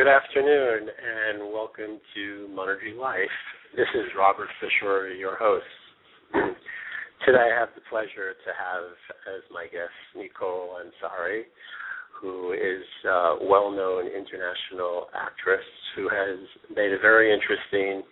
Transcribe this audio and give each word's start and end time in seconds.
Good 0.00 0.08
afternoon, 0.08 0.88
and 0.88 1.52
welcome 1.52 2.00
to 2.14 2.48
Monergy 2.56 2.96
Life. 2.96 3.36
This 3.76 3.86
is 3.94 4.08
Robert 4.16 4.48
Fisher, 4.58 5.12
your 5.12 5.36
host. 5.36 5.68
Today 7.26 7.52
I 7.52 7.60
have 7.60 7.68
the 7.74 7.82
pleasure 7.90 8.32
to 8.32 8.50
have 8.56 8.96
as 9.28 9.42
my 9.52 9.64
guest 9.64 9.92
Nicole 10.16 10.78
Ansari, 10.80 11.42
who 12.18 12.52
is 12.52 12.82
a 13.04 13.44
well-known 13.44 14.06
international 14.06 15.08
actress 15.14 15.60
who 15.94 16.08
has 16.08 16.38
made 16.74 16.94
a 16.94 16.98
very 16.98 17.30
interesting 17.30 18.02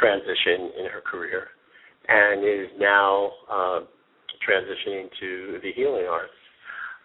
transition 0.00 0.72
in 0.80 0.86
her 0.90 1.02
career 1.04 1.48
and 2.08 2.42
is 2.42 2.70
now 2.80 3.32
uh, 3.52 3.80
transitioning 4.40 5.10
to 5.20 5.58
the 5.62 5.72
healing 5.76 6.06
arts. 6.10 6.32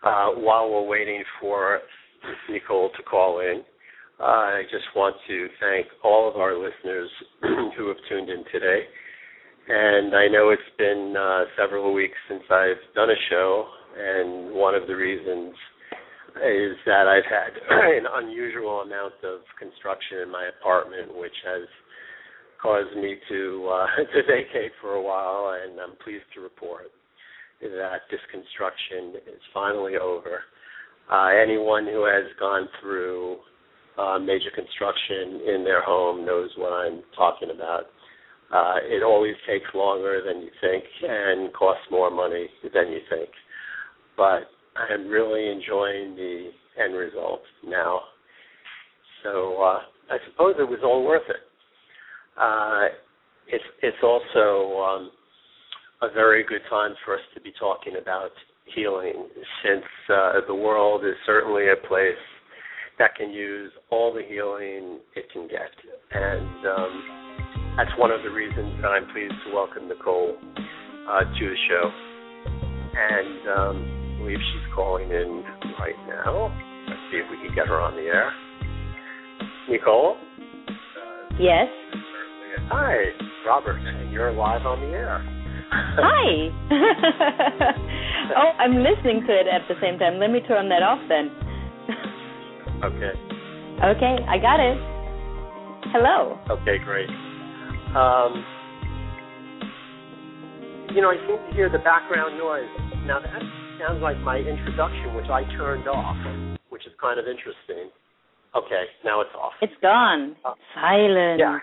Uh, 0.02 0.40
while 0.40 0.72
we're 0.72 0.88
waiting 0.88 1.26
for 1.42 1.82
Nicole 2.50 2.90
to 2.96 3.04
call 3.04 3.42
in, 3.42 3.64
I 4.20 4.64
just 4.70 4.84
want 4.96 5.16
to 5.28 5.48
thank 5.62 5.88
all 6.04 6.30
of 6.30 6.36
our 6.36 6.54
listeners 6.54 7.10
who 7.78 7.88
have 7.88 7.98
tuned 8.10 8.30
in 8.30 8.44
today. 8.52 8.84
And 9.70 10.14
I 10.14 10.28
know 10.28 10.50
it's 10.50 10.62
been 10.78 11.16
uh, 11.18 11.46
several 11.58 11.94
weeks 11.94 12.18
since 12.28 12.44
I've 12.50 12.84
done 12.96 13.10
a 13.10 13.22
show, 13.30 13.66
and 13.98 14.52
one 14.54 14.76
of 14.76 14.88
the 14.88 14.96
reasons 14.96 15.54
is 16.36 16.76
that 16.86 17.08
I've 17.08 17.30
had 17.30 17.56
an 17.70 18.06
unusual 18.12 18.82
amount 18.82 19.14
of 19.24 19.40
construction 19.58 20.20
in 20.24 20.32
my 20.32 20.50
apartment, 20.60 21.16
which 21.16 21.36
has 21.46 21.68
caused 22.62 22.96
me 22.98 23.16
to 23.30 23.70
uh, 23.72 23.88
to 24.14 24.22
vacate 24.28 24.74
for 24.82 24.96
a 24.96 25.02
while, 25.02 25.56
and 25.64 25.80
I'm 25.80 25.96
pleased 26.04 26.28
to 26.36 26.42
report 26.42 26.92
that 27.62 28.04
this 28.12 28.20
construction 28.32 29.16
is 29.28 29.42
finally 29.54 29.96
over. 29.96 30.44
Uh, 31.12 31.30
anyone 31.42 31.86
who 31.86 32.06
has 32.06 32.26
gone 32.40 32.68
through 32.82 33.38
uh, 33.98 34.20
major 34.20 34.52
construction 34.54 35.42
in 35.54 35.64
their 35.64 35.84
home 35.84 36.26
knows 36.26 36.50
what 36.58 36.72
I'm 36.72 37.02
talking 37.16 37.50
about. 37.54 37.84
Uh, 38.52 38.78
it 38.84 39.04
always 39.04 39.36
takes 39.48 39.68
longer 39.76 40.22
than 40.26 40.42
you 40.42 40.50
think 40.62 40.84
and 41.04 41.54
costs 41.54 41.84
more 41.92 42.10
money 42.10 42.48
than 42.74 42.92
you 42.92 43.00
think. 43.10 43.30
But 44.18 44.50
I 44.76 44.94
am 44.94 45.08
really 45.08 45.50
enjoying 45.50 46.16
the 46.16 46.50
end 46.84 46.96
result 46.96 47.42
now. 47.66 48.02
So 49.24 49.62
uh, 49.62 49.80
I 50.10 50.18
suppose 50.32 50.56
it 50.58 50.68
was 50.68 50.80
all 50.84 51.06
worth 51.06 51.30
it. 51.30 51.36
Uh, 52.40 52.88
it's 53.48 53.64
it's 53.82 53.98
also 54.02 54.80
um, 54.80 55.12
a 56.02 56.12
very 56.14 56.44
good 56.44 56.62
time 56.70 56.94
for 57.04 57.16
us 57.16 57.22
to 57.36 57.42
be 57.42 57.52
talking 57.60 57.96
about 58.02 58.32
healing, 58.76 59.28
since 59.64 59.84
uh, 60.14 60.34
the 60.48 60.56
world 60.56 61.04
is 61.04 61.16
certainly 61.26 61.66
a 61.70 61.88
place 61.88 62.14
that 63.00 63.16
can 63.16 63.32
use 63.32 63.72
all 63.90 64.14
the 64.14 64.22
healing 64.22 65.00
it 65.16 65.26
can 65.32 65.48
get. 65.48 65.72
And 66.12 66.68
um, 66.68 67.76
that's 67.78 67.92
one 67.98 68.12
of 68.12 68.22
the 68.24 68.30
reasons 68.30 68.76
that 68.82 68.90
I'm 68.90 69.08
pleased 69.12 69.34
to 69.48 69.56
welcome 69.56 69.88
Nicole 69.88 70.36
uh, 71.10 71.24
to 71.24 71.40
the 71.40 71.56
show. 71.68 71.92
And 72.92 73.48
um, 73.48 74.16
I 74.16 74.20
believe 74.20 74.38
she's 74.38 74.74
calling 74.76 75.10
in 75.10 75.44
right 75.80 75.96
now. 76.08 76.52
Let's 76.88 77.00
see 77.10 77.18
if 77.18 77.32
we 77.32 77.38
can 77.48 77.56
get 77.56 77.68
her 77.68 77.80
on 77.80 77.96
the 77.96 78.04
air. 78.04 78.34
Nicole? 79.70 80.18
Yes. 81.40 81.68
Hi, 82.68 82.98
Robert. 83.48 83.80
You're 84.12 84.34
live 84.34 84.66
on 84.66 84.82
the 84.82 84.88
air. 84.88 85.24
Hi. 85.72 86.52
oh, 88.36 88.52
I'm 88.60 88.84
listening 88.84 89.24
to 89.26 89.34
it 89.34 89.48
at 89.48 89.62
the 89.70 89.76
same 89.82 89.98
time. 89.98 90.20
Let 90.20 90.32
me 90.32 90.42
turn 90.46 90.68
that 90.68 90.84
off 90.84 91.00
then. 91.08 91.49
Okay. 92.84 93.12
Okay, 93.84 94.16
I 94.28 94.38
got 94.40 94.60
it. 94.60 94.78
Hello. 95.92 96.40
Okay, 96.50 96.78
great. 96.84 97.10
Um, 97.96 98.46
you 100.94 101.02
know, 101.02 101.10
I 101.10 101.18
seem 101.28 101.38
to 101.38 101.56
hear 101.56 101.70
the 101.70 101.80
background 101.80 102.38
noise. 102.38 102.70
Now 103.06 103.20
that 103.20 103.42
sounds 103.80 104.02
like 104.02 104.18
my 104.20 104.38
introduction, 104.38 105.16
which 105.16 105.30
I 105.30 105.44
turned 105.58 105.88
off, 105.88 106.18
which 106.70 106.86
is 106.86 106.94
kind 107.02 107.20
of 107.20 107.26
interesting. 107.28 107.90
Okay, 108.56 108.84
now 109.04 109.22
it's 109.22 109.34
off. 109.38 109.54
It's 109.62 109.74
gone. 109.82 110.36
Uh, 110.46 110.54
Silent. 110.76 111.40
Yeah. 111.40 111.60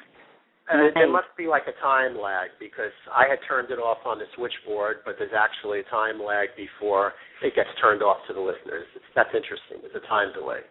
Uh, 0.67 0.77
Nice. 0.77 0.93
There 0.95 1.11
must 1.11 1.31
be 1.39 1.47
like 1.47 1.63
a 1.69 1.81
time 1.81 2.19
lag 2.19 2.51
because 2.59 2.91
I 3.15 3.29
had 3.31 3.39
turned 3.47 3.71
it 3.71 3.79
off 3.79 3.99
on 4.05 4.19
the 4.19 4.25
switchboard, 4.35 4.99
but 5.05 5.15
there's 5.19 5.35
actually 5.37 5.81
a 5.81 5.85
time 5.85 6.19
lag 6.19 6.49
before 6.57 7.13
it 7.43 7.55
gets 7.55 7.71
turned 7.81 8.03
off 8.03 8.19
to 8.27 8.35
the 8.35 8.41
listeners. 8.41 8.87
It's, 8.97 9.05
that's 9.15 9.31
interesting. 9.31 9.79
There's 9.81 9.95
a 9.95 10.07
time 10.09 10.33
delay. 10.35 10.67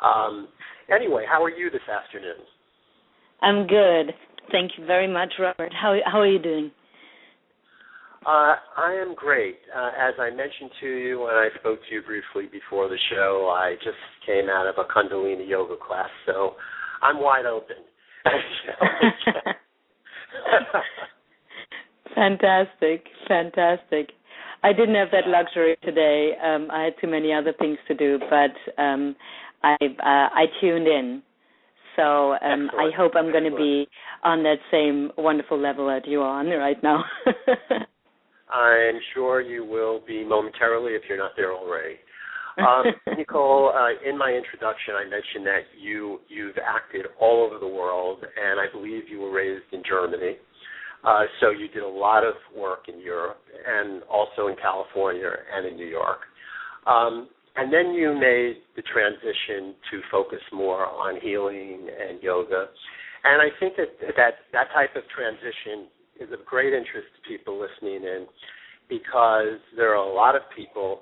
Um, 0.00 0.48
anyway, 0.88 1.26
how 1.28 1.44
are 1.44 1.50
you 1.50 1.70
this 1.70 1.84
afternoon? 1.84 2.40
I'm 3.42 3.66
good. 3.66 4.14
Thank 4.50 4.72
you 4.78 4.86
very 4.86 5.06
much, 5.06 5.34
Robert. 5.38 5.72
How 5.72 5.96
how 6.04 6.20
are 6.20 6.26
you 6.26 6.40
doing? 6.40 6.70
Uh, 8.26 8.56
I 8.76 8.92
am 9.00 9.14
great. 9.14 9.56
Uh, 9.74 9.90
as 9.98 10.14
I 10.18 10.28
mentioned 10.28 10.70
to 10.80 10.86
you 10.86 11.20
when 11.20 11.32
I 11.34 11.48
spoke 11.58 11.78
to 11.88 11.94
you 11.94 12.02
briefly 12.02 12.50
before 12.52 12.88
the 12.88 12.98
show, 13.10 13.50
I 13.54 13.76
just 13.82 13.96
came 14.26 14.50
out 14.50 14.66
of 14.66 14.74
a 14.76 14.84
Kundalini 14.84 15.48
yoga 15.48 15.76
class, 15.76 16.10
so 16.26 16.54
I'm 17.02 17.18
wide 17.18 17.46
open. 17.46 17.76
fantastic, 22.14 23.06
fantastic. 23.26 24.10
I 24.62 24.72
didn't 24.72 24.94
have 24.94 25.10
that 25.12 25.26
luxury 25.26 25.76
today. 25.82 26.32
Um, 26.42 26.68
I 26.70 26.84
had 26.84 26.94
too 27.00 27.08
many 27.08 27.32
other 27.32 27.52
things 27.58 27.78
to 27.88 27.94
do, 27.94 28.18
but 28.28 28.82
um, 28.82 29.16
I 29.62 29.76
uh, 29.80 30.28
I 30.34 30.46
tuned 30.60 30.86
in. 30.86 31.22
So 31.96 32.34
um, 32.34 32.70
I 32.78 32.90
hope 32.96 33.12
I'm 33.16 33.32
going 33.32 33.50
to 33.50 33.56
be 33.56 33.88
on 34.22 34.44
that 34.44 34.58
same 34.70 35.10
wonderful 35.18 35.58
level 35.58 35.88
that 35.88 36.06
you're 36.06 36.24
on 36.24 36.48
right 36.48 36.80
now. 36.82 37.04
I'm 38.52 39.00
sure 39.14 39.40
you 39.40 39.64
will 39.64 40.00
be 40.06 40.24
momentarily 40.24 40.92
if 40.92 41.02
you're 41.08 41.18
not 41.18 41.32
there 41.36 41.52
already. 41.52 41.96
Um, 42.70 43.16
Nicole, 43.16 43.72
uh, 43.74 44.08
in 44.08 44.18
my 44.18 44.30
introduction, 44.30 44.94
I 44.94 45.04
mentioned 45.04 45.46
that 45.46 45.64
you 45.80 46.20
you've 46.28 46.56
acted 46.58 47.06
all 47.18 47.44
over 47.44 47.58
the 47.58 47.66
world, 47.66 48.18
and 48.20 48.60
I 48.60 48.66
believe 48.70 49.08
you 49.08 49.20
were 49.20 49.32
raised 49.32 49.64
in 49.72 49.82
Germany. 49.88 50.36
Uh, 51.02 51.24
so 51.40 51.50
you 51.50 51.68
did 51.68 51.82
a 51.82 51.88
lot 51.88 52.24
of 52.24 52.34
work 52.54 52.88
in 52.88 53.00
Europe 53.00 53.40
and 53.66 54.02
also 54.04 54.48
in 54.48 54.56
California 54.60 55.30
and 55.54 55.66
in 55.66 55.76
New 55.76 55.86
York. 55.86 56.20
Um, 56.86 57.28
and 57.56 57.72
then 57.72 57.92
you 57.94 58.12
made 58.12 58.62
the 58.76 58.82
transition 58.82 59.74
to 59.90 60.00
focus 60.10 60.40
more 60.52 60.86
on 60.86 61.20
healing 61.20 61.88
and 61.88 62.22
yoga. 62.22 62.66
And 63.24 63.40
I 63.42 63.48
think 63.58 63.76
that 63.76 63.88
that, 64.16 64.34
that 64.52 64.68
type 64.72 64.94
of 64.96 65.02
transition 65.14 65.88
is 66.20 66.32
of 66.32 66.44
great 66.44 66.72
interest 66.72 67.08
to 67.16 67.28
people 67.28 67.58
listening 67.60 68.04
in 68.04 68.26
because 68.88 69.58
there 69.76 69.90
are 69.96 70.04
a 70.04 70.14
lot 70.14 70.36
of 70.36 70.42
people 70.54 71.00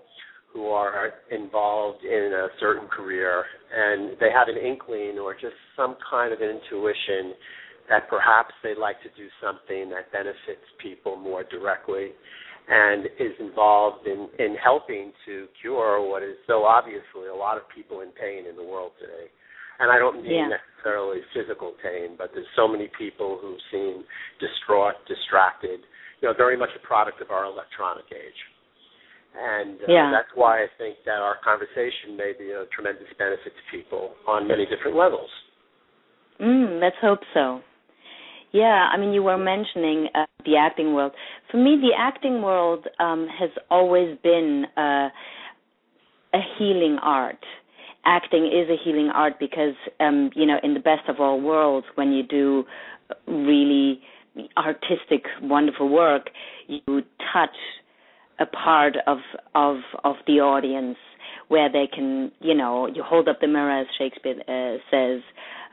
who 0.59 0.67
are 0.67 1.13
involved 1.31 2.03
in 2.03 2.33
a 2.35 2.49
certain 2.59 2.89
career 2.89 3.45
and 3.73 4.19
they 4.19 4.27
have 4.35 4.49
an 4.49 4.59
inkling 4.59 5.17
or 5.23 5.35
just 5.35 5.55
some 5.77 5.95
kind 6.11 6.33
of 6.33 6.41
intuition 6.43 7.39
that 7.89 8.11
perhaps 8.11 8.51
they'd 8.65 8.77
like 8.77 8.99
to 9.07 9.09
do 9.17 9.29
something 9.41 9.89
that 9.89 10.11
benefits 10.11 10.67
people 10.83 11.15
more 11.15 11.45
directly 11.45 12.11
and 12.69 13.07
is 13.23 13.39
involved 13.39 14.05
in, 14.09 14.27
in 14.41 14.57
helping 14.59 15.13
to 15.25 15.47
cure 15.63 16.03
what 16.03 16.25
is 16.25 16.35
so 16.49 16.65
obviously 16.65 17.31
a 17.33 17.35
lot 17.35 17.57
of 17.57 17.63
people 17.71 18.01
in 18.01 18.11
pain 18.19 18.45
in 18.51 18.57
the 18.57 18.65
world 18.65 18.91
today. 18.99 19.31
And 19.79 19.93
I 19.93 19.99
don't 20.03 20.21
mean 20.21 20.51
Yeah. 20.51 20.59
necessarily 20.59 21.23
physical 21.33 21.71
pain, 21.81 22.17
but 22.19 22.35
there's 22.35 22.51
so 22.57 22.67
many 22.67 22.91
people 22.99 23.39
who 23.39 23.55
seem 23.71 24.03
distraught, 24.41 24.99
distracted, 25.07 25.87
you 26.21 26.27
know, 26.27 26.35
very 26.35 26.57
much 26.57 26.71
a 26.75 26.81
product 26.81 27.21
of 27.23 27.31
our 27.31 27.45
electronic 27.45 28.11
age. 28.11 28.41
And 29.39 29.81
uh, 29.83 29.87
Yeah. 29.89 30.11
that's 30.11 30.29
why 30.35 30.63
I 30.63 30.67
think 30.79 30.97
that 31.07 31.21
our 31.21 31.37
conversation 31.45 32.17
may 32.17 32.33
be 32.39 32.51
a 32.51 32.67
tremendous 32.75 33.09
benefit 33.19 33.53
to 33.55 33.63
people 33.71 34.15
on 34.27 34.49
many 34.49 34.67
different 34.67 34.97
levels. 34.97 35.31
Mm, 36.41 36.81
let's 36.81 36.97
hope 37.01 37.21
so. 37.35 37.61
Yeah, 38.53 38.89
I 38.93 38.97
mean, 38.97 39.13
you 39.13 39.23
were 39.23 39.37
mentioning 39.37 40.09
uh, 40.15 40.25
the 40.45 40.57
acting 40.57 40.95
world. 40.95 41.13
For 41.51 41.59
me, 41.59 41.77
the 41.81 41.93
acting 41.97 42.43
world 42.43 42.87
um, 42.99 43.29
has 43.39 43.51
always 43.71 44.17
been 44.23 44.65
uh, 44.77 45.09
a 46.33 46.41
healing 46.59 46.99
art. 47.03 47.45
Acting 48.05 48.47
is 48.47 48.71
a 48.71 48.77
healing 48.83 49.11
art 49.13 49.35
because, 49.39 49.75
um, 50.01 50.31
you 50.35 50.47
know, 50.47 50.57
in 50.63 50.73
the 50.73 50.81
best 50.81 51.09
of 51.09 51.21
all 51.21 51.41
worlds, 51.41 51.87
when 51.97 52.13
you 52.13 52.23
do 52.23 52.65
really 53.27 54.01
artistic, 54.57 55.25
wonderful 55.43 55.89
work, 55.89 56.31
you 56.69 57.03
touch 57.33 57.57
a 58.39 58.47
part 58.47 58.97
of 59.07 59.19
of 59.55 59.79
of 60.05 60.17
the 60.27 60.41
audience 60.41 60.97
where 61.49 61.71
they 61.71 61.87
can, 61.87 62.31
you 62.41 62.55
know, 62.55 62.87
you 62.87 63.03
hold 63.03 63.29
up 63.29 63.41
the 63.41 63.49
mirror, 63.49 63.81
as 63.81 63.87
Shakespeare 63.97 64.37
uh, 64.49 64.77
says, 64.91 65.23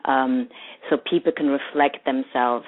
um, 0.05 0.47
so 0.89 0.97
people 0.97 1.31
can 1.35 1.47
reflect 1.47 2.05
themselves 2.05 2.65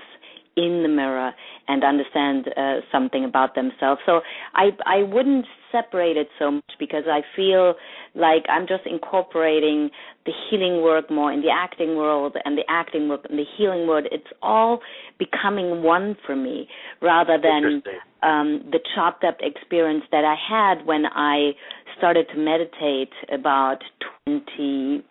in 0.57 0.81
the 0.81 0.89
mirror 0.89 1.31
and 1.67 1.83
understand 1.83 2.49
uh, 2.57 2.81
something 2.91 3.23
about 3.23 3.55
themselves. 3.55 4.01
So 4.05 4.21
I 4.55 4.71
I 4.85 5.03
wouldn't 5.03 5.45
separate 5.71 6.17
it 6.17 6.27
so 6.39 6.51
much 6.51 6.71
because 6.79 7.03
I 7.07 7.21
feel 7.35 7.75
like 8.15 8.43
I'm 8.49 8.67
just 8.67 8.85
incorporating 8.85 9.89
the 10.25 10.31
healing 10.49 10.81
work 10.81 11.09
more 11.11 11.31
in 11.31 11.41
the 11.41 11.51
acting 11.53 11.95
world 11.95 12.35
and 12.43 12.57
the 12.57 12.63
acting 12.67 13.07
work 13.07 13.21
and 13.29 13.37
the 13.37 13.45
healing 13.57 13.87
world. 13.87 14.07
It's 14.11 14.27
all 14.41 14.79
becoming 15.19 15.83
one 15.83 16.17
for 16.25 16.35
me 16.35 16.67
rather 17.01 17.37
than 17.41 17.83
um, 18.23 18.63
the 18.71 18.79
chopped 18.95 19.23
up 19.23 19.37
experience 19.41 20.03
that 20.11 20.25
I 20.25 20.35
had 20.35 20.85
when 20.85 21.05
I 21.05 21.51
started 21.97 22.27
to 22.33 22.37
meditate 22.37 23.13
about 23.31 23.79
20 24.25 25.03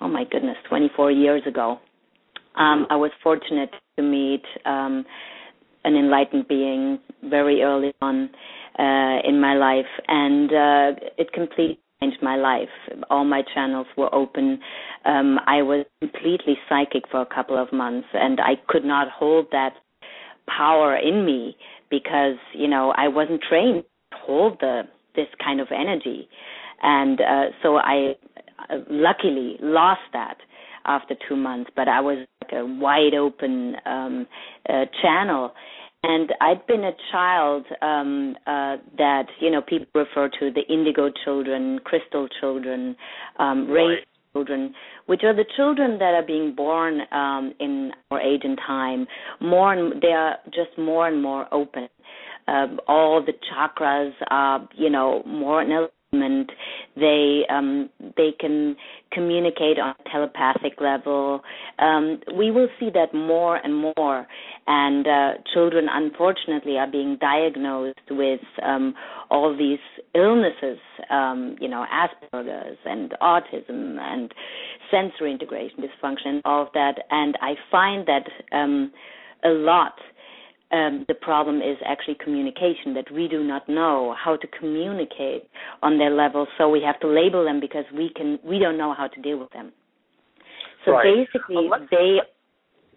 oh 0.00 0.08
my 0.08 0.24
goodness 0.30 0.56
24 0.68 1.10
years 1.10 1.42
ago 1.46 1.78
um, 2.56 2.86
I 2.90 2.96
was 2.96 3.10
fortunate 3.22 3.70
to 3.96 4.02
meet 4.02 4.42
um, 4.64 5.04
an 5.84 5.94
enlightened 5.94 6.48
being 6.48 6.98
very 7.24 7.62
early 7.62 7.92
on 8.02 8.30
uh, 8.78 9.18
in 9.24 9.40
my 9.40 9.54
life, 9.54 9.86
and 10.08 10.50
uh, 10.50 11.00
it 11.16 11.32
completely 11.32 11.78
changed 12.00 12.18
my 12.22 12.36
life. 12.36 12.68
All 13.08 13.24
my 13.24 13.42
channels 13.54 13.86
were 13.96 14.14
open. 14.14 14.58
Um, 15.04 15.38
I 15.46 15.62
was 15.62 15.86
completely 16.00 16.56
psychic 16.68 17.04
for 17.10 17.20
a 17.20 17.26
couple 17.26 17.60
of 17.60 17.72
months, 17.72 18.08
and 18.12 18.40
I 18.40 18.54
could 18.68 18.84
not 18.84 19.08
hold 19.10 19.46
that 19.52 19.74
power 20.48 20.96
in 20.96 21.24
me 21.24 21.56
because 21.90 22.36
you 22.54 22.68
know 22.68 22.92
I 22.96 23.08
wasn't 23.08 23.42
trained 23.48 23.84
to 24.12 24.18
hold 24.18 24.58
the 24.60 24.82
this 25.14 25.28
kind 25.42 25.60
of 25.60 25.68
energy, 25.70 26.28
and 26.82 27.20
uh, 27.20 27.44
so 27.62 27.76
I 27.76 28.14
uh, 28.70 28.78
luckily 28.90 29.56
lost 29.60 30.02
that 30.12 30.36
after 30.86 31.14
two 31.28 31.36
months. 31.36 31.70
But 31.74 31.88
I 31.88 32.00
was 32.00 32.26
like 32.42 32.52
a 32.52 32.64
wide 32.64 33.14
open 33.14 33.76
um, 33.84 34.26
uh, 34.68 34.84
channel. 35.02 35.52
And 36.02 36.32
I'd 36.40 36.64
been 36.66 36.84
a 36.84 36.92
child 37.10 37.66
um, 37.82 38.36
uh, 38.46 38.76
that 38.96 39.24
you 39.40 39.50
know 39.50 39.60
people 39.60 39.86
refer 39.94 40.28
to 40.38 40.52
the 40.52 40.62
indigo 40.72 41.10
children, 41.24 41.80
crystal 41.84 42.28
children, 42.40 42.94
um, 43.40 43.68
right. 43.68 43.98
children, 44.32 44.72
which 45.06 45.22
are 45.24 45.34
the 45.34 45.46
children 45.56 45.98
that 45.98 46.14
are 46.14 46.24
being 46.24 46.54
born 46.54 47.00
um, 47.10 47.54
in 47.58 47.90
our 48.10 48.20
age 48.20 48.42
and 48.44 48.58
time. 48.64 49.08
More 49.40 49.72
and 49.72 50.00
they 50.00 50.12
are 50.12 50.36
just 50.46 50.78
more 50.78 51.08
and 51.08 51.20
more 51.20 51.52
open. 51.52 51.88
Um, 52.46 52.78
all 52.86 53.24
the 53.24 53.32
chakras 53.52 54.12
are 54.30 54.68
you 54.76 54.90
know 54.90 55.24
more 55.26 55.64
and 56.12 56.50
they 56.96 57.42
um, 57.50 57.90
they 58.16 58.30
can 58.38 58.76
communicate 59.12 59.78
on 59.78 59.94
a 60.04 60.10
telepathic 60.10 60.80
level. 60.80 61.42
Um, 61.78 62.20
we 62.36 62.50
will 62.50 62.68
see 62.78 62.90
that 62.94 63.14
more 63.14 63.56
and 63.56 63.92
more, 63.96 64.26
and 64.66 65.06
uh, 65.06 65.30
children 65.52 65.86
unfortunately 65.90 66.78
are 66.78 66.90
being 66.90 67.16
diagnosed 67.20 67.98
with 68.10 68.40
um, 68.62 68.94
all 69.30 69.56
these 69.56 69.78
illnesses, 70.14 70.78
um, 71.10 71.56
you 71.60 71.68
know, 71.68 71.84
Asperger's 71.92 72.78
and 72.84 73.12
autism 73.20 73.98
and 73.98 74.32
sensory 74.90 75.32
integration 75.32 75.78
dysfunction, 75.80 76.40
all 76.44 76.62
of 76.62 76.68
that. 76.74 76.98
And 77.10 77.36
I 77.40 77.54
find 77.70 78.06
that 78.06 78.28
um, 78.56 78.92
a 79.44 79.50
lot 79.50 79.94
um, 80.72 81.04
the 81.06 81.14
problem 81.14 81.58
is 81.58 81.76
actually 81.86 82.16
communication 82.22 82.94
that 82.94 83.10
we 83.12 83.28
do 83.28 83.44
not 83.44 83.68
know 83.68 84.14
how 84.22 84.36
to 84.36 84.46
communicate 84.58 85.44
on 85.82 85.98
their 85.98 86.10
level 86.10 86.46
so 86.58 86.68
we 86.68 86.82
have 86.82 86.98
to 87.00 87.08
label 87.08 87.44
them 87.44 87.60
because 87.60 87.84
we 87.94 88.10
can 88.16 88.38
we 88.44 88.58
don't 88.58 88.76
know 88.76 88.92
how 88.92 89.06
to 89.06 89.22
deal 89.22 89.38
with 89.38 89.50
them. 89.52 89.72
So 90.84 90.92
right. 90.92 91.04
basically 91.04 91.68
they 91.90 92.16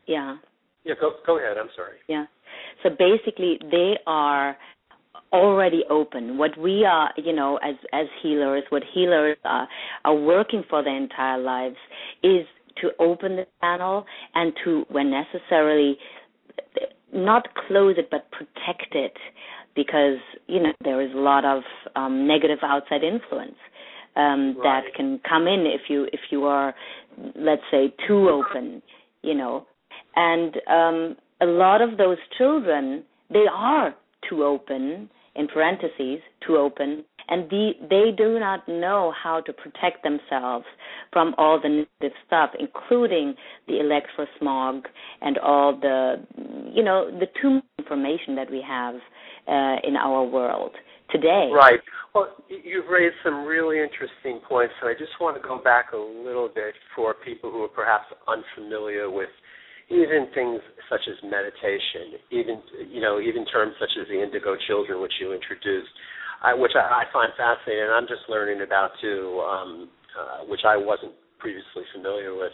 yeah. 0.08 0.38
Yeah 0.84 0.96
go 1.00 1.12
go 1.26 1.38
ahead. 1.38 1.58
I'm 1.58 1.70
sorry. 1.76 1.98
Yeah. 2.08 2.26
So 2.82 2.90
basically 2.90 3.60
they 3.70 3.98
are 4.08 4.58
already 5.32 5.84
open. 5.92 6.40
What 6.40 6.58
we 6.58 6.86
are 6.86 7.12
you 7.18 7.34
know 7.34 7.58
as 7.58 7.76
as 7.94 8.08
healers 8.24 8.64
what 8.70 8.84
healers 8.94 9.38
are 9.46 9.68
are 10.06 10.16
working 10.16 10.64
for 10.70 10.84
their 10.84 10.98
entire 10.98 11.38
lives 11.38 11.78
is 12.24 12.48
to 12.82 12.90
open 13.00 13.36
the 13.36 13.46
channel 13.62 14.06
and 14.34 14.54
to 14.64 14.86
when 14.90 15.12
necessarily 15.12 15.98
not 17.14 17.48
close 17.68 17.96
it 17.98 18.10
but 18.10 18.30
protect 18.32 18.94
it 18.94 19.18
because 19.76 20.18
you 20.48 20.62
know 20.62 20.74
there 20.84 21.02
is 21.02 21.14
a 21.14 21.18
lot 21.18 21.46
of 21.46 21.64
um, 21.96 22.28
negative 22.28 22.60
outside 22.64 23.04
influence 23.04 23.56
um, 24.16 24.56
right. 24.58 24.84
that 24.84 24.96
can 24.96 25.20
come 25.28 25.48
in 25.48 25.66
if 25.66 25.82
you 25.90 26.06
if 26.14 26.20
you 26.32 26.46
are 26.46 26.74
let's 27.36 27.62
say 27.72 27.94
too 28.08 28.30
open 28.30 28.82
you 29.22 29.34
know 29.34 29.66
and 30.16 30.56
um, 30.68 31.16
a 31.42 31.46
lot 31.46 31.82
of 31.82 31.98
those 31.98 32.18
children 32.38 33.04
they 33.30 33.46
are 33.52 33.94
too 34.28 34.44
open 34.44 35.10
in 35.36 35.48
parentheses 35.48 36.20
too 36.46 36.58
open 36.58 37.04
and 37.30 37.50
the, 37.50 37.72
they 37.90 38.12
do 38.16 38.40
not 38.40 38.68
know 38.68 39.14
how 39.22 39.42
to 39.42 39.54
protect 39.54 40.04
themselves 40.04 40.66
from 41.14 41.36
all 41.38 41.60
the 41.62 41.70
negative 41.70 42.18
stuff, 42.26 42.52
including 42.60 43.36
the 43.68 43.74
electrosmog 43.74 44.82
and 45.22 45.38
all 45.38 45.78
the, 45.80 46.16
you 46.74 46.84
know, 46.84 47.10
the 47.20 47.28
too 47.42 47.52
much 47.52 47.64
information 47.78 48.36
that 48.36 48.50
we 48.50 48.64
have 48.68 48.96
uh, 49.48 49.88
in 49.88 49.96
our 49.96 50.24
world 50.24 50.72
today. 51.12 51.50
Right. 51.54 51.80
Well, 52.14 52.30
you've 52.50 52.90
raised 52.90 53.16
some 53.24 53.46
really 53.46 53.78
interesting 53.78 54.42
points, 54.48 54.74
and 54.82 54.90
I 54.90 54.94
just 54.94 55.12
want 55.22 55.42
to 55.42 55.48
go 55.48 55.62
back 55.62 55.94
a 55.94 55.98
little 55.98 56.50
bit 56.54 56.74
for 56.96 57.14
people 57.14 57.52
who 57.52 57.64
are 57.64 57.68
perhaps 57.68 58.06
unfamiliar 58.28 59.10
with 59.10 59.30
even 59.90 60.28
things 60.34 60.62
such 60.90 61.02
as 61.10 61.18
meditation, 61.24 62.22
even 62.30 62.62
you 62.90 63.02
know, 63.02 63.20
even 63.20 63.46
terms 63.46 63.74
such 63.80 63.90
as 64.00 64.08
the 64.08 64.22
indigo 64.22 64.56
children, 64.68 65.02
which 65.02 65.14
you 65.20 65.34
introduced. 65.34 65.90
I, 66.42 66.54
which 66.54 66.72
I, 66.76 67.04
I 67.04 67.04
find 67.12 67.32
fascinating, 67.36 67.84
and 67.84 67.94
I'm 67.94 68.08
just 68.08 68.24
learning 68.30 68.62
about 68.62 68.92
too, 69.02 69.44
um, 69.44 69.90
uh, 70.16 70.46
which 70.48 70.62
I 70.66 70.78
wasn't 70.78 71.14
previously 71.40 71.84
familiar 71.94 72.36
with. 72.36 72.54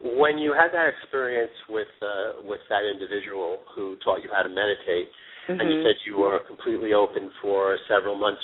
When 0.00 0.38
you 0.38 0.54
had 0.56 0.72
that 0.72 0.88
experience 0.88 1.52
with 1.68 1.90
uh, 2.00 2.42
with 2.42 2.60
that 2.70 2.82
individual 2.88 3.58
who 3.76 3.96
taught 4.02 4.24
you 4.24 4.30
how 4.32 4.42
to 4.42 4.48
meditate, 4.48 5.12
mm-hmm. 5.46 5.60
and 5.60 5.68
you 5.68 5.76
mm-hmm. 5.76 5.86
said 5.86 5.96
you 6.06 6.18
were 6.18 6.40
completely 6.46 6.94
open 6.94 7.30
for 7.42 7.76
several 7.86 8.16
months, 8.16 8.40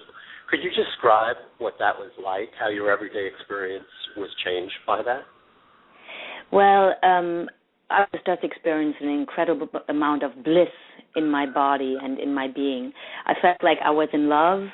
could 0.50 0.60
you 0.62 0.70
describe 0.70 1.36
what 1.58 1.74
that 1.78 1.96
was 1.96 2.12
like? 2.22 2.50
How 2.58 2.68
your 2.68 2.90
everyday 2.90 3.26
experience 3.26 3.88
was 4.16 4.28
changed 4.44 4.76
by 4.86 5.02
that? 5.02 5.22
Well, 6.52 6.94
um, 7.02 7.48
I 7.90 8.06
was 8.12 8.22
just 8.24 8.44
experiencing 8.44 9.08
an 9.08 9.14
incredible 9.14 9.68
amount 9.88 10.22
of 10.22 10.32
bliss 10.44 10.68
in 11.16 11.30
my 11.30 11.46
body 11.46 11.96
and 12.02 12.18
in 12.18 12.34
my 12.34 12.48
being. 12.48 12.92
I 13.26 13.34
felt 13.40 13.56
like 13.62 13.78
I 13.84 13.90
was 13.90 14.08
in 14.12 14.28
love, 14.28 14.68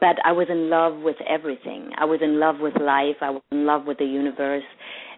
but 0.00 0.16
I 0.24 0.32
was 0.32 0.46
in 0.50 0.70
love 0.70 1.02
with 1.02 1.16
everything. 1.28 1.90
I 1.98 2.04
was 2.04 2.20
in 2.22 2.38
love 2.38 2.56
with 2.60 2.74
life. 2.80 3.16
I 3.20 3.30
was 3.30 3.42
in 3.50 3.66
love 3.66 3.86
with 3.86 3.98
the 3.98 4.04
universe. 4.04 4.64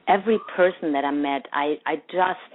Every 0.08 0.38
person 0.56 0.92
that 0.92 1.04
I 1.04 1.10
met, 1.10 1.42
I 1.52 1.76
I 1.86 1.96
just 2.10 2.52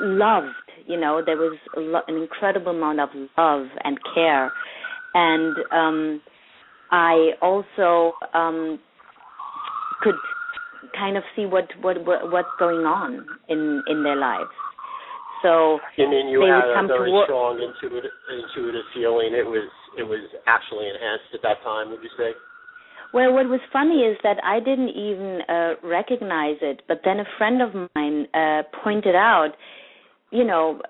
loved. 0.00 0.54
You 0.86 0.98
know, 1.00 1.22
there 1.24 1.36
was 1.36 1.58
lo- 1.76 2.02
an 2.08 2.16
incredible 2.16 2.72
amount 2.72 3.00
of 3.00 3.08
love 3.36 3.66
and 3.84 3.98
care, 4.14 4.52
and 5.14 5.56
um, 5.72 6.20
I 6.90 7.30
also 7.40 8.12
um, 8.34 8.78
could 10.02 10.14
kind 10.96 11.16
of 11.16 11.22
see 11.36 11.46
what 11.46 11.66
what, 11.80 12.04
what 12.04 12.30
what's 12.30 12.48
going 12.58 12.84
on 12.84 13.26
in 13.48 13.82
in 13.88 14.02
their 14.02 14.16
lives. 14.16 14.50
So 15.42 15.78
you 15.96 16.08
mean 16.08 16.28
you 16.28 16.40
they 16.40 16.48
had 16.48 16.66
would 16.66 16.74
come 16.74 16.84
a 16.86 16.88
very 16.88 17.10
to 17.10 17.22
strong 17.26 17.58
intuitive 17.58 18.14
intuitive 18.30 18.86
feeling. 18.94 19.34
It 19.34 19.46
was 19.46 19.68
it 19.98 20.04
was 20.04 20.22
actually 20.46 20.88
enhanced 20.88 21.34
at 21.34 21.42
that 21.42 21.62
time. 21.62 21.90
Would 21.90 22.02
you 22.02 22.10
say? 22.16 22.32
Well, 23.12 23.34
what 23.34 23.46
was 23.46 23.60
funny 23.72 24.08
is 24.08 24.16
that 24.22 24.38
I 24.42 24.58
didn't 24.58 24.88
even 24.88 25.40
uh, 25.46 25.74
recognize 25.84 26.56
it, 26.62 26.80
but 26.88 27.02
then 27.04 27.20
a 27.20 27.28
friend 27.36 27.60
of 27.60 27.74
mine 27.94 28.26
uh, 28.32 28.62
pointed 28.82 29.14
out, 29.14 29.50
you 30.30 30.44
know, 30.44 30.80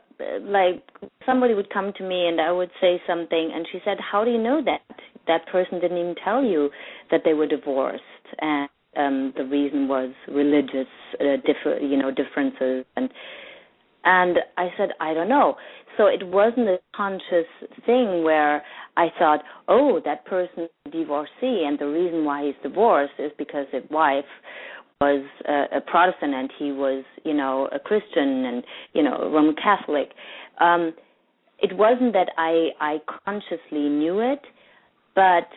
like 0.42 0.84
somebody 1.26 1.54
would 1.54 1.68
come 1.70 1.92
to 1.98 2.04
me 2.04 2.28
and 2.28 2.40
I 2.40 2.52
would 2.52 2.70
say 2.80 3.02
something, 3.08 3.50
and 3.54 3.66
she 3.72 3.80
said, 3.84 3.98
"How 3.98 4.24
do 4.24 4.30
you 4.30 4.38
know 4.38 4.62
that? 4.64 4.80
That 5.26 5.46
person 5.50 5.80
didn't 5.80 5.98
even 5.98 6.14
tell 6.22 6.44
you 6.44 6.70
that 7.10 7.22
they 7.24 7.34
were 7.34 7.46
divorced." 7.46 8.02
And 8.40 8.68
um 8.96 9.32
the 9.36 9.44
reason 9.44 9.88
was 9.88 10.12
religious 10.28 10.92
uh, 11.18 11.36
differ 11.46 11.78
you 11.80 11.96
know 11.96 12.10
differences 12.10 12.84
and 12.96 13.08
and 14.04 14.38
i 14.56 14.68
said 14.76 14.90
i 15.00 15.14
don't 15.14 15.28
know 15.28 15.54
so 15.96 16.06
it 16.06 16.26
wasn't 16.26 16.68
a 16.68 16.78
conscious 16.94 17.46
thing 17.86 18.22
where 18.24 18.62
i 18.96 19.08
thought 19.18 19.40
oh 19.68 20.00
that 20.04 20.24
person 20.26 20.68
divorcee 20.90 21.64
and 21.66 21.78
the 21.78 21.86
reason 21.86 22.24
why 22.24 22.44
he's 22.44 22.54
divorced 22.62 23.12
is 23.18 23.30
because 23.38 23.66
his 23.72 23.82
wife 23.90 24.24
was 25.00 25.24
a, 25.48 25.78
a 25.78 25.80
protestant 25.80 26.34
and 26.34 26.50
he 26.58 26.72
was 26.72 27.04
you 27.24 27.34
know 27.34 27.68
a 27.72 27.78
christian 27.78 28.44
and 28.44 28.64
you 28.92 29.02
know 29.02 29.30
roman 29.32 29.54
catholic 29.54 30.10
um 30.60 30.92
it 31.58 31.76
wasn't 31.76 32.12
that 32.12 32.30
i 32.38 32.68
i 32.80 32.98
consciously 33.24 33.88
knew 33.88 34.20
it 34.20 34.40
but 35.14 35.48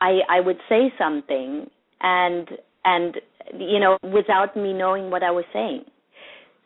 i 0.00 0.18
i 0.28 0.40
would 0.40 0.58
say 0.68 0.92
something 0.98 1.66
and 2.00 2.48
and 2.84 3.16
you 3.58 3.80
know 3.80 3.96
without 4.02 4.56
me 4.56 4.72
knowing 4.72 5.10
what 5.10 5.22
I 5.22 5.30
was 5.30 5.44
saying. 5.52 5.84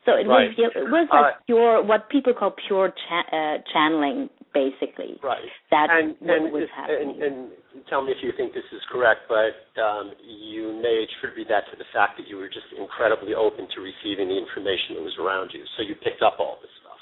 So 0.04 0.18
it 0.18 0.26
right. 0.26 0.50
was 0.50 0.58
it 0.58 0.90
was 0.90 1.06
like 1.14 1.38
uh, 1.38 1.46
pure 1.46 1.78
what 1.82 2.10
people 2.10 2.34
call 2.34 2.54
pure 2.66 2.90
cha- 2.90 3.30
uh, 3.30 3.62
channeling, 3.70 4.26
basically. 4.50 5.14
Right. 5.22 5.46
That's 5.70 5.94
and, 5.94 6.18
what 6.18 6.42
and 6.42 6.52
was 6.52 6.66
happening. 6.74 7.22
And, 7.22 7.22
and, 7.22 7.86
tell 7.86 8.02
me 8.02 8.10
if 8.10 8.18
you 8.22 8.34
think 8.36 8.52
this 8.52 8.66
is 8.74 8.82
correct, 8.90 9.30
but 9.30 9.54
um, 9.80 10.12
you 10.22 10.74
may 10.82 11.06
attribute 11.06 11.48
that 11.48 11.70
to 11.70 11.78
the 11.78 11.86
fact 11.94 12.18
that 12.18 12.26
you 12.26 12.36
were 12.36 12.50
just 12.50 12.66
incredibly 12.74 13.34
open 13.34 13.66
to 13.74 13.78
receiving 13.80 14.28
the 14.28 14.38
information 14.38 14.98
that 14.98 15.04
was 15.06 15.14
around 15.22 15.50
you, 15.54 15.62
so 15.76 15.86
you 15.86 15.94
picked 16.02 16.22
up 16.22 16.36
all 16.38 16.58
this 16.60 16.70
stuff. 16.82 17.00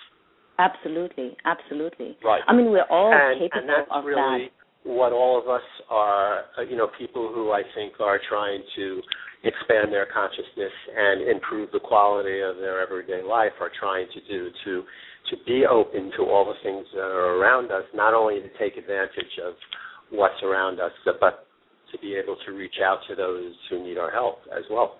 Absolutely, 0.61 1.37
absolutely. 1.49 2.21
Right. 2.23 2.45
I 2.47 2.53
mean, 2.53 2.71
we're 2.71 2.89
all 2.93 3.13
and, 3.13 3.41
capable 3.41 3.65
and 3.65 3.69
that's 3.69 3.89
of 3.89 4.05
really 4.05 4.53
that. 4.53 4.60
What 4.85 5.13
all 5.13 5.39
of 5.41 5.49
us 5.49 5.63
are, 5.91 6.45
uh, 6.59 6.63
you 6.63 6.77
know, 6.77 6.89
people 6.99 7.31
who 7.35 7.53
I 7.53 7.63
think 7.75 8.01
are 8.01 8.19
trying 8.29 8.63
to 8.77 9.01
expand 9.45 9.93
their 9.93 10.07
consciousness 10.07 10.73
and 10.97 11.29
improve 11.29 11.71
the 11.73 11.81
quality 11.81 12.41
of 12.41 12.57
their 12.57 12.81
everyday 12.81 13.23
life 13.23 13.53
are 13.61 13.71
trying 13.79 14.07
to 14.13 14.21
do 14.29 14.51
to 14.65 14.85
to 15.31 15.37
be 15.47 15.65
open 15.71 16.11
to 16.17 16.25
all 16.25 16.45
the 16.47 16.59
things 16.63 16.87
that 16.93 17.03
are 17.03 17.37
around 17.39 17.71
us, 17.71 17.85
not 17.95 18.15
only 18.15 18.41
to 18.41 18.49
take 18.59 18.77
advantage 18.77 19.39
of 19.47 19.55
what's 20.11 20.43
around 20.43 20.81
us, 20.81 20.91
but 21.05 21.47
to 21.93 21.99
be 21.99 22.15
able 22.15 22.37
to 22.47 22.53
reach 22.53 22.77
out 22.83 22.99
to 23.09 23.15
those 23.15 23.53
who 23.69 23.83
need 23.83 23.99
our 23.99 24.11
help 24.11 24.39
as 24.57 24.65
well. 24.71 24.99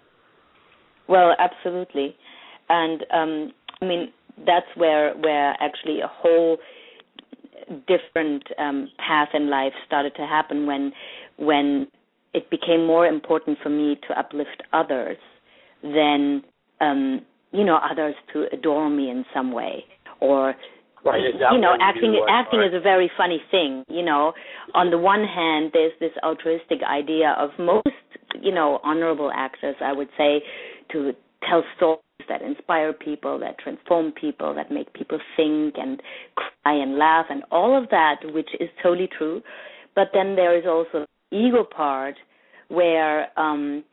Well, 1.09 1.35
absolutely, 1.39 2.15
and 2.69 3.05
um, 3.13 3.53
I 3.83 3.85
mean 3.85 4.13
that's 4.47 4.67
where 4.77 5.15
where 5.17 5.57
actually 5.61 6.01
a 6.01 6.09
whole 6.09 6.59
different 7.87 8.45
um, 8.59 8.89
path 8.99 9.29
in 9.35 9.49
life 9.51 9.73
started 9.87 10.15
to 10.17 10.23
happen 10.23 10.67
when 10.67 10.93
when 11.39 11.87
it 12.35 12.49
became 12.51 12.87
more 12.87 13.07
important 13.07 13.59
for 13.63 13.69
me 13.69 13.99
to 14.09 14.19
uplift 14.19 14.63
others 14.73 15.17
than 15.83 16.43
um 16.81 17.21
you 17.53 17.65
know 17.65 17.79
others 17.91 18.15
to 18.33 18.47
adore 18.53 18.91
me 18.91 19.11
in 19.11 19.25
some 19.35 19.53
way 19.53 19.85
or 20.21 20.55
right, 21.05 21.21
you 21.53 21.61
know 21.61 21.77
acting 21.81 22.13
you 22.13 22.27
acting 22.29 22.61
is 22.61 22.75
a 22.75 22.81
very 22.81 23.11
funny 23.17 23.41
thing 23.51 23.85
you 23.89 24.03
know. 24.03 24.33
On 24.75 24.91
the 24.91 24.99
one 24.99 25.25
hand 25.25 25.71
there's 25.73 25.93
this 26.01 26.13
altruistic 26.23 26.81
idea 26.83 27.35
of 27.39 27.51
most 27.59 27.87
you 28.41 28.53
know 28.53 28.81
honorable 28.85 29.31
actors 29.35 29.77
i 29.81 29.93
would 29.93 30.09
say 30.19 30.43
to 30.93 31.13
tell 31.49 31.63
stories 31.77 32.01
that 32.31 32.41
inspire 32.41 32.95
people 32.95 33.39
that 33.41 33.59
transform 33.59 34.13
people 34.13 34.55
that 34.55 34.71
make 34.71 34.91
people 34.95 35.19
think 35.37 35.75
and 35.77 36.01
cry 36.37 36.73
and 36.73 36.97
laugh 36.97 37.27
and 37.29 37.43
all 37.51 37.77
of 37.77 37.91
that 37.91 38.17
which 38.33 38.49
is 38.59 38.71
totally 38.83 39.09
true. 39.19 39.43
But 39.95 40.09
then 40.15 40.37
there 40.37 40.57
is 40.57 40.65
also 40.67 41.05
ego 41.31 41.65
part 41.65 42.15
where 42.69 43.29
um 43.39 43.85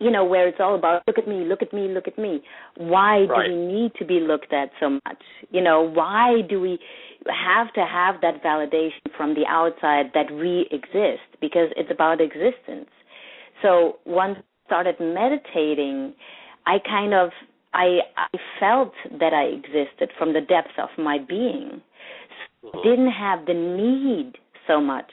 you 0.00 0.10
know 0.10 0.24
where 0.24 0.48
it's 0.48 0.58
all 0.60 0.74
about 0.74 1.02
look 1.06 1.16
at 1.16 1.28
me 1.28 1.44
look 1.44 1.62
at 1.62 1.72
me 1.72 1.88
look 1.88 2.08
at 2.08 2.18
me. 2.18 2.42
Why 2.76 3.20
right. 3.20 3.48
do 3.48 3.54
we 3.54 3.72
need 3.72 3.92
to 4.00 4.04
be 4.04 4.20
looked 4.20 4.52
at 4.52 4.70
so 4.80 4.90
much? 4.90 5.22
You 5.50 5.62
know 5.62 5.82
why 5.82 6.42
do 6.48 6.60
we 6.60 6.78
have 7.28 7.72
to 7.74 7.86
have 7.86 8.16
that 8.20 8.42
validation 8.42 9.16
from 9.16 9.34
the 9.34 9.46
outside 9.48 10.06
that 10.14 10.30
we 10.30 10.66
exist? 10.70 11.28
Because 11.40 11.68
it's 11.76 11.90
about 11.90 12.20
existence. 12.20 12.90
So 13.62 13.98
once 14.04 14.38
I 14.38 14.66
started 14.66 14.96
meditating 15.00 16.14
i 16.66 16.78
kind 16.78 17.14
of 17.14 17.30
i 17.72 18.00
i 18.16 18.38
felt 18.60 18.92
that 19.18 19.32
i 19.32 19.44
existed 19.44 20.10
from 20.18 20.32
the 20.32 20.40
depths 20.40 20.78
of 20.78 20.88
my 20.98 21.18
being. 21.18 21.82
Mm-hmm. 22.64 22.88
didn't 22.88 23.12
have 23.12 23.46
the 23.46 23.54
need 23.54 24.38
so 24.66 24.80
much 24.80 25.10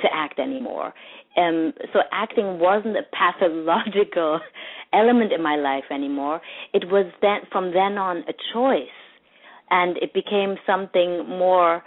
to 0.00 0.08
act 0.12 0.38
anymore. 0.38 0.92
Um 1.36 1.72
so 1.92 2.00
acting 2.12 2.58
wasn't 2.58 2.96
a 2.96 3.02
pathological 3.12 4.40
element 4.92 5.32
in 5.32 5.42
my 5.42 5.56
life 5.56 5.84
anymore. 5.90 6.40
It 6.72 6.88
was 6.88 7.06
then 7.22 7.40
from 7.52 7.72
then 7.72 7.98
on 7.98 8.18
a 8.28 8.34
choice. 8.52 8.98
And 9.70 9.96
it 9.98 10.14
became 10.14 10.56
something 10.66 11.28
more 11.28 11.82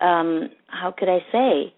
um 0.00 0.50
how 0.66 0.92
could 0.96 1.08
i 1.08 1.20
say 1.32 1.74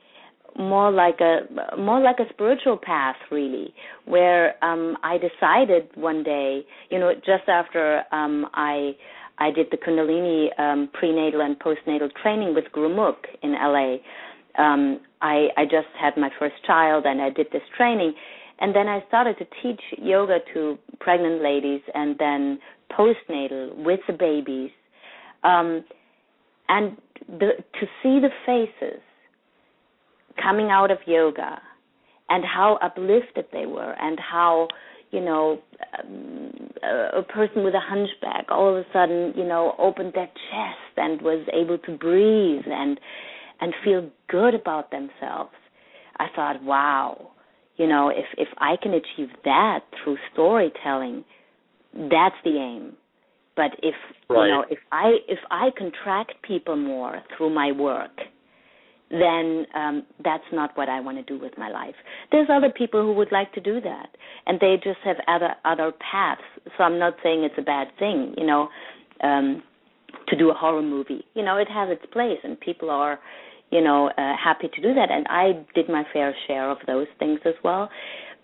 more 0.59 0.91
like 0.91 1.21
a 1.21 1.77
more 1.79 2.01
like 2.01 2.19
a 2.19 2.29
spiritual 2.33 2.77
path 2.77 3.17
really 3.31 3.73
where 4.05 4.63
um 4.65 4.97
i 5.03 5.17
decided 5.17 5.89
one 5.95 6.23
day 6.23 6.63
you 6.91 6.99
know 6.99 7.15
just 7.15 7.49
after 7.49 8.03
um 8.13 8.47
i 8.55 8.93
i 9.39 9.51
did 9.51 9.67
the 9.71 9.77
kundalini 9.79 10.49
um 10.61 10.91
prenatal 10.93 11.41
and 11.41 11.59
postnatal 11.59 12.11
training 12.23 12.55
with 12.55 12.65
Gurmukh 12.75 13.25
in 13.43 13.53
la 13.53 13.97
um 14.59 15.01
I 15.23 15.49
I 15.57 15.65
just 15.65 15.89
had 15.99 16.17
my 16.17 16.31
first 16.39 16.57
child 16.67 17.07
and 17.07 17.23
I 17.23 17.31
did 17.31 17.47
this 17.53 17.63
training. 17.77 18.15
And 18.61 18.75
then 18.77 18.87
I 18.89 19.03
started 19.09 19.39
to 19.39 19.47
teach 19.63 19.81
yoga 19.99 20.39
to 20.55 20.79
pregnant 21.01 21.43
ladies 21.43 21.81
and 21.95 22.17
then 22.19 22.59
postnatal 22.91 23.77
with 23.77 24.01
the 24.07 24.13
babies. 24.13 24.71
Um 25.45 25.85
and 26.69 26.97
the 27.29 27.53
to 27.81 27.87
see 28.03 28.21
the 28.21 28.31
faces 28.45 29.01
coming 30.41 30.71
out 30.71 30.91
of 30.91 30.99
yoga 31.07 31.61
and 32.29 32.45
how 32.45 32.79
uplifted 32.83 33.47
they 33.53 33.67
were 33.67 33.95
and 34.01 34.19
how 34.19 34.69
you 35.11 35.21
know 35.21 35.61
um, 36.03 36.71
a 36.83 37.23
person 37.23 37.65
with 37.65 37.75
a 37.75 37.81
hunchback 37.81 38.47
all 38.51 38.71
of 38.71 38.77
a 38.77 38.87
sudden 38.93 39.33
you 39.37 39.45
know 39.45 39.75
opened 39.79 40.13
their 40.15 40.27
chest 40.27 40.97
and 40.97 41.21
was 41.23 41.47
able 41.53 41.79
to 41.79 41.97
breathe 41.97 42.65
and 42.67 42.99
and 43.63 43.73
feel 43.85 44.11
good 44.29 44.55
about 44.55 44.91
themselves. 44.91 45.53
I 46.19 46.27
thought, 46.35 46.63
wow, 46.63 47.31
you 47.77 47.87
know, 47.87 48.11
if 48.11 48.27
if 48.37 48.49
I 48.59 48.75
can 48.83 48.93
achieve 48.93 49.31
that 49.45 49.81
through 50.03 50.19
storytelling, 50.33 51.25
that's 51.95 52.35
the 52.45 52.59
aim. 52.59 52.95
But 53.57 53.71
if 53.83 53.95
right. 54.29 54.45
you 54.45 54.51
know, 54.51 54.65
if 54.69 54.79
I 54.91 55.13
if 55.29 55.39
I 55.51 55.71
contract 55.79 56.35
people 56.43 56.77
more 56.77 57.23
through 57.37 57.51
my 57.51 57.71
work, 57.73 58.11
then 59.13 59.67
um 59.75 60.03
that's 60.25 60.45
not 60.53 60.77
what 60.77 60.89
I 60.89 61.01
want 61.01 61.19
to 61.19 61.23
do 61.23 61.39
with 61.41 61.57
my 61.57 61.69
life. 61.71 61.95
There's 62.31 62.49
other 62.51 62.71
people 62.71 63.03
who 63.03 63.13
would 63.15 63.31
like 63.31 63.53
to 63.53 63.61
do 63.61 63.81
that 63.81 64.09
and 64.47 64.59
they 64.59 64.77
just 64.83 64.99
have 65.05 65.17
other 65.29 65.55
other 65.65 65.93
paths. 66.11 66.43
So 66.77 66.85
I'm 66.85 66.99
not 66.99 67.15
saying 67.23 67.45
it's 67.45 67.55
a 67.59 67.63
bad 67.63 67.89
thing, 67.99 68.35
you 68.37 68.47
know, 68.47 68.69
um 69.23 69.63
to 70.29 70.37
do 70.37 70.51
a 70.51 70.55
horror 70.55 70.83
movie. 70.83 71.25
You 71.35 71.45
know, 71.45 71.57
it 71.59 71.69
has 71.69 71.89
its 71.91 72.05
place 72.13 72.39
and 72.43 72.59
people 72.59 72.91
are 72.91 73.19
you 73.71 73.81
know, 73.83 74.09
uh, 74.19 74.35
happy 74.37 74.69
to 74.69 74.83
do 74.83 74.93
that. 74.93 75.11
And 75.11 75.27
I 75.31 75.65
did 75.75 75.89
my 75.89 76.05
fair 76.13 76.35
share 76.47 76.71
of 76.71 76.77
those 76.87 77.07
things 77.19 77.41
as 77.47 77.55
well. 77.65 77.89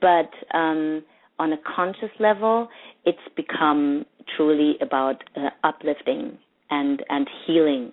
But 0.01 0.31
um, 0.57 1.05
on 1.39 1.53
a 1.53 1.59
conscious 1.77 2.11
level, 2.19 2.69
it's 3.05 3.19
become 3.37 4.07
truly 4.37 4.77
about 4.81 5.23
uh, 5.37 5.51
uplifting 5.65 6.39
and 6.71 7.03
and 7.09 7.29
healing. 7.47 7.93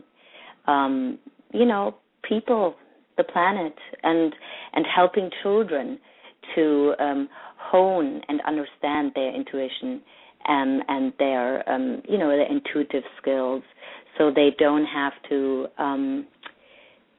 Um, 0.67 1.19
you 1.53 1.65
know, 1.65 1.95
people, 2.27 2.75
the 3.17 3.23
planet, 3.23 3.75
and 4.03 4.33
and 4.73 4.85
helping 4.93 5.29
children 5.43 5.99
to 6.55 6.93
um, 6.99 7.29
hone 7.57 8.21
and 8.27 8.41
understand 8.47 9.11
their 9.15 9.33
intuition 9.33 10.01
and 10.45 10.83
and 10.87 11.13
their 11.19 11.67
um, 11.69 12.01
you 12.07 12.17
know 12.17 12.29
their 12.29 12.49
intuitive 12.51 13.03
skills, 13.21 13.63
so 14.17 14.31
they 14.33 14.49
don't 14.57 14.85
have 14.85 15.13
to 15.29 15.67
um, 15.77 16.27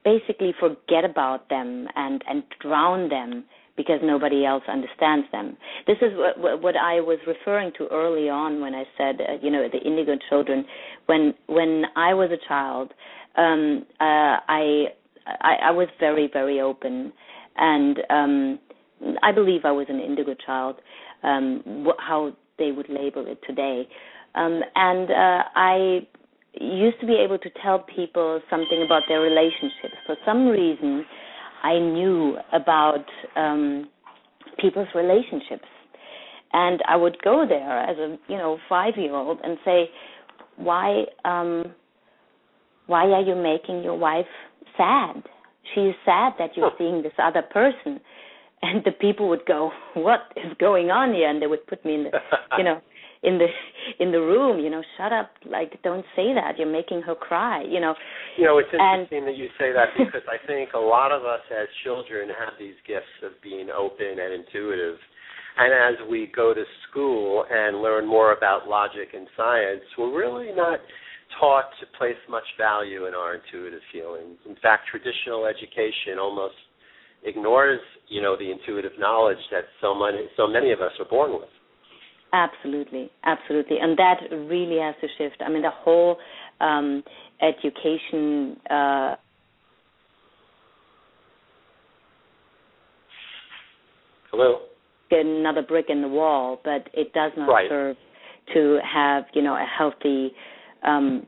basically 0.03 0.53
forget 0.59 1.03
about 1.03 1.49
them 1.49 1.87
and 1.95 2.23
and 2.29 2.43
drown 2.61 3.09
them 3.09 3.43
because 3.75 3.99
nobody 4.03 4.43
else 4.43 4.63
understands 4.67 5.27
them. 5.31 5.55
This 5.85 5.97
is 6.01 6.11
what, 6.15 6.61
what 6.61 6.75
I 6.75 6.95
was 6.99 7.19
referring 7.27 7.71
to 7.77 7.87
early 7.91 8.27
on 8.27 8.59
when 8.59 8.73
I 8.73 8.83
said, 8.97 9.21
uh, 9.21 9.33
you 9.39 9.51
know, 9.51 9.67
the 9.71 9.77
indigo 9.77 10.13
children. 10.29 10.65
When 11.05 11.33
when 11.45 11.83
I 11.95 12.15
was 12.15 12.31
a 12.31 12.47
child, 12.47 12.91
um, 13.37 13.85
uh, 14.01 14.41
I, 14.49 14.85
I 15.41 15.55
I 15.63 15.71
was 15.71 15.87
very 15.99 16.29
very 16.31 16.61
open, 16.61 17.11
and 17.55 17.99
um, 18.09 18.59
I 19.23 19.31
believe 19.31 19.61
I 19.65 19.71
was 19.71 19.87
an 19.89 19.99
indigo 19.99 20.35
child. 20.45 20.75
Um, 21.23 21.85
wh- 21.87 22.01
how 22.01 22.33
they 22.59 22.71
would 22.71 22.89
label 22.89 23.25
it 23.27 23.39
today, 23.47 23.87
um, 24.35 24.61
and 24.75 25.09
uh, 25.09 25.43
I 25.55 25.99
used 26.59 26.99
to 27.01 27.07
be 27.07 27.15
able 27.15 27.37
to 27.39 27.49
tell 27.63 27.79
people 27.79 28.41
something 28.49 28.83
about 28.85 29.03
their 29.07 29.21
relationships. 29.21 29.95
For 30.05 30.15
some 30.25 30.47
reason, 30.47 31.05
I 31.63 31.79
knew 31.79 32.37
about 32.53 33.05
um, 33.35 33.89
people's 34.59 34.87
relationships, 34.95 35.67
and 36.53 36.81
I 36.87 36.95
would 36.95 37.21
go 37.23 37.45
there 37.47 37.79
as 37.79 37.97
a 37.97 38.17
you 38.27 38.37
know 38.37 38.57
five 38.69 38.93
year 38.97 39.13
old 39.15 39.39
and 39.43 39.57
say, 39.65 39.89
"Why, 40.55 41.03
um, 41.25 41.73
why 42.87 43.05
are 43.09 43.21
you 43.21 43.35
making 43.35 43.83
your 43.83 43.95
wife 43.95 44.25
sad? 44.77 45.23
She's 45.73 45.93
sad 46.05 46.33
that 46.39 46.55
you're 46.55 46.71
seeing 46.77 47.01
this 47.01 47.17
other 47.17 47.41
person." 47.41 47.99
And 48.61 48.83
the 48.85 48.91
people 48.91 49.27
would 49.29 49.45
go, 49.45 49.71
"What 49.93 50.31
is 50.35 50.53
going 50.59 50.89
on 50.89 51.13
here?" 51.13 51.29
And 51.29 51.41
they 51.41 51.47
would 51.47 51.65
put 51.67 51.83
me 51.85 51.95
in 51.95 52.03
the, 52.05 52.11
you 52.57 52.63
know, 52.63 52.81
in 53.23 53.37
the 53.37 53.47
in 53.99 54.11
the 54.11 54.19
room 54.19 54.59
you 54.59 54.69
know 54.69 54.83
shut 54.97 55.11
up 55.11 55.31
like 55.45 55.81
don't 55.81 56.05
say 56.15 56.33
that 56.33 56.53
you're 56.57 56.71
making 56.71 57.01
her 57.01 57.15
cry 57.15 57.63
you 57.63 57.79
know 57.79 57.95
you 58.37 58.45
know 58.45 58.59
it's 58.59 58.69
interesting 58.71 59.19
and, 59.19 59.27
that 59.27 59.37
you 59.37 59.47
say 59.57 59.71
that 59.73 59.89
because 59.97 60.21
i 60.29 60.37
think 60.45 60.69
a 60.73 60.79
lot 60.79 61.11
of 61.11 61.25
us 61.25 61.41
as 61.51 61.67
children 61.83 62.29
have 62.29 62.53
these 62.59 62.75
gifts 62.85 63.17
of 63.23 63.31
being 63.41 63.69
open 63.71 64.19
and 64.19 64.33
intuitive 64.33 64.97
And 65.57 65.73
as 65.73 66.07
we 66.07 66.31
go 66.35 66.53
to 66.53 66.63
school 66.87 67.45
and 67.49 67.81
learn 67.81 68.05
more 68.05 68.33
about 68.33 68.67
logic 68.67 69.09
and 69.13 69.27
science, 69.35 69.81
we're 69.97 70.15
really 70.15 70.53
not 70.55 70.79
taught 71.39 71.69
to 71.79 71.85
place 71.97 72.17
much 72.29 72.45
value 72.57 73.05
in 73.07 73.13
our 73.13 73.35
intuitive 73.35 73.81
feelings. 73.91 74.37
In 74.47 74.55
fact, 74.61 74.87
traditional 74.89 75.45
education 75.45 76.19
almost 76.19 76.55
ignores, 77.23 77.79
you 78.07 78.21
know, 78.21 78.35
the 78.37 78.51
intuitive 78.51 78.93
knowledge 78.97 79.37
that 79.51 79.65
so 79.81 79.93
many 79.93 80.27
so 80.35 80.47
many 80.47 80.71
of 80.71 80.81
us 80.81 80.91
are 80.99 81.09
born 81.09 81.33
with. 81.33 81.49
Absolutely, 82.33 83.09
absolutely, 83.23 83.77
and 83.79 83.97
that 83.97 84.19
really 84.31 84.79
has 84.79 84.95
to 85.01 85.07
shift. 85.17 85.41
I 85.45 85.49
mean, 85.49 85.61
the 85.61 85.71
whole 85.71 86.17
um, 86.59 87.03
education. 87.41 88.57
Uh, 88.69 89.15
Hello. 94.31 94.59
Another 95.09 95.61
brick 95.61 95.85
in 95.87 96.01
the 96.01 96.07
wall, 96.07 96.59
but 96.65 96.89
it 96.93 97.13
does 97.13 97.31
not 97.37 97.47
right. 97.47 97.69
serve 97.69 97.95
to 98.53 98.79
have 98.83 99.23
you 99.33 99.41
know 99.41 99.55
a 99.55 99.65
healthy 99.65 100.31
um, 100.83 101.25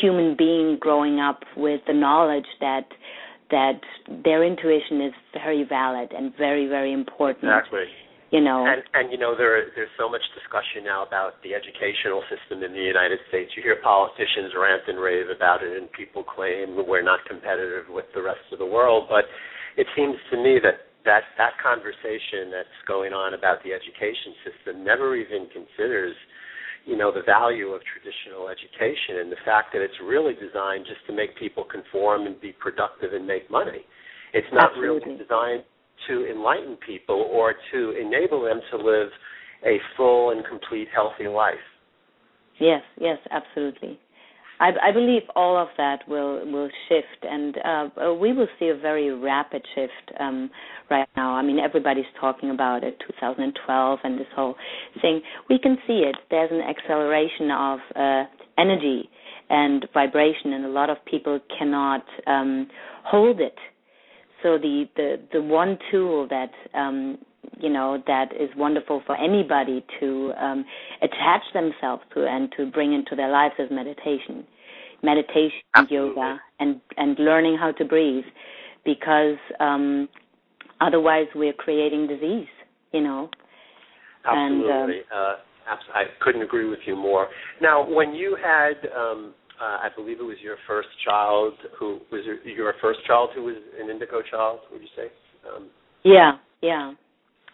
human 0.00 0.36
being 0.36 0.78
growing 0.80 1.20
up 1.20 1.44
with 1.56 1.80
the 1.86 1.94
knowledge 1.94 2.46
that 2.60 2.86
that 3.50 3.80
their 4.24 4.44
intuition 4.44 5.00
is 5.00 5.14
very 5.32 5.64
valid 5.64 6.12
and 6.12 6.32
very 6.36 6.66
very 6.66 6.92
important. 6.92 7.44
Exactly. 7.44 7.88
You 8.30 8.42
know. 8.44 8.66
And 8.66 8.82
and 8.92 9.12
you 9.12 9.18
know 9.18 9.32
there 9.36 9.72
there's 9.74 9.92
so 9.96 10.08
much 10.08 10.20
discussion 10.36 10.84
now 10.84 11.06
about 11.06 11.40
the 11.42 11.54
educational 11.54 12.20
system 12.28 12.62
in 12.62 12.72
the 12.72 12.84
United 12.84 13.18
States. 13.28 13.52
You 13.56 13.62
hear 13.62 13.80
politicians 13.80 14.52
rant 14.52 14.82
and 14.86 15.00
rave 15.00 15.32
about 15.32 15.62
it, 15.62 15.72
and 15.76 15.90
people 15.92 16.22
claim 16.22 16.76
we're 16.76 17.06
not 17.06 17.24
competitive 17.24 17.88
with 17.88 18.04
the 18.14 18.20
rest 18.20 18.44
of 18.52 18.58
the 18.58 18.68
world. 18.68 19.08
But 19.08 19.24
it 19.80 19.86
seems 19.96 20.16
to 20.30 20.36
me 20.36 20.60
that 20.60 20.92
that 21.08 21.24
that 21.40 21.56
conversation 21.62 22.52
that's 22.52 22.78
going 22.84 23.16
on 23.16 23.32
about 23.32 23.64
the 23.64 23.72
education 23.72 24.36
system 24.44 24.84
never 24.84 25.16
even 25.16 25.48
considers 25.48 26.12
you 26.88 26.96
know 26.96 27.12
the 27.12 27.22
value 27.22 27.68
of 27.76 27.82
traditional 27.84 28.48
education 28.48 29.20
and 29.20 29.30
the 29.30 29.36
fact 29.44 29.74
that 29.74 29.82
it's 29.82 30.00
really 30.02 30.32
designed 30.32 30.86
just 30.88 31.04
to 31.06 31.12
make 31.12 31.36
people 31.36 31.62
conform 31.62 32.26
and 32.26 32.40
be 32.40 32.52
productive 32.52 33.12
and 33.12 33.26
make 33.26 33.50
money. 33.50 33.84
It's 34.32 34.48
not 34.52 34.70
Absolutely. 34.72 35.12
really 35.12 35.18
designed 35.22 35.64
to 36.08 36.26
enlighten 36.30 36.78
people 36.86 37.28
or 37.30 37.54
to 37.72 37.92
enable 37.92 38.42
them 38.42 38.60
to 38.70 38.76
live 38.78 39.10
a 39.66 39.76
full 39.98 40.30
and 40.30 40.42
complete 40.46 40.88
healthy 40.94 41.28
life. 41.28 41.60
Yes, 42.58 42.82
yes, 42.98 43.18
absolutely. 43.30 44.00
I, 44.60 44.70
I 44.88 44.92
believe 44.92 45.22
all 45.36 45.56
of 45.56 45.68
that 45.76 46.00
will 46.08 46.44
will 46.50 46.68
shift, 46.88 47.22
and 47.22 47.56
uh, 47.64 48.14
we 48.14 48.32
will 48.32 48.48
see 48.58 48.68
a 48.68 48.76
very 48.76 49.12
rapid 49.12 49.64
shift 49.74 50.18
um, 50.18 50.50
right 50.90 51.08
now. 51.16 51.34
I 51.34 51.42
mean, 51.42 51.58
everybody's 51.58 52.10
talking 52.20 52.50
about 52.50 52.82
it, 52.82 52.98
2012, 53.20 53.98
and 54.04 54.18
this 54.18 54.26
whole 54.34 54.56
thing. 55.00 55.20
We 55.48 55.58
can 55.58 55.78
see 55.86 56.04
it. 56.04 56.16
There's 56.30 56.50
an 56.50 56.60
acceleration 56.62 57.50
of 57.50 57.78
uh, 57.94 58.24
energy 58.58 59.08
and 59.50 59.86
vibration, 59.94 60.52
and 60.52 60.64
a 60.64 60.70
lot 60.70 60.90
of 60.90 60.98
people 61.04 61.38
cannot 61.58 62.04
um, 62.26 62.68
hold 63.04 63.40
it. 63.40 63.56
So 64.42 64.58
the 64.58 64.84
the 64.96 65.16
the 65.32 65.42
one 65.42 65.78
tool 65.90 66.28
that 66.28 66.50
um, 66.74 67.18
you 67.60 67.70
know 67.70 68.02
that 68.06 68.32
is 68.32 68.50
wonderful 68.56 69.02
for 69.06 69.16
anybody 69.16 69.84
to 70.00 70.32
um, 70.40 70.64
attach 71.02 71.42
themselves 71.52 72.02
to 72.14 72.26
and 72.26 72.52
to 72.56 72.66
bring 72.66 72.92
into 72.92 73.14
their 73.16 73.30
lives 73.30 73.54
is 73.58 73.68
meditation 73.70 74.44
meditation 75.02 75.60
Absolutely. 75.74 76.08
yoga 76.08 76.40
and 76.60 76.80
and 76.96 77.18
learning 77.18 77.56
how 77.58 77.72
to 77.72 77.84
breathe 77.84 78.24
because 78.84 79.36
um 79.60 80.08
otherwise 80.80 81.26
we're 81.34 81.52
creating 81.52 82.06
disease 82.06 82.48
you 82.92 83.00
know 83.00 83.28
absolutely 84.24 84.70
and, 84.70 85.12
um, 85.12 85.36
uh, 85.70 85.94
i 85.94 86.04
couldn't 86.20 86.42
agree 86.42 86.68
with 86.68 86.80
you 86.86 86.96
more 86.96 87.28
now 87.60 87.88
when 87.88 88.12
you 88.12 88.36
had 88.42 88.74
um 88.96 89.34
uh, 89.60 89.78
I 89.82 89.88
believe 89.94 90.20
it 90.20 90.24
was 90.24 90.36
your 90.42 90.56
first 90.66 90.88
child 91.04 91.54
who 91.78 91.98
was 92.12 92.22
your, 92.24 92.40
your 92.46 92.74
first 92.80 93.00
child 93.06 93.30
who 93.34 93.42
was 93.42 93.56
an 93.80 93.90
indigo 93.90 94.22
child. 94.30 94.60
Would 94.70 94.80
you 94.80 94.88
say? 94.96 95.10
Um, 95.48 95.68
yeah, 96.04 96.32
yeah. 96.62 96.92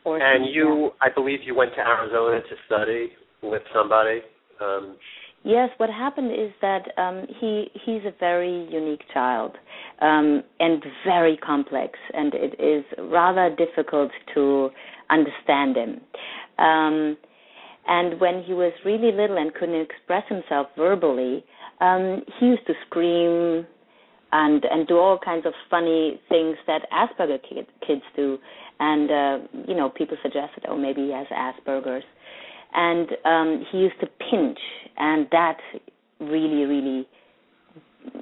Or 0.05 0.21
and 0.21 0.55
you, 0.55 0.91
I 1.01 1.09
believe 1.15 1.41
you 1.45 1.55
went 1.55 1.75
to 1.75 1.81
Arizona 1.81 2.41
to 2.41 2.57
study 2.67 3.13
with 3.43 3.63
somebody. 3.75 4.21
Um, 4.61 4.97
yes, 5.45 5.71
what 5.79 5.89
happened 5.89 6.31
is 6.31 6.53
that 6.61 6.83
um, 6.99 7.27
he 7.41 7.69
he's 7.85 8.03
a 8.05 8.13
very 8.21 8.69
unique 8.71 9.03
child 9.13 9.53
um, 10.01 10.43
and 10.61 10.83
very 11.07 11.37
complex, 11.39 11.99
and 12.13 12.35
it 12.35 12.61
is 12.61 12.85
rather 13.11 13.55
difficult 13.57 14.11
to 14.35 14.71
understand 15.11 15.77
him. 15.77 16.01
Um, 16.59 17.17
and 17.87 18.21
when 18.21 18.43
he 18.43 18.55
was 18.55 18.73
really 18.85 19.13
little 19.13 19.37
and 19.37 19.53
couldn't 19.55 19.81
express 19.81 20.25
himself 20.29 20.69
verbally, 20.77 21.45
um, 21.81 22.23
he 22.39 22.47
used 22.47 22.67
to 22.67 22.75
scream 22.87 23.67
and 24.33 24.65
and 24.65 24.87
do 24.87 24.99
all 24.99 25.19
kinds 25.19 25.47
of 25.47 25.53
funny 25.71 26.21
things 26.29 26.57
that 26.67 26.83
Asperger 26.93 27.39
kid, 27.49 27.67
kids 27.87 28.03
do. 28.17 28.39
And 28.81 29.11
uh, 29.11 29.47
you 29.69 29.75
know, 29.75 29.91
people 29.91 30.17
suggested, 30.23 30.65
oh, 30.69 30.77
maybe 30.77 31.03
he 31.03 31.13
has 31.13 31.27
Asperger's. 31.29 32.05
And 32.77 33.09
um, 33.25 33.65
he 33.71 33.79
used 33.79 34.01
to 34.01 34.07
pinch, 34.31 34.59
and 34.97 35.29
that 35.31 35.59
really, 36.21 36.65
really 36.65 37.07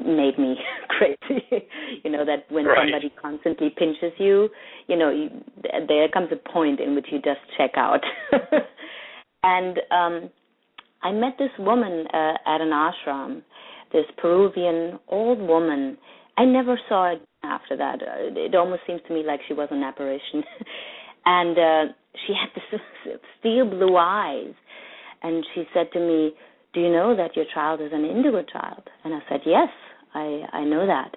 made 0.05 0.39
me 0.39 0.57
crazy. 0.89 1.67
you 2.05 2.11
know 2.11 2.25
that 2.25 2.45
when 2.51 2.67
right. 2.67 2.79
somebody 2.83 3.13
constantly 3.21 3.71
pinches 3.77 4.13
you, 4.19 4.49
you 4.89 4.97
know, 4.97 5.11
you, 5.11 5.31
there 5.89 6.09
comes 6.09 6.29
a 6.33 6.49
point 6.51 6.81
in 6.81 6.95
which 6.95 7.07
you 7.11 7.19
just 7.19 7.41
check 7.57 7.73
out. 7.77 8.01
and 9.43 9.79
um 9.91 10.31
I 11.03 11.11
met 11.11 11.35
this 11.39 11.51
woman 11.59 12.07
uh, 12.15 12.35
at 12.47 12.61
an 12.61 12.71
ashram, 12.71 13.43
this 13.93 14.05
Peruvian 14.19 14.99
old 15.09 15.41
woman. 15.41 15.99
I 16.39 16.45
never 16.45 16.79
saw 16.89 17.15
after 17.43 17.77
that. 17.77 18.03
Uh, 18.03 18.33
it 18.35 18.55
almost 18.55 18.83
seems 18.87 19.01
to 19.09 19.15
me 19.15 19.23
like 19.27 19.41
she 19.47 19.55
was 19.55 19.69
an 19.71 19.83
apparition. 19.83 20.43
and 21.27 21.59
uh, 21.59 21.93
she 22.27 22.35
had 22.35 22.51
this 22.55 22.81
steel 23.41 23.69
blue 23.69 23.97
eyes. 23.97 24.55
And 25.23 25.45
she 25.55 25.65
said 25.73 25.87
to 25.93 26.01
me, 26.01 26.33
"Do 26.75 26.81
you 26.81 26.91
know 26.91 27.17
that 27.17 27.37
your 27.37 27.45
child 27.55 27.81
is 27.81 27.93
an 27.93 28.05
indigo 28.05 28.43
child?" 28.43 28.83
And 29.05 29.15
I 29.15 29.21
said, 29.29 29.41
"Yes, 29.47 29.69
I 30.15 30.43
I 30.53 30.65
know 30.65 30.85
that." 30.87 31.17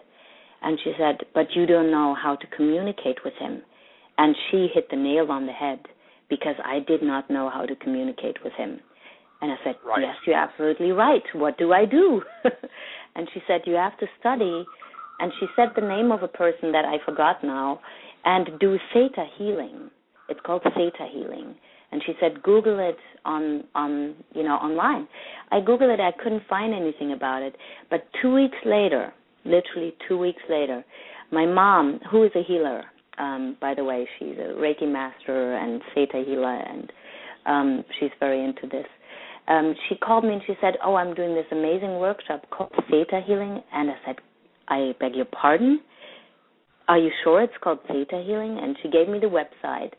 And 0.61 0.77
she 0.83 0.93
said, 0.97 1.25
"But 1.33 1.47
you 1.55 1.65
don't 1.65 1.89
know 1.89 2.15
how 2.15 2.35
to 2.35 2.47
communicate 2.55 3.23
with 3.25 3.33
him." 3.39 3.63
And 4.17 4.35
she 4.49 4.67
hit 4.73 4.89
the 4.91 4.95
nail 4.95 5.31
on 5.31 5.47
the 5.47 5.51
head 5.51 5.79
because 6.29 6.55
I 6.63 6.79
did 6.79 7.01
not 7.01 7.29
know 7.29 7.49
how 7.49 7.65
to 7.65 7.75
communicate 7.75 8.43
with 8.43 8.53
him. 8.53 8.79
And 9.41 9.51
I 9.51 9.55
said, 9.63 9.75
right. 9.85 10.01
Yes, 10.01 10.15
you're 10.25 10.35
absolutely 10.35 10.91
right. 10.91 11.21
What 11.33 11.57
do 11.57 11.73
I 11.73 11.85
do? 11.85 12.21
and 13.15 13.27
she 13.33 13.41
said, 13.47 13.61
You 13.65 13.73
have 13.73 13.97
to 13.99 14.07
study. 14.19 14.65
And 15.19 15.31
she 15.39 15.47
said 15.55 15.69
the 15.75 15.81
name 15.81 16.11
of 16.11 16.23
a 16.23 16.27
person 16.27 16.71
that 16.71 16.85
I 16.85 16.97
forgot 17.05 17.43
now 17.43 17.79
and 18.25 18.49
do 18.59 18.77
theta 18.93 19.25
healing. 19.37 19.89
It's 20.29 20.39
called 20.45 20.63
theta 20.63 21.07
healing. 21.11 21.55
And 21.91 22.01
she 22.05 22.13
said, 22.19 22.41
Google 22.43 22.79
it 22.79 22.97
on 23.23 23.63
on 23.75 24.15
you 24.33 24.43
know 24.43 24.55
online. 24.55 25.07
I 25.51 25.59
Googled 25.59 25.93
it, 25.93 25.99
I 25.99 26.11
couldn't 26.21 26.43
find 26.49 26.73
anything 26.73 27.13
about 27.13 27.41
it. 27.41 27.55
But 27.89 28.07
two 28.21 28.33
weeks 28.33 28.57
later, 28.65 29.13
literally 29.45 29.95
two 30.07 30.17
weeks 30.17 30.41
later, 30.49 30.83
my 31.31 31.45
mom, 31.45 31.99
who 32.11 32.23
is 32.23 32.31
a 32.35 32.43
healer, 32.43 32.83
um, 33.17 33.55
by 33.61 33.73
the 33.73 33.83
way, 33.83 34.07
she's 34.19 34.35
a 34.37 34.53
Reiki 34.59 34.91
master 34.91 35.55
and 35.55 35.81
theta 35.93 36.23
healer 36.25 36.55
and 36.55 36.91
um, 37.45 37.85
she's 37.99 38.09
very 38.19 38.43
into 38.43 38.67
this 38.67 38.87
um, 39.47 39.75
she 39.87 39.95
called 39.95 40.23
me 40.23 40.33
and 40.33 40.41
she 40.47 40.53
said, 40.59 40.75
"Oh, 40.83 40.95
I'm 40.95 41.13
doing 41.13 41.35
this 41.35 41.45
amazing 41.51 41.99
workshop 41.99 42.45
called 42.49 42.71
Theta 42.89 43.21
Healing," 43.25 43.61
and 43.71 43.91
I 43.91 43.95
said, 44.05 44.15
"I 44.67 44.95
beg 44.99 45.15
your 45.15 45.25
pardon? 45.25 45.81
Are 46.87 46.97
you 46.97 47.11
sure 47.23 47.41
it's 47.41 47.57
called 47.61 47.79
Theta 47.87 48.23
Healing?" 48.25 48.59
And 48.61 48.77
she 48.81 48.89
gave 48.89 49.07
me 49.07 49.19
the 49.19 49.27
website, 49.27 49.93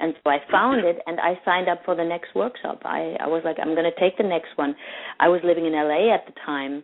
and 0.00 0.14
so 0.22 0.30
I 0.30 0.38
found 0.50 0.84
it 0.84 0.98
and 1.06 1.20
I 1.20 1.38
signed 1.44 1.68
up 1.68 1.84
for 1.84 1.94
the 1.94 2.04
next 2.04 2.34
workshop. 2.34 2.82
I 2.84 3.16
I 3.20 3.26
was 3.26 3.42
like, 3.44 3.56
I'm 3.60 3.74
going 3.74 3.90
to 3.90 4.00
take 4.00 4.16
the 4.16 4.24
next 4.24 4.56
one. 4.56 4.74
I 5.20 5.28
was 5.28 5.40
living 5.44 5.66
in 5.66 5.72
LA 5.72 6.14
at 6.14 6.26
the 6.26 6.32
time, 6.44 6.82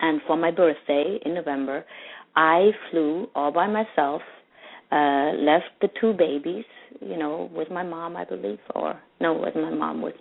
and 0.00 0.20
for 0.26 0.36
my 0.36 0.50
birthday 0.50 1.18
in 1.24 1.34
November, 1.34 1.84
I 2.36 2.70
flew 2.90 3.28
all 3.34 3.52
by 3.52 3.66
myself. 3.66 4.22
Uh, 4.92 5.30
left 5.38 5.70
the 5.80 5.88
two 6.00 6.12
babies, 6.12 6.64
you 7.00 7.16
know, 7.16 7.48
with 7.54 7.70
my 7.70 7.84
mom, 7.84 8.16
I 8.16 8.24
believe, 8.24 8.58
or 8.74 9.00
no, 9.20 9.32
with 9.34 9.54
my 9.54 9.70
mom, 9.70 10.02
with 10.02 10.16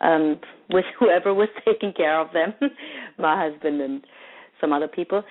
um, 0.00 0.40
with 0.70 0.86
whoever 0.98 1.34
was 1.34 1.48
taking 1.66 1.92
care 1.92 2.18
of 2.18 2.28
them, 2.32 2.54
my 3.18 3.50
husband 3.50 3.82
and 3.82 4.02
some 4.60 4.72
other 4.72 4.88
people, 4.88 5.22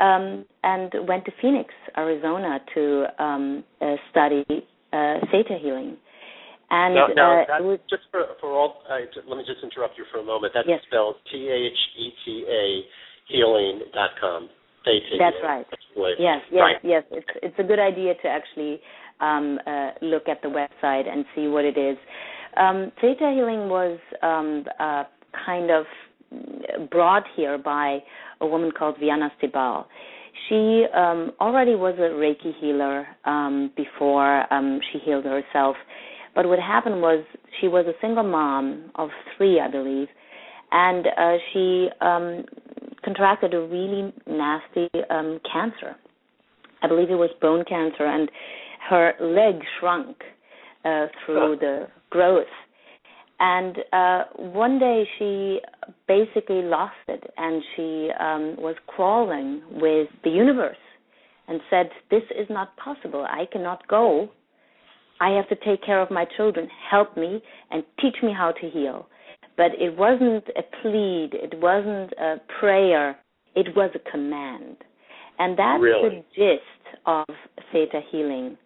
um, 0.00 0.44
and 0.62 0.92
went 1.06 1.24
to 1.26 1.32
Phoenix, 1.40 1.72
Arizona, 1.96 2.60
to 2.74 3.04
um, 3.22 3.64
uh, 3.80 3.94
study 4.10 4.44
uh, 4.92 5.14
theta 5.30 5.58
healing. 5.60 5.96
And 6.70 6.94
now, 6.94 7.06
now 7.16 7.42
uh, 7.42 7.44
that, 7.48 7.64
was, 7.64 7.78
just 7.88 8.02
for 8.10 8.24
for 8.40 8.52
all, 8.52 8.82
uh, 8.90 8.98
let 9.26 9.38
me 9.38 9.44
just 9.46 9.62
interrupt 9.62 9.96
you 9.96 10.04
for 10.12 10.20
a 10.20 10.24
moment. 10.24 10.52
That's 10.54 10.68
yes. 10.68 10.80
spelled 10.86 11.16
T 11.32 11.48
H 11.48 11.78
E 11.98 12.10
T 12.24 12.44
A 12.48 12.82
healing 13.32 13.80
dot 13.94 14.10
com. 14.20 14.48
Theta. 14.84 15.16
That's 15.18 15.36
right. 15.42 15.66
Yes, 16.18 16.40
yes, 16.52 16.60
right. 16.60 16.76
yes. 16.82 17.04
It's 17.10 17.26
it's 17.42 17.58
a 17.58 17.62
good 17.62 17.78
idea 17.78 18.14
to 18.22 18.28
actually 18.28 18.80
um, 19.20 19.58
uh, 19.66 19.90
look 20.02 20.28
at 20.28 20.40
the 20.42 20.48
website 20.48 21.08
and 21.08 21.24
see 21.34 21.48
what 21.48 21.64
it 21.64 21.76
is. 21.76 21.96
Um, 22.56 22.92
theta 23.00 23.32
healing 23.34 23.68
was 23.68 23.98
um, 24.22 24.64
uh, 24.78 25.04
kind 25.44 25.70
of 25.70 25.84
brought 26.90 27.24
here 27.36 27.58
by 27.58 27.98
a 28.40 28.46
woman 28.46 28.70
called 28.70 28.96
Vianna 28.96 29.30
Stibal. 29.40 29.86
She 30.48 30.86
um, 30.94 31.32
already 31.40 31.74
was 31.74 31.94
a 31.98 32.12
Reiki 32.14 32.52
healer 32.60 33.06
um, 33.24 33.72
before 33.76 34.52
um, 34.52 34.80
she 34.92 34.98
healed 34.98 35.24
herself. 35.24 35.76
But 36.34 36.46
what 36.46 36.58
happened 36.58 37.02
was 37.02 37.24
she 37.60 37.68
was 37.68 37.86
a 37.86 37.98
single 38.00 38.22
mom 38.22 38.90
of 38.94 39.10
three, 39.36 39.60
I 39.60 39.68
believe, 39.68 40.08
and 40.70 41.06
uh, 41.06 41.36
she 41.52 41.88
um, 42.00 42.44
contracted 43.04 43.54
a 43.54 43.60
really 43.60 44.12
nasty 44.26 44.88
um, 45.10 45.40
cancer. 45.50 45.96
I 46.82 46.86
believe 46.86 47.10
it 47.10 47.14
was 47.14 47.30
bone 47.40 47.64
cancer, 47.68 48.06
and 48.06 48.30
her 48.88 49.14
leg 49.20 49.60
shrunk 49.78 50.16
uh, 50.84 51.06
through 51.24 51.56
the 51.60 51.88
growth. 52.10 52.46
And 53.40 53.76
uh, 53.92 54.24
one 54.36 54.78
day 54.78 55.04
she 55.18 55.60
basically 56.08 56.62
lost 56.62 56.96
it, 57.06 57.22
and 57.36 57.62
she 57.76 58.10
um, 58.18 58.56
was 58.58 58.74
crawling 58.86 59.62
with 59.70 60.08
the 60.24 60.30
universe 60.30 60.76
and 61.46 61.60
said, 61.70 61.90
"This 62.10 62.24
is 62.36 62.48
not 62.50 62.76
possible. 62.76 63.24
I 63.28 63.46
cannot 63.52 63.86
go. 63.86 64.28
I 65.20 65.30
have 65.30 65.48
to 65.48 65.56
take 65.64 65.84
care 65.84 66.00
of 66.00 66.10
my 66.10 66.24
children. 66.36 66.68
Help 66.90 67.16
me 67.16 67.40
and 67.70 67.84
teach 68.00 68.16
me 68.22 68.32
how 68.36 68.52
to 68.52 68.70
heal." 68.70 69.08
But 69.56 69.72
it 69.78 69.96
wasn't 69.96 70.44
a 70.56 70.62
plead. 70.82 71.30
It 71.32 71.60
wasn't 71.60 72.12
a 72.14 72.36
prayer. 72.60 73.18
It 73.54 73.74
was 73.76 73.90
a 73.94 74.10
command, 74.10 74.76
and 75.38 75.56
that's 75.56 75.80
really? 75.80 76.08
the 76.08 76.24
gist 76.34 76.96
of 77.06 77.26
theta 77.72 78.00
healing 78.10 78.56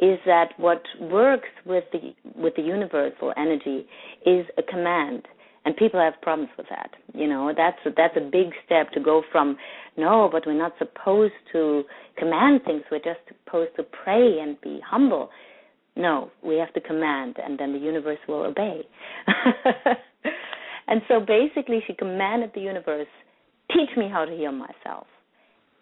is 0.00 0.18
that 0.26 0.50
what 0.56 0.82
works 1.00 1.48
with 1.66 1.84
the 1.92 2.14
with 2.36 2.54
the 2.56 2.62
universal 2.62 3.32
energy 3.36 3.86
is 4.26 4.46
a 4.56 4.62
command. 4.62 5.26
And 5.64 5.76
people 5.76 6.00
have 6.00 6.14
problems 6.22 6.50
with 6.56 6.66
that 6.70 6.90
you 7.14 7.26
know. 7.26 7.52
That's 7.56 7.78
that's 7.96 8.16
a 8.16 8.20
big 8.20 8.52
step 8.64 8.90
to 8.92 9.00
go 9.00 9.22
from 9.30 9.56
no 9.96 10.28
but 10.30 10.44
we're 10.46 10.58
not 10.58 10.72
supposed 10.78 11.34
to 11.52 11.82
command 12.16 12.62
things 12.64 12.82
we're 12.90 12.98
just 12.98 13.20
supposed 13.26 13.76
to 13.76 13.82
pray 13.82 14.38
and 14.40 14.60
be 14.60 14.80
humble. 14.88 15.30
No 15.96 16.30
we 16.42 16.56
have 16.56 16.72
to 16.74 16.80
command 16.80 17.36
and 17.44 17.58
then 17.58 17.72
the 17.72 17.78
universe 17.78 18.18
will 18.28 18.44
obey. 18.44 18.82
And 20.88 21.02
so 21.06 21.20
basically 21.20 21.80
she 21.86 21.92
commanded 21.92 22.50
the 22.54 22.62
universe 22.62 23.06
teach 23.70 23.90
me 23.96 24.08
how 24.10 24.24
to 24.24 24.32
heal 24.32 24.52
myself. 24.52 25.06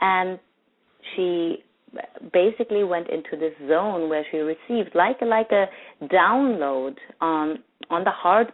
And 0.00 0.38
she 1.14 1.62
basically 2.32 2.84
went 2.84 3.08
into 3.08 3.36
this 3.38 3.52
zone 3.68 4.08
where 4.08 4.24
she 4.30 4.38
received 4.38 4.94
like 4.94 5.16
like 5.22 5.50
a 5.52 5.66
download 6.04 6.96
on 7.20 7.58
on 7.90 8.04
the 8.04 8.10
hard 8.10 8.52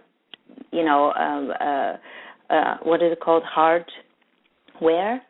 you 0.70 0.84
know 0.84 1.12
um, 1.12 1.52
uh, 1.60 1.96
uh, 2.52 2.76
what 2.82 3.02
is 3.02 3.12
it 3.12 3.20
called? 3.20 3.42
Hardware 3.44 5.22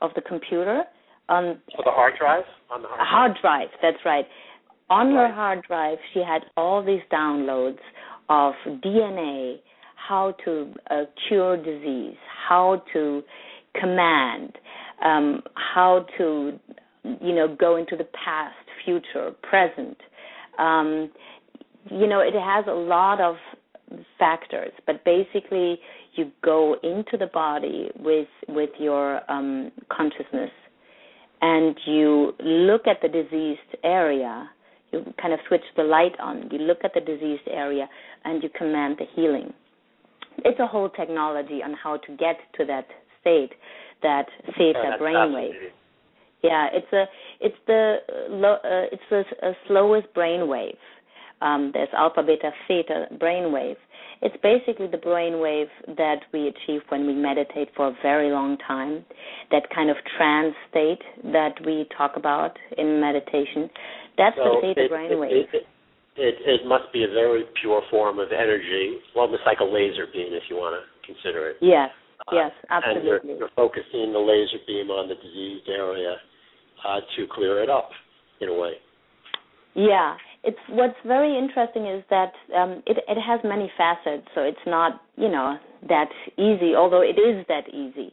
of 0.00 0.10
the 0.14 0.22
computer 0.22 0.84
on 1.28 1.58
so 1.76 1.82
the 1.84 1.90
hard 1.90 2.14
drive? 2.18 2.44
On 2.70 2.82
the 2.82 2.88
hard, 2.88 3.00
hard 3.06 3.32
drive 3.40 3.68
that's 3.82 4.04
right. 4.04 4.24
On 4.88 5.14
right. 5.14 5.28
her 5.28 5.34
hard 5.34 5.62
drive 5.66 5.98
she 6.14 6.20
had 6.20 6.42
all 6.56 6.84
these 6.84 7.02
downloads 7.12 7.78
of 8.28 8.54
DNA 8.82 9.56
how 9.96 10.34
to 10.44 10.72
uh, 10.90 11.02
cure 11.28 11.56
disease 11.56 12.16
how 12.48 12.82
to 12.92 13.22
command 13.78 14.56
um, 15.04 15.42
how 15.54 16.06
to 16.18 16.58
you 17.04 17.34
know 17.34 17.54
go 17.58 17.76
into 17.76 17.96
the 17.96 18.08
past 18.24 18.54
future 18.84 19.32
present. 19.42 19.96
Um, 20.58 21.10
you 21.90 22.06
know 22.06 22.20
it 22.20 22.34
has 22.34 22.64
a 22.68 22.74
lot 22.74 23.20
of 23.20 23.36
factors 24.18 24.70
but 24.86 25.04
basically 25.04 25.80
you 26.14 26.30
go 26.44 26.76
into 26.82 27.16
the 27.18 27.26
body 27.26 27.90
with 27.98 28.28
with 28.48 28.70
your 28.78 29.20
um, 29.30 29.72
consciousness 29.90 30.50
and 31.42 31.76
you 31.86 32.34
look 32.40 32.82
at 32.86 33.00
the 33.02 33.08
diseased 33.08 33.60
area. 33.82 34.50
You 34.92 35.04
kind 35.20 35.32
of 35.32 35.40
switch 35.48 35.62
the 35.76 35.84
light 35.84 36.18
on. 36.20 36.48
You 36.50 36.58
look 36.58 36.78
at 36.84 36.92
the 36.94 37.00
diseased 37.00 37.48
area 37.48 37.88
and 38.24 38.42
you 38.42 38.50
command 38.56 38.96
the 38.98 39.06
healing. 39.14 39.52
It's 40.44 40.58
a 40.60 40.66
whole 40.66 40.90
technology 40.90 41.62
on 41.62 41.74
how 41.74 41.96
to 41.98 42.16
get 42.16 42.36
to 42.58 42.64
that 42.66 42.86
state 43.20 43.52
that 44.02 44.26
theta 44.56 44.96
brainwave 45.00 45.52
yeah, 46.42 46.68
it's 46.72 46.92
a 46.92 47.04
it's 47.40 47.56
the 47.66 47.96
uh, 48.08 48.86
it's 48.92 49.02
the 49.10 49.24
uh, 49.42 49.52
slowest 49.66 50.12
brain 50.14 50.48
wave. 50.48 50.76
Um, 51.42 51.70
there's 51.72 51.88
alpha, 51.96 52.22
beta, 52.22 52.50
theta 52.68 53.06
brain 53.18 53.52
wave. 53.52 53.76
It's 54.22 54.36
basically 54.42 54.86
the 54.86 54.98
brain 54.98 55.40
wave 55.40 55.68
that 55.96 56.20
we 56.32 56.48
achieve 56.48 56.82
when 56.90 57.06
we 57.06 57.14
meditate 57.14 57.68
for 57.74 57.88
a 57.88 57.96
very 58.02 58.30
long 58.30 58.58
time. 58.58 59.04
That 59.50 59.64
kind 59.74 59.88
of 59.88 59.96
trance 60.18 60.54
state 60.70 61.00
that 61.32 61.54
we 61.64 61.86
talk 61.96 62.12
about 62.16 62.58
in 62.76 63.00
meditation. 63.00 63.70
That's 64.18 64.36
so 64.36 64.60
the 64.60 64.60
theta 64.60 64.84
it, 64.84 64.90
brain 64.90 65.12
it, 65.12 65.18
wave. 65.18 65.32
It, 65.32 65.66
it, 66.16 66.34
it 66.44 66.66
must 66.66 66.92
be 66.92 67.04
a 67.04 67.08
very 67.08 67.44
pure 67.62 67.80
form 67.90 68.18
of 68.18 68.28
energy, 68.32 69.00
almost 69.16 69.42
like 69.46 69.60
a 69.60 69.64
laser 69.64 70.04
beam, 70.12 70.36
if 70.36 70.44
you 70.50 70.56
want 70.56 70.76
to 70.76 70.84
consider 71.06 71.50
it. 71.50 71.56
Yes, 71.62 71.88
uh, 72.28 72.36
yes, 72.36 72.52
absolutely. 72.68 73.10
And 73.10 73.24
you're, 73.24 73.38
you're 73.38 73.56
focusing 73.56 74.12
the 74.12 74.20
laser 74.20 74.60
beam 74.66 74.90
on 74.90 75.08
the 75.08 75.14
diseased 75.14 75.68
area 75.68 76.16
uh, 76.86 77.00
to 77.16 77.26
clear 77.32 77.62
it 77.62 77.70
up 77.70 77.90
in 78.40 78.48
a 78.48 78.54
way. 78.54 78.72
Yeah, 79.74 80.16
it's 80.42 80.58
what's 80.68 80.96
very 81.06 81.36
interesting 81.36 81.86
is 81.86 82.02
that 82.10 82.32
um, 82.56 82.82
it 82.86 82.98
it 83.08 83.20
has 83.20 83.40
many 83.44 83.70
facets, 83.76 84.26
so 84.34 84.42
it's 84.42 84.58
not 84.66 85.00
you 85.16 85.28
know 85.28 85.58
that 85.88 86.08
easy. 86.36 86.74
Although 86.76 87.02
it 87.02 87.18
is 87.20 87.44
that 87.48 87.68
easy, 87.68 88.12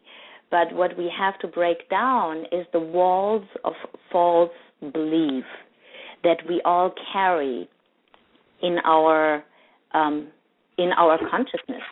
but 0.51 0.73
what 0.73 0.97
we 0.97 1.11
have 1.17 1.39
to 1.39 1.47
break 1.47 1.89
down 1.89 2.43
is 2.51 2.65
the 2.73 2.79
walls 2.79 3.45
of 3.63 3.73
false 4.11 4.51
belief 4.93 5.45
that 6.23 6.37
we 6.47 6.61
all 6.65 6.93
carry 7.13 7.69
in 8.61 8.77
our 8.85 9.43
um, 9.93 10.27
in 10.77 10.91
our 10.97 11.17
consciousness 11.29 11.83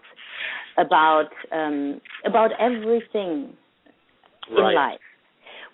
about 0.78 1.30
um, 1.52 2.02
about 2.26 2.52
everything 2.60 3.54
right. 4.52 4.70
in 4.70 4.76
life. 4.76 5.00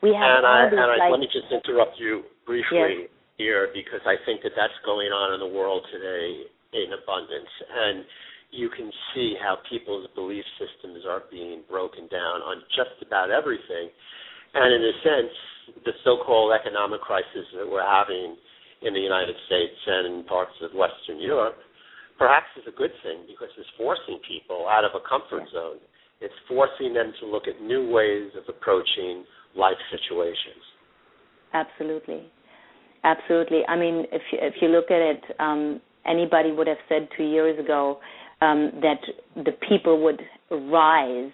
We 0.01 0.13
have 0.17 0.41
and 0.41 0.45
all 0.45 0.53
I, 0.53 0.69
these 0.69 0.77
and 0.77 1.01
I, 1.01 1.09
let 1.09 1.21
me 1.21 1.29
just 1.29 1.49
interrupt 1.53 1.97
you 2.01 2.25
briefly 2.45 3.05
Yes. 3.05 3.09
here 3.37 3.69
because 3.73 4.01
I 4.05 4.17
think 4.25 4.41
that 4.41 4.53
that's 4.57 4.75
going 4.85 5.13
on 5.13 5.33
in 5.33 5.39
the 5.39 5.49
world 5.49 5.85
today 5.93 6.49
in 6.73 6.89
abundance, 6.93 7.51
and 7.69 8.05
you 8.51 8.69
can 8.69 8.91
see 9.13 9.35
how 9.39 9.57
people's 9.69 10.07
belief 10.15 10.43
systems 10.57 11.05
are 11.07 11.23
being 11.29 11.63
broken 11.69 12.07
down 12.07 12.41
on 12.41 12.63
just 12.75 12.97
about 13.05 13.29
everything. 13.29 13.89
And 14.53 14.69
in 14.73 14.81
a 14.83 14.95
sense, 15.03 15.35
the 15.85 15.93
so-called 16.03 16.51
economic 16.51 16.99
crisis 17.01 17.47
that 17.55 17.67
we're 17.67 17.85
having 17.85 18.35
in 18.81 18.93
the 18.93 18.99
United 18.99 19.35
States 19.45 19.77
and 19.85 20.19
in 20.19 20.23
parts 20.25 20.55
of 20.61 20.73
Western 20.73 21.21
Europe 21.21 21.57
perhaps 22.21 22.53
is 22.53 22.61
a 22.69 22.75
good 22.77 22.93
thing 23.01 23.25
because 23.25 23.49
it's 23.57 23.69
forcing 23.77 24.21
people 24.29 24.69
out 24.69 24.85
of 24.85 24.93
a 24.93 25.01
comfort 25.09 25.41
zone. 25.49 25.81
It's 26.21 26.37
forcing 26.45 26.93
them 26.93 27.13
to 27.17 27.25
look 27.25 27.49
at 27.49 27.57
new 27.65 27.89
ways 27.89 28.29
of 28.37 28.45
approaching 28.45 29.25
life 29.55 29.77
situations. 29.91 30.63
Absolutely, 31.53 32.31
absolutely. 33.03 33.61
I 33.67 33.77
mean, 33.77 34.05
if 34.11 34.21
you, 34.31 34.39
if 34.41 34.55
you 34.61 34.69
look 34.69 34.89
at 34.89 35.01
it, 35.01 35.21
um, 35.39 35.81
anybody 36.05 36.51
would 36.51 36.67
have 36.67 36.77
said 36.87 37.09
two 37.17 37.25
years 37.25 37.59
ago 37.59 37.99
um, 38.41 38.71
that 38.81 39.01
the 39.35 39.51
people 39.67 40.03
would 40.03 40.21
rise 40.49 41.31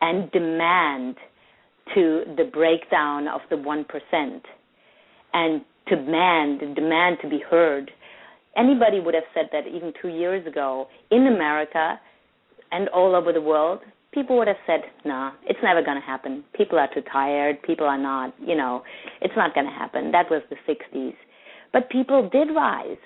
and 0.00 0.30
demand 0.30 1.16
to 1.94 2.22
the 2.36 2.44
breakdown 2.52 3.26
of 3.28 3.40
the 3.50 3.56
one 3.56 3.84
percent 3.84 4.44
and 5.32 5.62
demand 5.88 6.60
demand 6.74 7.18
to 7.22 7.28
be 7.28 7.40
heard. 7.50 7.90
Anybody 8.56 9.00
would 9.00 9.14
have 9.14 9.24
said 9.34 9.48
that 9.52 9.66
even 9.66 9.92
two 10.00 10.08
years 10.08 10.46
ago 10.46 10.88
in 11.10 11.26
America 11.26 12.00
and 12.72 12.88
all 12.88 13.14
over 13.14 13.32
the 13.32 13.40
world 13.40 13.80
people 14.12 14.36
would 14.38 14.48
have 14.48 14.56
said, 14.66 14.82
"Nah, 15.04 15.32
it's 15.44 15.58
never 15.62 15.82
going 15.82 16.00
to 16.00 16.06
happen. 16.06 16.44
People 16.52 16.78
are 16.78 16.88
too 16.92 17.02
tired. 17.12 17.62
People 17.62 17.86
are 17.86 17.98
not, 17.98 18.34
you 18.40 18.56
know, 18.56 18.82
it's 19.20 19.36
not 19.36 19.54
going 19.54 19.66
to 19.66 19.72
happen." 19.72 20.10
That 20.12 20.30
was 20.30 20.42
the 20.50 20.56
60s. 20.66 21.14
But 21.72 21.88
people 21.90 22.28
did 22.28 22.48
rise, 22.54 22.98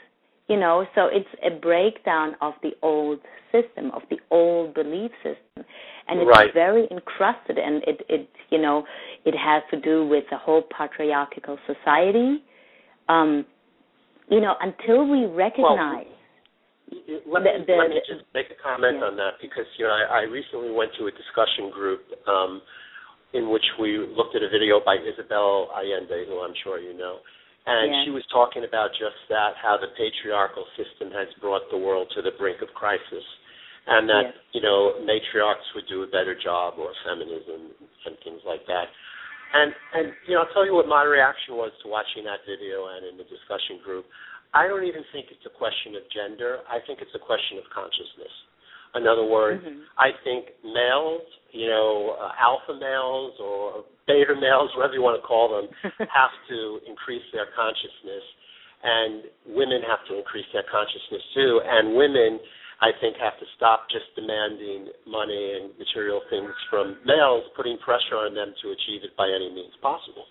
you 0.49 0.57
know, 0.57 0.87
so 0.95 1.07
it's 1.07 1.29
a 1.43 1.51
breakdown 1.51 2.37
of 2.41 2.55
the 2.63 2.73
old 2.83 3.21
system, 3.53 3.91
of 3.93 4.03
the 4.11 4.19
old 4.31 4.75
belief 4.75 5.11
system. 5.23 5.65
And 6.09 6.21
it's 6.21 6.29
Right. 6.29 6.53
very 6.53 6.87
encrusted 6.91 7.59
and 7.59 7.83
it 7.85 8.05
it, 8.09 8.29
you 8.51 8.59
know, 8.59 8.87
it 9.25 9.35
has 9.35 9.63
to 9.71 9.77
do 9.77 10.07
with 10.07 10.29
the 10.31 10.37
whole 10.37 10.63
patriarchal 10.63 11.59
society. 11.67 12.43
Um 13.09 13.47
you 14.29 14.41
know, 14.41 14.57
until 14.61 15.07
we 15.07 15.27
recognize 15.27 16.07
Let 16.91 17.43
The- 17.43 17.59
me, 17.59 17.65
the- 17.67 17.77
let 17.81 17.91
me 17.91 18.01
just 18.07 18.25
make 18.35 18.51
a 18.51 18.59
comment 18.61 18.99
yeah. 19.01 19.07
on 19.09 19.17
that 19.17 19.41
because 19.41 19.67
you 19.79 19.85
know 19.87 19.93
I, 19.93 20.21
I 20.21 20.23
recently 20.29 20.71
went 20.71 20.93
to 21.01 21.07
a 21.09 21.13
discussion 21.13 21.71
group 21.71 22.05
um, 22.29 22.61
in 23.33 23.49
which 23.51 23.65
we 23.81 23.99
looked 23.99 24.37
at 24.37 24.43
a 24.43 24.49
video 24.49 24.81
by 24.85 24.97
Isabel 25.01 25.71
Allende, 25.75 26.27
who 26.29 26.39
I'm 26.45 26.55
sure 26.63 26.79
you 26.79 26.95
know, 26.95 27.19
And 27.67 27.91
yes. 27.91 28.05
she 28.05 28.11
was 28.15 28.23
talking 28.31 28.63
about 28.63 28.93
just 28.95 29.17
that, 29.29 29.57
how 29.59 29.75
the 29.81 29.89
patriarchal 29.97 30.67
system 30.79 31.11
has 31.11 31.27
brought 31.41 31.67
the 31.73 31.79
world 31.81 32.13
to 32.15 32.23
the 32.23 32.31
brink 32.39 32.61
of 32.63 32.69
crisis, 32.77 33.25
and 33.89 34.07
that 34.09 34.25
yes. 34.31 34.35
you 34.53 34.61
know 34.61 35.01
matriarchs 35.03 35.67
would 35.75 35.89
do 35.89 36.05
a 36.05 36.07
better 36.13 36.37
job, 36.37 36.75
or 36.79 36.93
feminism 37.05 37.73
and 38.07 38.15
things 38.23 38.41
like 38.47 38.65
that. 38.69 38.87
And 39.55 39.73
and 39.95 40.07
you 40.29 40.35
know, 40.37 40.43
I'll 40.45 40.53
tell 40.53 40.67
you 40.67 40.75
what 40.75 40.87
my 40.87 41.03
reaction 41.05 41.57
was 41.57 41.73
to 41.83 41.89
watching 41.89 42.25
that 42.29 42.45
video 42.45 42.87
and 42.93 43.07
in 43.09 43.17
the 43.17 43.25
discussion 43.25 43.81
group. 43.83 44.05
I 44.55 44.71
don't 44.71 44.87
even 44.87 45.03
think 45.11 45.35
it's 45.35 45.45
a 45.45 45.55
question 45.59 45.99
of 45.99 46.07
gender. 46.15 46.63
I 46.71 46.79
think 46.87 47.03
it's 47.03 47.15
a 47.15 47.23
question 47.23 47.59
of 47.59 47.67
consciousness. 47.75 48.31
In 48.95 49.11
other 49.11 49.27
words, 49.27 49.59
mm-hmm. 49.67 49.83
I 49.99 50.15
think 50.23 50.55
males, 50.63 51.27
you 51.51 51.67
know, 51.67 52.15
uh, 52.15 52.31
alpha 52.39 52.79
males 52.79 53.35
or 53.43 53.83
beta 54.07 54.39
males, 54.39 54.71
whatever 54.79 54.95
you 54.95 55.03
want 55.03 55.19
to 55.19 55.27
call 55.27 55.51
them, 55.51 55.67
have 56.07 56.35
to 56.47 56.79
increase 56.87 57.27
their 57.35 57.51
consciousness, 57.59 58.23
and 58.87 59.27
women 59.51 59.83
have 59.83 60.07
to 60.07 60.15
increase 60.15 60.47
their 60.55 60.63
consciousness 60.71 61.27
too. 61.35 61.59
And 61.67 61.99
women, 61.99 62.39
I 62.79 62.95
think, 63.03 63.19
have 63.19 63.35
to 63.43 63.47
stop 63.59 63.91
just 63.91 64.07
demanding 64.15 64.95
money 65.11 65.59
and 65.59 65.75
material 65.75 66.23
things 66.31 66.55
from 66.71 67.03
males, 67.03 67.51
putting 67.59 67.75
pressure 67.83 68.23
on 68.23 68.39
them 68.39 68.55
to 68.63 68.67
achieve 68.71 69.03
it 69.03 69.19
by 69.19 69.27
any 69.27 69.51
means 69.51 69.75
possible. 69.83 70.31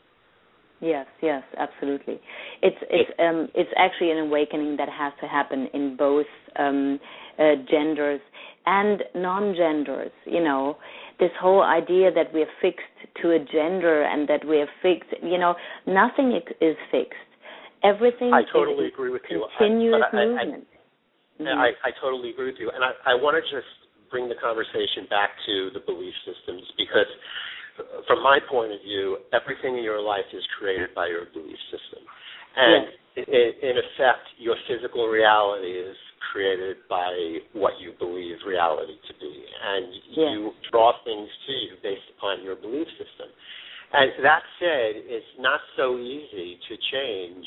Yes, 0.83 1.05
yes, 1.21 1.43
absolutely. 1.57 2.19
It's 2.61 2.75
it's 2.89 3.09
um 3.17 3.47
it's 3.55 3.69
actually 3.77 4.11
an 4.11 4.17
awakening 4.17 4.75
that 4.77 4.89
has 4.89 5.13
to 5.21 5.27
happen 5.27 5.69
in 5.73 5.95
both 5.95 6.25
um 6.59 6.99
uh, 7.39 7.55
genders 7.71 8.19
and 8.65 9.01
non-genders. 9.15 10.11
You 10.25 10.43
know, 10.43 10.75
this 11.21 11.31
whole 11.39 11.63
idea 11.63 12.11
that 12.11 12.33
we're 12.33 12.51
fixed 12.61 12.83
to 13.21 13.31
a 13.31 13.39
gender 13.39 14.03
and 14.03 14.27
that 14.27 14.41
we're 14.43 14.67
fixed. 14.81 15.09
You 15.23 15.37
know, 15.37 15.55
nothing 15.87 16.37
is 16.59 16.75
fixed. 16.91 17.31
Everything 17.81 18.33
I 18.33 18.43
totally 18.51 18.87
is 18.87 18.93
agree 18.93 19.09
with 19.09 19.21
you. 19.29 19.47
continuous 19.57 20.03
I, 20.11 20.17
I, 20.17 20.25
movement. 20.25 20.67
I, 21.39 21.43
mm-hmm. 21.43 21.59
I, 21.59 21.67
I 21.87 21.91
totally 22.01 22.31
agree 22.31 22.47
with 22.47 22.59
you, 22.59 22.71
and 22.75 22.83
I, 22.83 22.91
I 23.11 23.15
want 23.15 23.39
to 23.39 23.43
just 23.55 23.71
bring 24.11 24.27
the 24.27 24.35
conversation 24.35 25.07
back 25.09 25.31
to 25.47 25.71
the 25.73 25.79
belief 25.79 26.13
systems 26.27 26.63
because 26.77 27.07
from 28.07 28.21
my 28.21 28.39
point 28.49 28.71
of 28.71 28.81
view, 28.85 29.17
everything 29.33 29.77
in 29.77 29.83
your 29.83 30.01
life 30.01 30.27
is 30.33 30.43
created 30.59 30.93
by 30.93 31.07
your 31.07 31.25
belief 31.33 31.57
system. 31.73 32.05
And 32.55 32.85
yes. 33.17 33.25
in, 33.25 33.69
in 33.69 33.75
effect, 33.81 34.25
your 34.37 34.55
physical 34.69 35.07
reality 35.07 35.73
is 35.73 35.97
created 36.31 36.77
by 36.89 37.09
what 37.53 37.73
you 37.81 37.93
believe 37.97 38.37
reality 38.45 38.93
to 38.93 39.13
be. 39.17 39.33
And 39.33 39.85
yes. 40.13 40.17
you 40.17 40.51
draw 40.71 40.93
things 41.03 41.29
to 41.47 41.53
you 41.53 41.71
based 41.81 42.07
upon 42.17 42.43
your 42.43 42.55
belief 42.55 42.87
system. 42.97 43.29
And 43.93 44.09
that 44.25 44.41
said, 44.57 45.05
it's 45.05 45.33
not 45.39 45.61
so 45.77 45.97
easy 45.97 46.57
to 46.69 46.73
change 46.93 47.45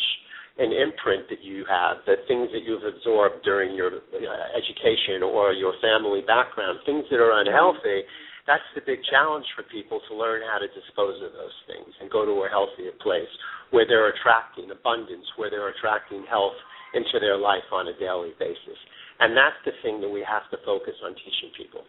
an 0.58 0.72
imprint 0.72 1.28
that 1.28 1.42
you 1.42 1.66
have, 1.68 1.98
the 2.06 2.16
things 2.26 2.48
that 2.50 2.62
you've 2.64 2.86
absorbed 2.86 3.44
during 3.44 3.74
your 3.74 3.90
uh, 3.92 4.46
education 4.56 5.22
or 5.22 5.52
your 5.52 5.74
family 5.82 6.22
background, 6.26 6.78
things 6.86 7.04
that 7.10 7.20
are 7.20 7.38
unhealthy. 7.38 8.02
Mm-hmm 8.02 8.25
that's 8.46 8.66
the 8.74 8.82
big 8.86 9.02
challenge 9.10 9.44
for 9.54 9.62
people 9.68 10.00
to 10.08 10.14
learn 10.14 10.42
how 10.46 10.58
to 10.58 10.70
dispose 10.70 11.18
of 11.22 11.34
those 11.34 11.58
things 11.66 11.90
and 12.00 12.10
go 12.10 12.24
to 12.24 12.46
a 12.46 12.48
healthier 12.48 12.94
place 13.02 13.30
where 13.70 13.86
they're 13.86 14.08
attracting 14.08 14.70
abundance, 14.70 15.26
where 15.36 15.50
they're 15.50 15.68
attracting 15.68 16.24
health 16.30 16.56
into 16.94 17.18
their 17.18 17.36
life 17.36 17.66
on 17.72 17.88
a 17.88 17.94
daily 17.98 18.32
basis. 18.38 18.78
And 19.18 19.36
that's 19.36 19.58
the 19.64 19.72
thing 19.82 20.00
that 20.00 20.08
we 20.08 20.22
have 20.22 20.46
to 20.50 20.58
focus 20.64 20.94
on 21.04 21.14
teaching 21.18 21.50
people. 21.56 21.82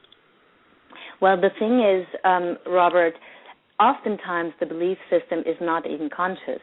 Well, 1.21 1.39
the 1.39 1.53
thing 1.59 1.81
is, 1.81 2.05
um, 2.23 2.57
Robert, 2.65 3.13
oftentimes 3.79 4.53
the 4.59 4.65
belief 4.65 4.97
system 5.09 5.39
is 5.39 5.57
not 5.61 5.85
even 5.85 6.09
conscious. 6.09 6.61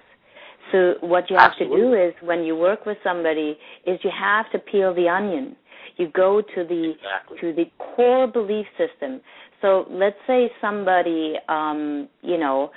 So 0.73 0.95
what 1.01 1.31
you 1.31 1.37
have 1.37 1.53
Absolutely. 1.53 1.77
to 1.77 1.83
do 1.83 1.95
is 1.95 2.15
when 2.23 2.43
you 2.45 2.57
work 2.57 2.87
with 2.87 2.97
somebody 3.05 3.59
is 3.87 4.01
you 4.03 4.11
have 4.19 4.51
to 4.53 4.59
peel 4.59 4.95
the 4.95 5.09
onion. 5.09 5.57
You 5.97 6.09
go 6.09 6.41
to 6.41 6.65
the 6.65 6.95
exactly. 6.97 7.39
to 7.41 7.53
the 7.53 7.65
core 7.79 8.27
belief 8.27 8.67
system. 8.79 9.21
So 9.65 9.87
let's 9.91 10.19
say 10.27 10.51
somebody, 10.61 11.37
um, 11.49 12.07
you 12.21 12.37
know, 12.37 12.71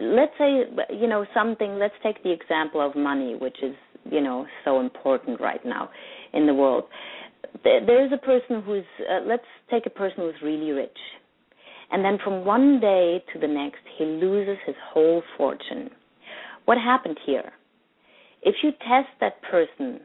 let's 0.00 0.32
say 0.38 0.64
you 0.90 1.06
know 1.06 1.24
something. 1.32 1.78
Let's 1.78 1.94
take 2.02 2.20
the 2.24 2.32
example 2.32 2.84
of 2.84 2.96
money, 2.96 3.36
which 3.36 3.58
is 3.62 3.76
you 4.10 4.20
know 4.20 4.44
so 4.64 4.80
important 4.80 5.40
right 5.40 5.64
now 5.64 5.88
in 6.32 6.48
the 6.48 6.54
world. 6.54 6.82
There 7.62 8.04
is 8.04 8.10
a 8.12 8.16
person 8.18 8.60
who's 8.66 8.82
uh, 9.08 9.20
let's 9.24 9.44
take 9.70 9.86
a 9.86 9.90
person 9.90 10.16
who's 10.24 10.42
really 10.42 10.72
rich, 10.72 10.98
and 11.92 12.04
then 12.04 12.18
from 12.24 12.44
one 12.44 12.80
day 12.80 13.22
to 13.32 13.38
the 13.38 13.46
next 13.46 13.82
he 13.96 14.04
loses 14.04 14.58
his 14.66 14.74
whole 14.92 15.22
fortune. 15.36 15.90
What 16.64 16.76
happened 16.76 17.18
here? 17.24 17.52
If 18.42 18.56
you 18.64 18.72
test 18.72 19.10
that 19.20 19.40
person, 19.42 20.00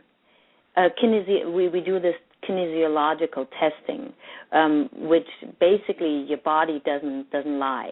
uh, 0.76 0.90
kinesi- 1.04 1.52
we 1.52 1.68
we 1.68 1.82
do 1.82 2.00
this 2.00 2.14
kinesiological 2.48 3.48
testing, 3.60 4.14
um, 4.52 4.90
which 4.94 5.28
basically 5.60 6.26
your 6.28 6.40
body 6.40 6.82
doesn't 6.86 7.30
doesn't 7.32 7.60
lie. 7.60 7.92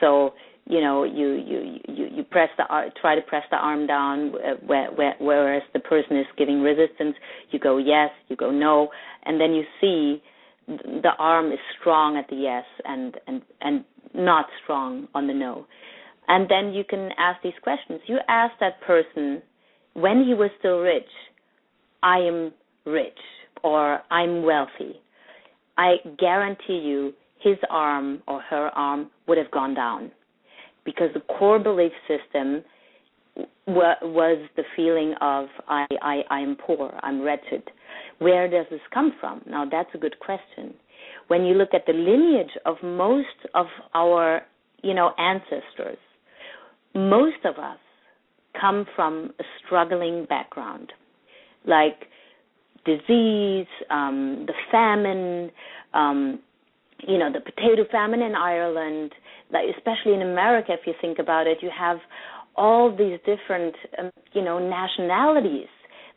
So 0.00 0.34
you 0.66 0.80
know 0.80 1.04
you 1.04 1.32
you 1.32 1.78
you, 1.88 2.08
you 2.16 2.24
press 2.24 2.48
the 2.56 2.64
try 3.00 3.14
to 3.14 3.22
press 3.22 3.44
the 3.50 3.56
arm 3.56 3.86
down, 3.86 4.34
uh, 4.34 4.54
where, 4.66 4.90
where, 4.92 5.14
whereas 5.20 5.62
the 5.72 5.80
person 5.80 6.18
is 6.18 6.26
giving 6.36 6.60
resistance. 6.60 7.16
You 7.50 7.58
go 7.58 7.78
yes, 7.78 8.10
you 8.28 8.36
go 8.36 8.50
no, 8.50 8.88
and 9.24 9.40
then 9.40 9.52
you 9.52 9.64
see 9.80 10.22
the 10.66 11.12
arm 11.18 11.52
is 11.52 11.58
strong 11.80 12.16
at 12.16 12.28
the 12.28 12.36
yes 12.36 12.64
and 12.84 13.16
and 13.26 13.42
and 13.60 13.84
not 14.14 14.46
strong 14.62 15.08
on 15.14 15.26
the 15.26 15.34
no. 15.34 15.66
And 16.28 16.48
then 16.48 16.72
you 16.72 16.84
can 16.84 17.10
ask 17.18 17.42
these 17.42 17.52
questions. 17.62 18.00
You 18.06 18.18
ask 18.28 18.54
that 18.60 18.80
person 18.82 19.42
when 19.94 20.24
he 20.24 20.34
was 20.34 20.50
still 20.58 20.78
rich, 20.78 21.08
I 22.02 22.18
am 22.18 22.52
rich 22.86 23.18
or 23.62 24.00
I'm 24.10 24.42
wealthy, 24.42 25.00
I 25.78 25.96
guarantee 26.18 26.78
you 26.78 27.12
his 27.40 27.56
arm 27.70 28.22
or 28.28 28.40
her 28.42 28.68
arm 28.68 29.10
would 29.26 29.38
have 29.38 29.50
gone 29.50 29.74
down 29.74 30.10
because 30.84 31.08
the 31.14 31.20
core 31.20 31.58
belief 31.58 31.92
system 32.06 32.62
was 33.66 34.38
the 34.56 34.64
feeling 34.76 35.14
of 35.20 35.46
I, 35.68 35.86
I 36.02 36.22
I'm 36.30 36.56
poor, 36.56 36.92
I'm 37.02 37.22
wretched. 37.22 37.62
Where 38.18 38.48
does 38.48 38.66
this 38.70 38.80
come 38.92 39.12
from? 39.20 39.42
Now 39.48 39.64
that's 39.68 39.88
a 39.94 39.98
good 39.98 40.18
question. 40.20 40.74
When 41.28 41.44
you 41.44 41.54
look 41.54 41.70
at 41.72 41.86
the 41.86 41.92
lineage 41.92 42.52
of 42.66 42.76
most 42.82 43.26
of 43.54 43.66
our, 43.94 44.42
you 44.82 44.94
know, 44.94 45.12
ancestors, 45.18 45.98
most 46.94 47.44
of 47.44 47.56
us 47.56 47.78
come 48.60 48.86
from 48.94 49.32
a 49.40 49.44
struggling 49.64 50.26
background. 50.26 50.92
Like 51.66 52.06
disease, 52.84 53.66
um, 53.90 54.46
the 54.46 54.54
famine, 54.70 55.50
um, 55.94 56.40
you 57.06 57.18
know, 57.18 57.30
the 57.32 57.40
potato 57.40 57.84
famine 57.90 58.22
in 58.22 58.34
Ireland, 58.34 59.12
like 59.52 59.64
especially 59.76 60.14
in 60.14 60.22
America, 60.22 60.72
if 60.72 60.86
you 60.86 60.94
think 61.00 61.18
about 61.18 61.46
it, 61.46 61.58
you 61.60 61.70
have 61.76 61.98
all 62.56 62.94
these 62.94 63.18
different, 63.26 63.74
um, 63.98 64.10
you 64.32 64.42
know, 64.42 64.58
nationalities 64.58 65.68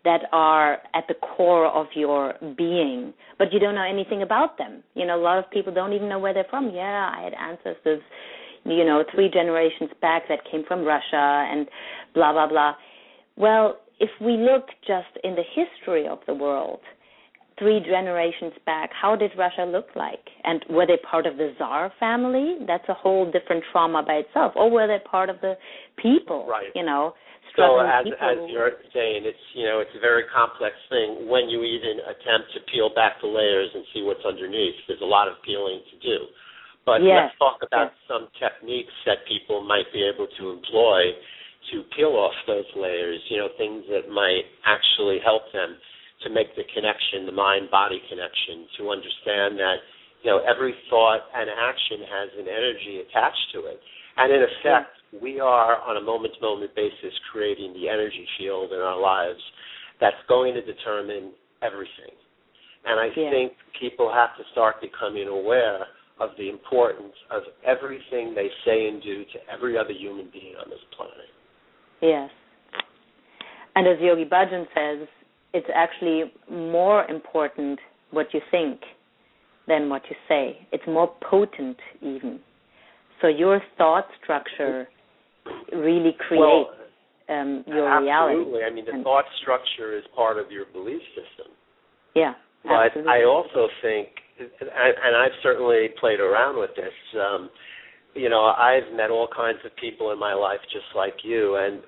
that 0.03 0.21
are 0.31 0.77
at 0.93 1.05
the 1.07 1.15
core 1.15 1.65
of 1.67 1.87
your 1.95 2.35
being, 2.57 3.13
but 3.39 3.51
you 3.51 3.59
don't 3.59 3.75
know 3.75 3.83
anything 3.83 4.21
about 4.21 4.57
them. 4.57 4.83
You 4.93 5.05
know, 5.05 5.19
a 5.19 5.21
lot 5.21 5.39
of 5.39 5.49
people 5.49 5.73
don't 5.73 5.93
even 5.93 6.07
know 6.07 6.19
where 6.19 6.33
they're 6.33 6.45
from. 6.49 6.71
Yeah, 6.73 7.11
I 7.17 7.23
had 7.23 7.33
ancestors, 7.33 8.01
you 8.65 8.85
know, 8.85 9.03
three 9.13 9.29
generations 9.29 9.89
back 10.01 10.23
that 10.29 10.39
came 10.49 10.63
from 10.67 10.83
Russia 10.83 11.47
and 11.51 11.67
blah 12.13 12.31
blah 12.31 12.47
blah. 12.47 12.73
Well, 13.35 13.77
if 13.99 14.09
we 14.21 14.33
look 14.37 14.67
just 14.85 15.23
in 15.23 15.35
the 15.35 15.43
history 15.55 16.07
of 16.07 16.19
the 16.27 16.33
world, 16.33 16.79
three 17.57 17.79
generations 17.79 18.53
back, 18.65 18.89
how 18.91 19.15
did 19.15 19.31
Russia 19.37 19.63
look 19.63 19.87
like? 19.95 20.27
And 20.43 20.63
were 20.69 20.85
they 20.85 20.97
part 21.09 21.25
of 21.25 21.37
the 21.37 21.53
Tsar 21.57 21.91
family? 21.99 22.57
That's 22.67 22.87
a 22.89 22.93
whole 22.93 23.31
different 23.31 23.63
trauma 23.71 24.03
by 24.03 24.25
itself. 24.25 24.53
Or 24.55 24.69
were 24.69 24.87
they 24.87 24.99
part 25.09 25.29
of 25.29 25.39
the 25.41 25.55
people? 26.01 26.45
Right. 26.47 26.67
You 26.75 26.83
know, 26.83 27.13
so 27.55 27.79
as 27.79 28.03
people. 28.03 28.19
as 28.19 28.37
you're 28.51 28.83
saying, 28.91 29.23
it's 29.23 29.39
you 29.55 29.63
know 29.63 29.79
it's 29.79 29.95
a 29.95 30.03
very 30.03 30.27
complex 30.27 30.75
thing 30.91 31.31
when 31.31 31.47
you 31.47 31.63
even 31.63 32.03
attempt 32.03 32.51
to 32.55 32.59
peel 32.67 32.91
back 32.91 33.23
the 33.23 33.31
layers 33.31 33.71
and 33.73 33.87
see 33.95 34.03
what's 34.03 34.23
underneath. 34.27 34.75
There's 34.87 35.01
a 35.01 35.07
lot 35.07 35.27
of 35.27 35.39
peeling 35.47 35.79
to 35.79 35.95
do. 36.03 36.27
But 36.85 37.01
yes. 37.01 37.31
let's 37.31 37.37
talk 37.39 37.57
about 37.65 37.95
yes. 37.95 38.03
some 38.11 38.27
techniques 38.37 38.93
that 39.07 39.23
people 39.25 39.63
might 39.63 39.89
be 39.95 40.03
able 40.03 40.27
to 40.27 40.43
employ 40.51 41.15
to 41.71 41.83
peel 41.95 42.13
off 42.17 42.35
those 42.47 42.67
layers, 42.75 43.19
you 43.29 43.37
know, 43.37 43.49
things 43.57 43.83
that 43.89 44.09
might 44.11 44.45
actually 44.65 45.19
help 45.23 45.43
them 45.53 45.77
to 46.23 46.29
make 46.29 46.55
the 46.55 46.63
connection, 46.73 47.25
the 47.25 47.35
mind 47.35 47.69
body 47.69 48.01
connection, 48.09 48.67
to 48.77 48.89
understand 48.89 49.57
that, 49.59 49.77
you 50.23 50.31
know, 50.31 50.41
every 50.45 50.73
thought 50.89 51.21
and 51.35 51.49
action 51.49 51.99
has 52.07 52.29
an 52.39 52.47
energy 52.47 53.03
attached 53.03 53.47
to 53.53 53.65
it. 53.67 53.79
And 54.17 54.31
in 54.31 54.41
effect, 54.41 54.95
we 55.21 55.39
are 55.39 55.81
on 55.81 55.97
a 55.97 56.01
moment 56.01 56.33
to 56.35 56.41
moment 56.41 56.75
basis 56.75 57.13
creating 57.31 57.73
the 57.73 57.89
energy 57.89 58.25
field 58.37 58.71
in 58.71 58.79
our 58.79 58.99
lives 58.99 59.41
that's 59.99 60.19
going 60.27 60.53
to 60.55 60.61
determine 60.61 61.31
everything. 61.61 62.15
And 62.85 62.99
I 62.99 63.07
yeah. 63.15 63.29
think 63.31 63.53
people 63.79 64.11
have 64.13 64.35
to 64.37 64.43
start 64.51 64.81
becoming 64.81 65.27
aware 65.27 65.85
of 66.19 66.29
the 66.37 66.49
importance 66.49 67.13
of 67.31 67.43
everything 67.65 68.33
they 68.33 68.47
say 68.63 68.87
and 68.87 69.01
do 69.03 69.23
to 69.25 69.37
every 69.51 69.77
other 69.77 69.91
human 69.91 70.29
being 70.31 70.55
on 70.55 70.69
this 70.69 70.79
planet. 70.95 71.34
Yes. 72.01 72.29
And 73.75 73.87
as 73.87 73.97
Yogi 73.99 74.25
Bhajan 74.25 74.65
says, 74.73 75.07
it's 75.53 75.67
actually 75.73 76.31
more 76.49 77.05
important 77.05 77.79
what 78.11 78.27
you 78.33 78.41
think 78.51 78.81
than 79.67 79.89
what 79.89 80.03
you 80.09 80.15
say. 80.27 80.67
It's 80.71 80.83
more 80.87 81.13
potent, 81.29 81.77
even. 82.01 82.39
So 83.21 83.27
your 83.27 83.61
thought 83.77 84.05
structure 84.21 84.87
really 85.71 86.15
creates 86.27 86.41
well, 86.41 86.69
um, 87.29 87.63
your 87.67 87.87
absolutely. 87.87 88.05
reality. 88.05 88.39
Absolutely. 88.39 88.63
I 88.63 88.69
mean, 88.73 88.85
the 88.85 88.91
and, 88.91 89.03
thought 89.03 89.25
structure 89.41 89.97
is 89.97 90.03
part 90.15 90.37
of 90.37 90.51
your 90.51 90.65
belief 90.73 91.01
system. 91.15 91.51
Yeah. 92.15 92.33
But 92.63 92.87
absolutely. 92.87 93.11
I 93.11 93.23
also 93.23 93.67
think, 93.81 94.09
and 94.39 95.15
I've 95.15 95.37
certainly 95.41 95.89
played 95.99 96.19
around 96.19 96.59
with 96.59 96.71
this. 96.75 96.93
Um, 97.19 97.49
you 98.15 98.29
know, 98.29 98.45
I've 98.45 98.95
met 98.95 99.11
all 99.11 99.27
kinds 99.27 99.59
of 99.65 99.75
people 99.75 100.11
in 100.11 100.19
my 100.19 100.33
life 100.33 100.59
just 100.71 100.87
like 100.95 101.15
you, 101.23 101.57
and 101.57 101.81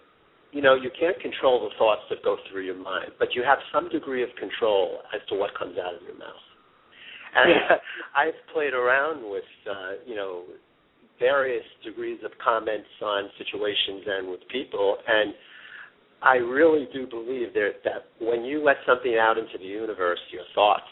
you 0.51 0.61
know, 0.61 0.75
you 0.75 0.89
can't 0.97 1.19
control 1.19 1.67
the 1.67 1.75
thoughts 1.77 2.01
that 2.09 2.23
go 2.23 2.37
through 2.49 2.65
your 2.65 2.77
mind, 2.77 3.11
but 3.19 3.29
you 3.35 3.43
have 3.43 3.59
some 3.73 3.89
degree 3.89 4.23
of 4.23 4.29
control 4.39 4.99
as 5.13 5.21
to 5.29 5.35
what 5.35 5.51
comes 5.57 5.77
out 5.77 5.95
of 5.95 6.01
your 6.03 6.17
mouth. 6.17 6.45
And 7.35 7.51
yeah. 7.51 7.77
I've 8.15 8.39
played 8.53 8.73
around 8.73 9.29
with, 9.29 9.47
uh, 9.69 10.03
you 10.05 10.15
know, 10.15 10.43
various 11.19 11.65
degrees 11.83 12.19
of 12.23 12.31
comments 12.43 12.87
on 13.03 13.29
situations 13.37 14.03
and 14.07 14.29
with 14.29 14.39
people, 14.51 14.97
and 15.07 15.33
I 16.21 16.35
really 16.35 16.87
do 16.93 17.05
believe 17.07 17.53
that, 17.53 17.83
that 17.83 18.05
when 18.19 18.43
you 18.43 18.63
let 18.63 18.77
something 18.87 19.17
out 19.19 19.37
into 19.37 19.57
the 19.59 19.65
universe, 19.65 20.19
your 20.31 20.43
thoughts, 20.55 20.89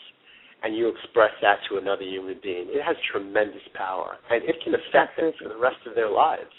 and 0.66 0.76
you 0.76 0.90
express 0.90 1.30
that 1.44 1.58
to 1.70 1.78
another 1.78 2.02
human 2.02 2.40
being, 2.42 2.66
it 2.70 2.82
has 2.82 2.96
tremendous 3.12 3.62
power, 3.76 4.18
and 4.32 4.44
it 4.44 4.56
can 4.64 4.74
affect 4.74 5.16
them 5.16 5.32
for 5.38 5.48
the 5.48 5.58
rest 5.58 5.78
of 5.86 5.94
their 5.94 6.10
lives. 6.10 6.50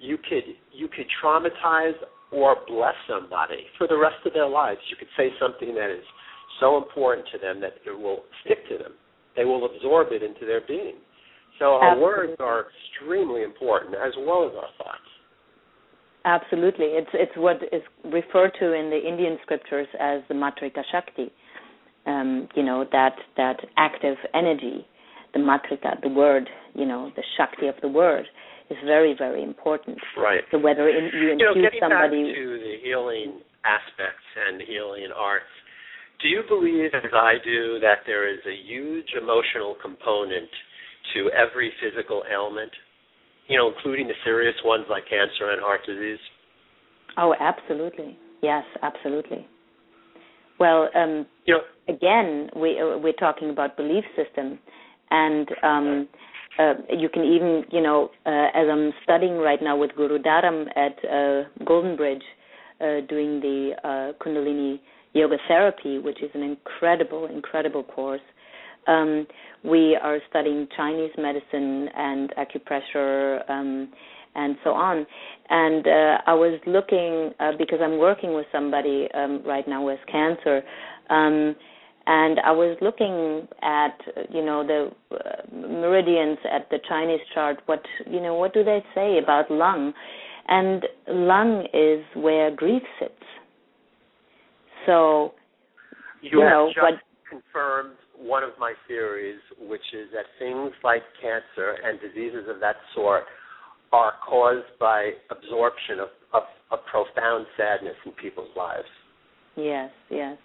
You 0.00 0.16
could 0.16 0.56
you 0.72 0.88
could 0.88 1.04
traumatize 1.22 1.92
or 2.32 2.56
bless 2.66 2.96
somebody 3.06 3.68
for 3.76 3.86
the 3.86 3.96
rest 3.96 4.24
of 4.24 4.32
their 4.32 4.48
lives. 4.48 4.80
You 4.88 4.96
could 4.96 5.12
say 5.18 5.28
something 5.38 5.74
that 5.74 5.92
is 5.92 6.02
so 6.60 6.78
important 6.78 7.28
to 7.32 7.38
them 7.38 7.60
that 7.60 7.74
it 7.84 7.92
will 7.92 8.24
stick 8.42 8.66
to 8.70 8.78
them. 8.78 8.92
They 9.36 9.44
will 9.44 9.68
absorb 9.68 10.08
it 10.12 10.22
into 10.22 10.46
their 10.46 10.62
being. 10.66 10.96
So 11.58 11.76
our 11.76 11.92
Absolutely. 11.92 12.02
words 12.02 12.32
are 12.40 12.66
extremely 12.72 13.42
important 13.42 13.94
as 13.94 14.12
well 14.24 14.48
as 14.48 14.56
our 14.56 14.72
thoughts. 14.80 15.12
Absolutely. 16.24 16.96
It's 16.96 17.10
it's 17.12 17.36
what 17.36 17.60
is 17.70 17.82
referred 18.04 18.52
to 18.60 18.72
in 18.72 18.88
the 18.88 18.96
Indian 18.98 19.36
scriptures 19.42 19.88
as 20.00 20.22
the 20.28 20.34
Matrika 20.34 20.82
Shakti. 20.90 21.30
Um, 22.04 22.48
you 22.56 22.64
know, 22.64 22.84
that 22.90 23.14
that 23.36 23.58
active 23.76 24.16
energy, 24.34 24.86
the 25.34 25.38
Matrika, 25.38 26.00
the 26.02 26.08
word, 26.08 26.48
you 26.74 26.84
know, 26.84 27.10
the 27.14 27.22
Shakti 27.36 27.68
of 27.68 27.76
the 27.80 27.88
word 27.88 28.26
is 28.70 28.76
very, 28.84 29.14
very 29.16 29.42
important. 29.42 29.98
Right. 30.16 30.42
So 30.50 30.58
whether 30.58 30.88
in, 30.88 31.10
you 31.14 31.28
You 31.28 31.36
know, 31.36 31.54
getting 31.54 31.80
somebody 31.80 32.24
back 32.24 32.34
to 32.34 32.58
the 32.58 32.74
healing 32.82 33.40
aspects 33.64 34.26
and 34.48 34.62
healing 34.66 35.08
arts, 35.14 35.52
do 36.20 36.28
you 36.28 36.42
believe, 36.48 36.90
as 36.94 37.10
I 37.12 37.34
do, 37.44 37.78
that 37.80 38.02
there 38.06 38.32
is 38.32 38.40
a 38.46 38.54
huge 38.66 39.14
emotional 39.20 39.76
component 39.82 40.48
to 41.14 41.30
every 41.30 41.72
physical 41.82 42.22
ailment? 42.32 42.72
You 43.48 43.58
know, 43.58 43.72
including 43.74 44.06
the 44.08 44.14
serious 44.24 44.54
ones 44.64 44.86
like 44.88 45.04
cancer 45.04 45.50
and 45.50 45.60
heart 45.60 45.80
disease. 45.86 46.22
Oh, 47.18 47.34
absolutely. 47.38 48.18
Yes, 48.42 48.64
absolutely. 48.82 49.46
Well, 50.62 50.88
um, 50.94 51.26
know, 51.54 51.60
again, 51.92 52.48
we 52.54 52.78
uh, 52.78 52.96
we're 52.96 53.14
talking 53.14 53.50
about 53.50 53.76
belief 53.76 54.04
system, 54.14 54.60
and 55.10 55.48
um, 55.64 56.08
uh, 56.56 56.74
you 56.88 57.08
can 57.08 57.24
even, 57.24 57.64
you 57.72 57.82
know, 57.82 58.10
uh, 58.24 58.46
as 58.54 58.68
I'm 58.70 58.92
studying 59.02 59.38
right 59.38 59.60
now 59.60 59.76
with 59.76 59.90
Guru 59.96 60.20
Dharam 60.20 60.68
at 60.76 61.04
uh, 61.04 61.48
Golden 61.64 61.96
Bridge, 61.96 62.22
uh, 62.80 63.00
doing 63.08 63.40
the 63.40 63.72
uh, 63.82 64.24
Kundalini 64.24 64.78
Yoga 65.14 65.38
Therapy, 65.48 65.98
which 65.98 66.22
is 66.22 66.30
an 66.32 66.44
incredible, 66.44 67.26
incredible 67.26 67.82
course. 67.82 68.20
Um, 68.86 69.26
we 69.64 69.98
are 70.00 70.18
studying 70.30 70.68
Chinese 70.76 71.10
medicine 71.18 71.88
and 71.96 72.32
acupressure 72.38 73.50
um, 73.50 73.88
and 74.34 74.56
so 74.64 74.70
on. 74.70 75.06
And 75.48 75.86
uh, 75.86 76.18
I 76.26 76.34
was 76.34 76.60
looking 76.66 77.32
uh, 77.40 77.52
because 77.58 77.80
I'm 77.82 77.98
working 77.98 78.34
with 78.34 78.46
somebody 78.52 79.08
um, 79.14 79.42
right 79.44 79.66
now 79.66 79.84
with 79.84 79.98
cancer, 80.10 80.62
um, 81.10 81.54
and 82.04 82.40
I 82.44 82.50
was 82.50 82.76
looking 82.80 83.46
at 83.62 83.96
you 84.30 84.44
know 84.44 84.66
the 84.66 84.90
uh, 85.14 85.54
meridians 85.54 86.38
at 86.50 86.68
the 86.70 86.78
Chinese 86.88 87.20
chart. 87.34 87.58
What 87.66 87.82
you 88.06 88.20
know, 88.20 88.34
what 88.34 88.54
do 88.54 88.64
they 88.64 88.82
say 88.94 89.18
about 89.22 89.50
lung? 89.50 89.92
And 90.48 90.84
lung 91.06 91.66
is 91.72 92.04
where 92.20 92.54
grief 92.54 92.82
sits. 92.98 93.12
So 94.86 95.34
you, 96.20 96.30
you 96.32 96.40
have 96.40 96.50
know 96.50 96.68
just 96.74 96.82
what 96.82 96.94
confirmed 97.28 97.96
one 98.18 98.42
of 98.42 98.50
my 98.58 98.72
theories, 98.88 99.40
which 99.60 99.82
is 99.92 100.08
that 100.12 100.26
things 100.38 100.72
like 100.82 101.02
cancer 101.20 101.76
and 101.84 102.00
diseases 102.00 102.48
of 102.48 102.60
that 102.60 102.76
sort 102.94 103.24
are 103.92 104.12
caused 104.26 104.66
by 104.80 105.10
absorption 105.30 106.00
of, 106.00 106.08
of, 106.32 106.42
of 106.70 106.78
profound 106.90 107.46
sadness 107.56 107.96
in 108.06 108.12
people's 108.12 108.50
lives. 108.56 108.88
Yes, 109.56 109.90
yes, 110.10 110.36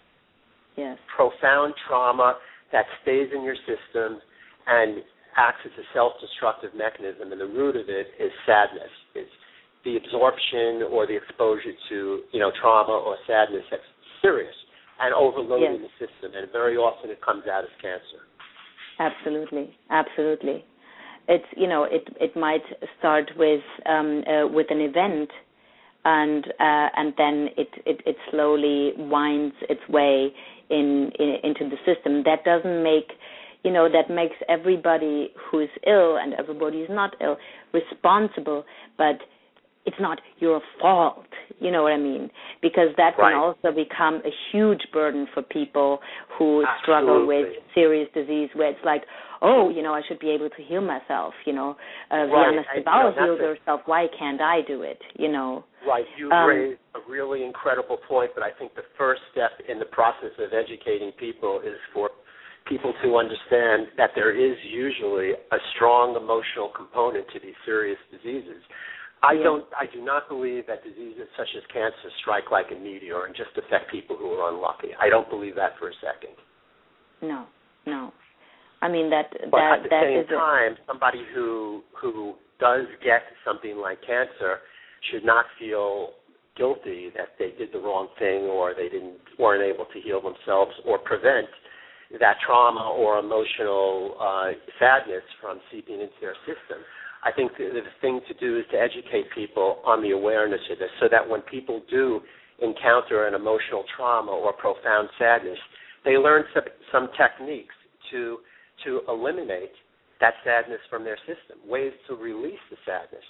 yes. 0.76 0.98
Profound 1.16 1.74
trauma 1.88 2.36
that 2.72 2.86
stays 3.02 3.30
in 3.34 3.44
your 3.44 3.56
system 3.64 4.20
and 4.68 5.02
acts 5.38 5.62
as 5.66 5.72
a 5.80 5.86
self-destructive 5.94 6.72
mechanism, 6.76 7.32
and 7.32 7.40
the 7.40 7.46
root 7.46 7.78
of 7.78 7.88
it 7.88 8.08
is 8.20 8.32
sadness. 8.46 8.92
It's 9.16 9.30
the 9.86 9.96
absorption 9.96 10.84
or 10.92 11.08
the 11.08 11.16
exposure 11.16 11.72
to, 11.90 12.22
you 12.34 12.40
know, 12.40 12.52
trauma 12.60 12.92
or 12.92 13.16
sadness 13.26 13.64
that's 13.72 13.84
serious 14.22 14.56
and 15.00 15.14
overloading 15.14 15.80
Yes. 15.80 15.92
the 16.00 16.08
system, 16.08 16.32
and 16.36 16.52
very 16.52 16.76
often 16.76 17.10
it 17.10 17.22
comes 17.22 17.44
out 17.48 17.64
as 17.64 17.70
cancer. 17.82 18.26
Absolutely, 19.00 19.78
absolutely. 19.90 20.66
It's 21.28 21.46
you 21.56 21.68
know 21.68 21.84
it 21.84 22.08
it 22.20 22.36
might 22.36 22.64
start 23.00 23.32
with 23.38 23.62
um, 23.86 24.24
uh, 24.28 24.48
with 24.48 24.68
an 24.70 24.80
event, 24.82 25.30
and 26.06 26.46
uh, 26.48 26.90
and 26.96 27.14
then 27.18 27.50
it, 27.58 27.70
it 27.86 28.02
it 28.06 28.16
slowly 28.32 28.94
winds 28.98 29.56
its 29.70 29.82
way 29.90 30.34
in, 30.70 31.12
in 31.20 31.38
into 31.44 31.70
the 31.70 31.78
system. 31.86 32.24
That 32.24 32.44
doesn't 32.46 32.82
make 32.82 33.12
you 33.64 33.72
know 33.72 33.90
that 33.92 34.14
makes 34.14 34.36
everybody 34.48 35.32
who's 35.52 35.70
ill 35.86 36.18
and 36.18 36.34
everybody 36.36 36.80
who's 36.80 36.96
not 36.96 37.16
ill 37.22 37.38
responsible, 37.74 38.64
but 38.98 39.20
it's 39.88 40.00
not 40.02 40.20
your 40.40 40.62
fault. 40.82 41.26
You 41.60 41.72
know 41.72 41.84
what 41.84 41.94
I 41.94 41.98
mean? 41.98 42.30
Because 42.62 42.90
that 42.98 43.18
Right. 43.18 43.32
can 43.32 43.40
also 43.40 43.72
become 43.72 44.22
a 44.26 44.32
huge 44.52 44.92
burden 44.92 45.28
for 45.34 45.42
people 45.42 46.02
who 46.38 46.66
struggle 46.82 47.26
with 47.26 47.48
serious 47.74 48.10
disease, 48.14 48.50
where 48.54 48.70
it's 48.70 48.84
like, 48.84 49.04
oh, 49.42 49.70
you 49.70 49.82
know, 49.82 49.94
I 49.94 50.02
should 50.08 50.20
be 50.20 50.30
able 50.32 50.50
to 50.50 50.64
heal 50.64 50.82
myself. 50.82 51.34
You 51.46 51.54
know, 51.54 51.78
uh, 52.12 52.16
Right. 52.16 52.30
Vianna 52.30 52.66
I- 52.72 52.76
you 52.78 52.84
Stibal 52.84 53.04
know, 53.04 53.12
that's 53.12 53.20
healed 53.26 53.42
a- 53.42 53.48
herself. 53.56 53.82
Why 53.86 54.08
can't 54.18 54.42
I 54.42 54.62
do 54.62 54.82
it? 54.84 55.02
You 55.16 55.30
know. 55.30 55.64
Right. 55.86 56.06
You 56.18 56.32
Um, 56.32 56.48
raised 56.48 56.80
a 56.96 57.00
really 57.08 57.44
incredible 57.44 57.98
point, 57.98 58.32
but 58.34 58.44
I 58.44 58.52
think 58.52 58.74
the 58.76 58.84
first 58.98 59.22
step 59.32 59.60
in 59.68 59.80
the 59.80 59.86
process 59.86 60.38
of 60.40 60.54
educating 60.54 61.12
people 61.14 61.60
is 61.62 61.78
for 61.94 62.12
people 62.66 62.94
to 63.02 63.18
understand 63.18 63.88
that 63.96 64.14
there 64.14 64.32
is 64.32 64.58
usually 64.66 65.32
a 65.52 65.60
strong 65.76 66.16
emotional 66.18 66.68
component 66.70 67.26
to 67.30 67.40
these 67.40 67.56
serious 67.64 67.98
diseases. 68.12 68.62
I 69.24 69.36
don't 69.38 69.66
I 69.76 69.88
do 69.88 70.02
not 70.02 70.28
believe 70.28 70.68
that 70.68 70.84
diseases 70.84 71.28
such 71.38 71.48
as 71.56 71.66
cancer 71.68 72.10
strike 72.20 72.52
like 72.52 72.70
a 72.72 72.76
meteor 72.76 73.26
and 73.26 73.34
just 73.36 73.58
affect 73.58 73.90
people 73.90 74.16
who 74.16 74.32
are 74.34 74.50
unlucky. 74.50 74.94
I 75.00 75.10
don't 75.10 75.28
believe 75.30 75.56
that 75.56 75.78
for 75.80 75.88
a 75.90 75.94
second. 75.96 76.36
No, 77.22 77.46
no. 77.86 78.12
I 78.82 78.90
mean 78.90 79.10
that 79.10 79.32
But 79.50 79.58
that 79.58 79.80
at 79.80 79.84
the 79.84 79.90
that 79.90 80.04
same 80.04 80.38
time, 80.38 80.78
somebody 80.86 81.24
who 81.34 81.82
who 82.00 82.36
does 82.60 82.86
get 83.04 83.22
something 83.46 83.78
like 83.78 84.00
cancer 84.02 84.60
should 85.12 85.26
not 85.26 85.46
feel 85.60 86.14
guilty 86.58 87.12
that 87.16 87.38
they 87.38 87.54
did 87.58 87.70
the 87.72 87.80
wrong 87.80 88.08
thing 88.18 88.50
or 88.50 88.74
they 88.74 88.90
didn't 88.90 89.18
weren't 89.38 89.64
able 89.64 89.86
to 89.86 90.00
heal 90.02 90.22
themselves 90.22 90.72
or 90.86 90.98
prevent 90.98 91.48
that 92.20 92.38
trauma 92.46 92.94
or 92.98 93.20
emotional 93.20 94.16
uh, 94.20 94.52
sadness 94.80 95.24
from 95.42 95.60
seeping 95.72 96.00
into 96.02 96.18
their 96.22 96.36
system. 96.46 96.80
I 97.24 97.32
think 97.32 97.52
the, 97.58 97.70
the 97.74 97.82
thing 98.02 98.22
to 98.28 98.34
do 98.36 98.58
is 98.60 98.66
to 98.72 98.78
educate 98.80 99.26
people 99.36 99.82
on 99.86 100.02
the 100.02 100.12
awareness 100.12 100.62
of 100.72 100.80
this, 100.80 100.90
so 101.00 101.08
that 101.12 101.28
when 101.28 101.42
people 101.42 101.82
do 101.90 102.22
encounter 102.62 103.28
an 103.28 103.34
emotional 103.34 103.84
trauma 103.96 104.32
or 104.32 104.54
profound 104.54 105.10
sadness, 105.20 105.58
they 106.06 106.18
learn 106.18 106.44
some, 106.54 106.64
some 106.92 107.10
techniques 107.18 107.76
to 108.12 108.38
to 108.86 109.02
eliminate 109.08 109.72
that 110.20 110.34
sadness 110.44 110.80
from 110.90 111.04
their 111.04 111.18
system, 111.18 111.58
ways 111.68 111.94
to 112.08 112.16
release 112.16 112.60
the 112.70 112.78
sadness. 112.86 113.24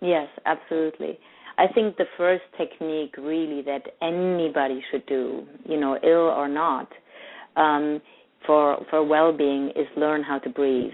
Yes, 0.00 0.28
absolutely. 0.46 1.18
I 1.58 1.66
think 1.74 1.96
the 1.96 2.06
first 2.16 2.44
technique 2.56 3.14
really 3.18 3.62
that 3.62 3.82
anybody 4.00 4.82
should 4.90 5.04
do, 5.06 5.46
you 5.68 5.78
know, 5.78 5.98
ill 6.02 6.28
or 6.28 6.48
not, 6.48 6.88
um, 7.56 8.00
for 8.46 8.84
for 8.90 9.04
well-being 9.04 9.70
is 9.70 9.86
learn 9.96 10.22
how 10.22 10.38
to 10.38 10.48
breathe. 10.48 10.92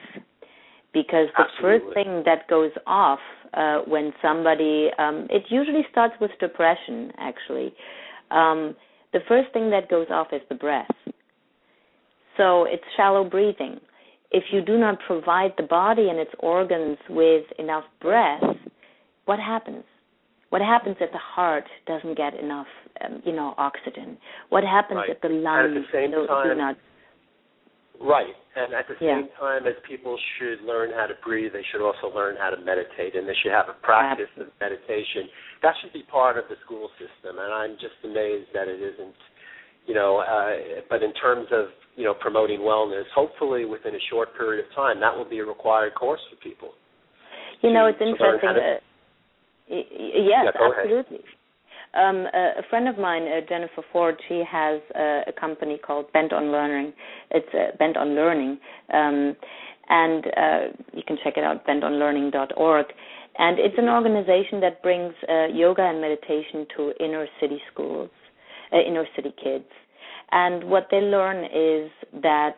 Because 0.92 1.26
the 1.36 1.44
first 1.60 1.84
thing 1.92 2.22
that 2.24 2.48
goes 2.48 2.70
off 2.86 3.18
uh, 3.52 3.78
when 3.86 4.12
somebody, 4.22 4.88
um, 4.98 5.26
it 5.28 5.42
usually 5.48 5.84
starts 5.90 6.14
with 6.20 6.30
depression, 6.40 7.12
actually. 7.18 7.74
um, 8.30 8.74
the 9.12 9.20
first 9.28 9.52
thing 9.52 9.70
that 9.70 9.88
goes 9.88 10.06
off 10.10 10.28
is 10.32 10.40
the 10.48 10.54
breath. 10.56 10.88
So 12.36 12.64
it's 12.64 12.82
shallow 12.96 13.24
breathing. 13.24 13.80
If 14.30 14.44
you 14.52 14.62
do 14.62 14.78
not 14.78 14.98
provide 15.06 15.52
the 15.56 15.62
body 15.62 16.08
and 16.08 16.18
its 16.18 16.32
organs 16.40 16.98
with 17.08 17.44
enough 17.58 17.84
breath, 18.00 18.42
what 19.26 19.38
happens? 19.38 19.84
What 20.50 20.60
happens 20.60 20.96
if 21.00 21.10
the 21.10 21.18
heart 21.18 21.64
doesn't 21.86 22.16
get 22.16 22.34
enough, 22.34 22.66
um, 23.04 23.22
you 23.24 23.32
know, 23.32 23.54
oxygen? 23.58 24.18
What 24.50 24.64
happens 24.64 24.98
right. 24.98 25.10
if 25.10 25.20
the 25.20 25.28
lungs 25.28 25.86
the 25.90 26.06
do, 26.10 26.26
time, 26.26 26.48
do 26.48 26.54
not? 26.54 26.76
Right, 28.00 28.34
and 28.56 28.74
at 28.74 28.86
the 28.86 28.94
same 28.98 29.30
yeah. 29.30 29.38
time 29.38 29.66
as 29.66 29.74
people 29.86 30.18
should 30.38 30.62
learn 30.66 30.90
how 30.90 31.06
to 31.06 31.14
breathe, 31.24 31.52
they 31.52 31.64
should 31.70 31.82
also 31.82 32.14
learn 32.14 32.36
how 32.38 32.50
to 32.50 32.58
meditate, 32.58 33.14
and 33.14 33.26
they 33.26 33.34
should 33.42 33.52
have 33.52 33.66
a 33.68 33.78
practice 33.82 34.26
Absolutely. 34.30 34.54
of 34.54 34.60
meditation. 34.60 35.30
That 35.62 35.74
should 35.80 35.92
be 35.92 36.02
part 36.10 36.38
of 36.38 36.44
the 36.50 36.56
school 36.64 36.90
system, 36.98 37.38
and 37.38 37.50
I'm 37.54 37.74
just 37.78 37.98
amazed 38.02 38.50
that 38.54 38.66
it 38.66 38.82
isn't. 38.82 39.14
You 39.86 39.94
know, 39.94 40.18
uh, 40.18 40.80
but 40.88 41.02
in 41.02 41.12
terms 41.14 41.46
of 41.52 41.66
you 41.96 42.04
know 42.04 42.14
promoting 42.14 42.60
wellness, 42.60 43.04
hopefully 43.14 43.64
within 43.64 43.94
a 43.94 44.02
short 44.10 44.36
period 44.36 44.64
of 44.64 44.74
time, 44.74 45.00
that 45.00 45.16
will 45.16 45.28
be 45.28 45.38
a 45.38 45.44
required 45.44 45.94
course 45.94 46.20
for 46.30 46.36
people. 46.36 46.70
You 47.62 47.72
know, 47.72 47.86
it's 47.86 48.00
interesting. 48.00 48.54
To, 48.54 48.60
uh, 48.60 48.78
yes, 49.68 50.44
yeah, 50.44 50.50
absolutely. 50.54 51.20
Um, 51.94 52.26
a, 52.34 52.58
a 52.58 52.62
friend 52.70 52.88
of 52.88 52.98
mine, 52.98 53.22
uh, 53.22 53.40
Jennifer 53.48 53.82
Ford, 53.92 54.16
she 54.28 54.42
has 54.50 54.80
uh, 54.96 55.22
a 55.28 55.32
company 55.38 55.78
called 55.78 56.12
Bent 56.12 56.32
on 56.32 56.50
Learning. 56.50 56.92
It's 57.30 57.46
uh, 57.54 57.76
Bent 57.78 57.96
on 57.96 58.16
Learning, 58.16 58.58
um, 58.92 59.36
and 59.88 60.26
uh, 60.26 60.60
you 60.92 61.02
can 61.06 61.16
check 61.22 61.34
it 61.36 61.44
out, 61.44 61.64
bentonlearning.org. 61.66 62.86
And 63.36 63.58
it's 63.58 63.74
an 63.78 63.88
organization 63.88 64.60
that 64.60 64.82
brings 64.82 65.12
uh, 65.28 65.46
yoga 65.46 65.82
and 65.82 66.00
meditation 66.00 66.66
to 66.76 66.92
inner 67.00 67.26
city 67.40 67.60
schools, 67.72 68.10
uh, 68.72 68.78
inner 68.78 69.06
city 69.16 69.32
kids. 69.42 69.64
And 70.34 70.64
what 70.64 70.88
they 70.90 71.00
learn 71.00 71.44
is 71.44 71.90
that 72.22 72.56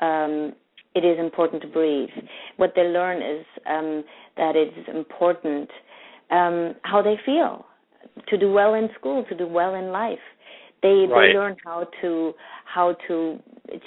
um, 0.00 0.54
it 0.94 1.04
is 1.04 1.18
important 1.18 1.60
to 1.62 1.68
breathe. 1.68 2.08
What 2.56 2.72
they 2.74 2.84
learn 2.84 3.18
is 3.18 3.44
um, 3.68 4.02
that 4.38 4.56
it 4.56 4.72
is 4.76 4.86
important 4.88 5.70
um, 6.30 6.74
how 6.82 7.02
they 7.02 7.16
feel 7.24 7.66
to 8.28 8.38
do 8.38 8.50
well 8.50 8.72
in 8.72 8.88
school, 8.98 9.24
to 9.28 9.36
do 9.36 9.46
well 9.46 9.74
in 9.74 9.92
life. 9.92 10.18
They 10.82 11.06
right. 11.10 11.28
they 11.28 11.38
learn 11.38 11.56
how 11.62 11.88
to 12.00 12.32
how 12.64 12.96
to 13.06 13.38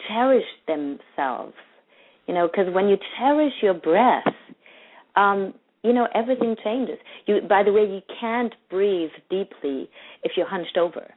cherish 0.07 0.45
themselves. 0.67 1.55
You 2.27 2.36
know, 2.36 2.47
because 2.47 2.71
when 2.71 2.88
you 2.88 2.97
cherish 3.17 3.53
your 3.63 3.73
breath, 3.73 4.23
um, 5.15 5.55
you 5.81 5.91
know 5.91 6.07
everything 6.13 6.55
changes. 6.63 6.99
You, 7.25 7.41
by 7.49 7.63
the 7.63 7.73
way, 7.73 7.81
you 7.81 8.01
can't 8.21 8.53
breathe 8.69 9.09
deeply 9.31 9.89
if 10.21 10.34
you're 10.38 10.47
hunched 10.47 10.77
over. 10.77 11.15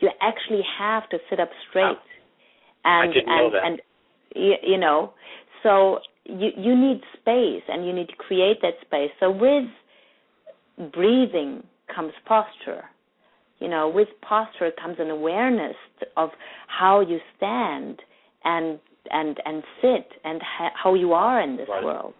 You 0.00 0.10
actually 0.20 0.62
have 0.78 1.08
to 1.10 1.18
sit 1.30 1.40
up 1.40 1.50
straight. 1.68 1.84
Oh. 1.84 2.10
And 2.84 3.10
I 3.10 3.12
didn't 3.14 3.28
and 3.28 3.38
know 3.38 3.50
that. 3.52 3.64
and 3.64 3.80
you, 4.34 4.54
you 4.62 4.78
know, 4.78 5.14
so 5.62 6.00
you 6.24 6.50
you 6.56 6.76
need 6.76 7.00
space 7.20 7.62
and 7.68 7.86
you 7.86 7.92
need 7.92 8.08
to 8.08 8.16
create 8.16 8.58
that 8.62 8.74
space. 8.82 9.10
So 9.20 9.30
with 9.30 9.64
breathing 10.92 11.62
comes 11.94 12.12
posture. 12.26 12.84
You 13.60 13.68
know, 13.68 13.88
with 13.88 14.08
posture 14.20 14.70
comes 14.80 14.96
an 14.98 15.10
awareness 15.10 15.76
of 16.16 16.30
how 16.66 17.00
you 17.00 17.18
stand 17.36 18.00
and 18.44 18.78
and 19.10 19.38
and 19.44 19.62
sit 19.80 20.08
and 20.24 20.40
ha- 20.42 20.72
how 20.82 20.94
you 20.94 21.12
are 21.12 21.40
in 21.40 21.56
this 21.56 21.68
right. 21.68 21.84
world. 21.84 22.14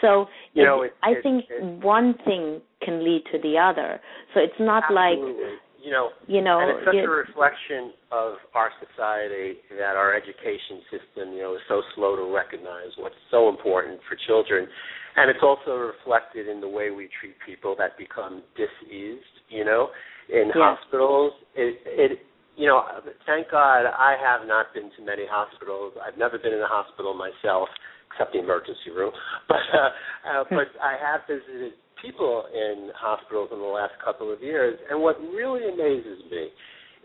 So 0.00 0.26
you 0.54 0.64
know, 0.64 0.82
it, 0.82 0.92
I 1.02 1.10
it, 1.10 1.22
think 1.22 1.44
it, 1.50 1.62
one 1.84 2.14
thing 2.24 2.60
can 2.82 3.04
lead 3.04 3.24
to 3.32 3.38
the 3.38 3.58
other. 3.58 4.00
So 4.34 4.40
it's 4.40 4.58
not 4.58 4.84
absolutely. 4.84 5.44
like 5.44 5.50
you 5.82 5.90
know, 5.90 6.10
you 6.26 6.40
know, 6.40 6.60
and 6.60 6.70
it's 6.70 6.84
such 6.84 7.04
a 7.04 7.08
reflection 7.08 7.92
of 8.12 8.34
our 8.54 8.70
society 8.80 9.58
that 9.78 9.96
our 9.96 10.14
education 10.14 10.84
system, 10.92 11.32
you 11.32 11.42
know, 11.42 11.54
is 11.54 11.64
so 11.68 11.82
slow 11.94 12.16
to 12.16 12.34
recognize 12.34 12.92
what's 12.98 13.18
so 13.30 13.48
important 13.48 14.00
for 14.08 14.16
children, 14.26 14.68
and 15.16 15.30
it's 15.30 15.42
also 15.42 15.76
reflected 15.76 16.48
in 16.48 16.60
the 16.60 16.68
way 16.68 16.90
we 16.90 17.08
treat 17.20 17.34
people 17.46 17.74
that 17.78 17.96
become 17.96 18.42
diseased. 18.56 19.24
You 19.48 19.64
know, 19.64 19.88
in 20.28 20.48
Yes. 20.54 20.78
hospitals, 20.78 21.32
it, 21.56 21.80
it, 21.86 22.18
you 22.56 22.66
know, 22.66 22.84
thank 23.26 23.50
God 23.50 23.86
I 23.86 24.16
have 24.20 24.46
not 24.46 24.72
been 24.74 24.90
to 24.96 25.02
many 25.02 25.24
hospitals. 25.26 25.94
I've 25.96 26.18
never 26.18 26.38
been 26.38 26.52
in 26.52 26.60
a 26.60 26.68
hospital 26.70 27.14
myself, 27.14 27.68
except 28.12 28.32
the 28.32 28.40
emergency 28.40 28.90
room. 28.94 29.12
But 29.48 29.64
uh, 29.74 29.90
uh, 30.28 30.44
but 30.50 30.68
I 30.82 30.94
have 31.00 31.22
visited 31.26 31.72
people 32.02 32.44
in 32.52 32.90
hospitals 32.96 33.50
in 33.52 33.58
the 33.58 33.64
last 33.64 33.92
couple 34.04 34.32
of 34.32 34.42
years, 34.42 34.78
and 34.90 35.00
what 35.00 35.18
really 35.20 35.68
amazes 35.68 36.24
me 36.30 36.48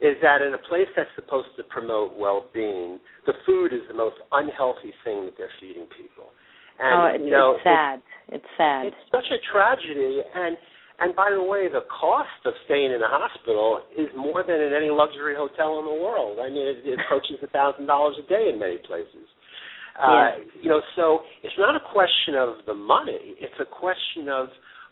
is 0.01 0.17
that 0.21 0.41
in 0.41 0.53
a 0.53 0.61
place 0.67 0.91
that's 0.95 1.09
supposed 1.15 1.47
to 1.55 1.63
promote 1.63 2.17
well-being, 2.17 2.99
the 3.25 3.33
food 3.45 3.71
is 3.71 3.79
the 3.87 3.93
most 3.93 4.15
unhealthy 4.31 4.91
thing 5.03 5.23
that 5.23 5.35
they're 5.37 5.53
feeding 5.59 5.87
people. 5.95 6.35
And 6.79 6.95
oh, 6.99 7.05
it's, 7.15 7.23
you 7.23 7.31
know, 7.31 7.55
it's 7.55 7.63
sad. 7.63 8.01
It's 8.27 8.51
sad. 8.57 8.87
It's 8.87 9.03
such 9.11 9.29
a 9.31 9.39
tragedy, 9.51 10.19
and 10.35 10.57
and 10.99 11.15
by 11.15 11.31
the 11.31 11.43
way, 11.43 11.67
the 11.67 11.83
cost 11.91 12.39
of 12.45 12.53
staying 12.65 12.91
in 12.91 12.99
a 13.03 13.07
hospital 13.07 13.83
is 13.97 14.07
more 14.15 14.43
than 14.47 14.59
in 14.59 14.71
any 14.71 14.87
luxury 14.91 15.35
hotel 15.35 15.79
in 15.79 15.85
the 15.85 15.99
world. 16.03 16.39
I 16.39 16.47
mean, 16.47 16.67
it, 16.67 16.87
it 16.87 16.99
approaches 16.99 17.39
a 17.43 17.47
thousand 17.47 17.87
dollars 17.87 18.15
a 18.19 18.27
day 18.27 18.51
in 18.51 18.59
many 18.59 18.77
places. 18.83 19.27
Uh, 19.95 20.43
you 20.61 20.67
know, 20.67 20.81
so 20.95 21.19
it's 21.43 21.55
not 21.57 21.75
a 21.75 21.83
question 21.91 22.35
of 22.35 22.59
the 22.67 22.73
money; 22.73 23.39
it's 23.39 23.55
a 23.63 23.67
question 23.67 24.27
of 24.27 24.47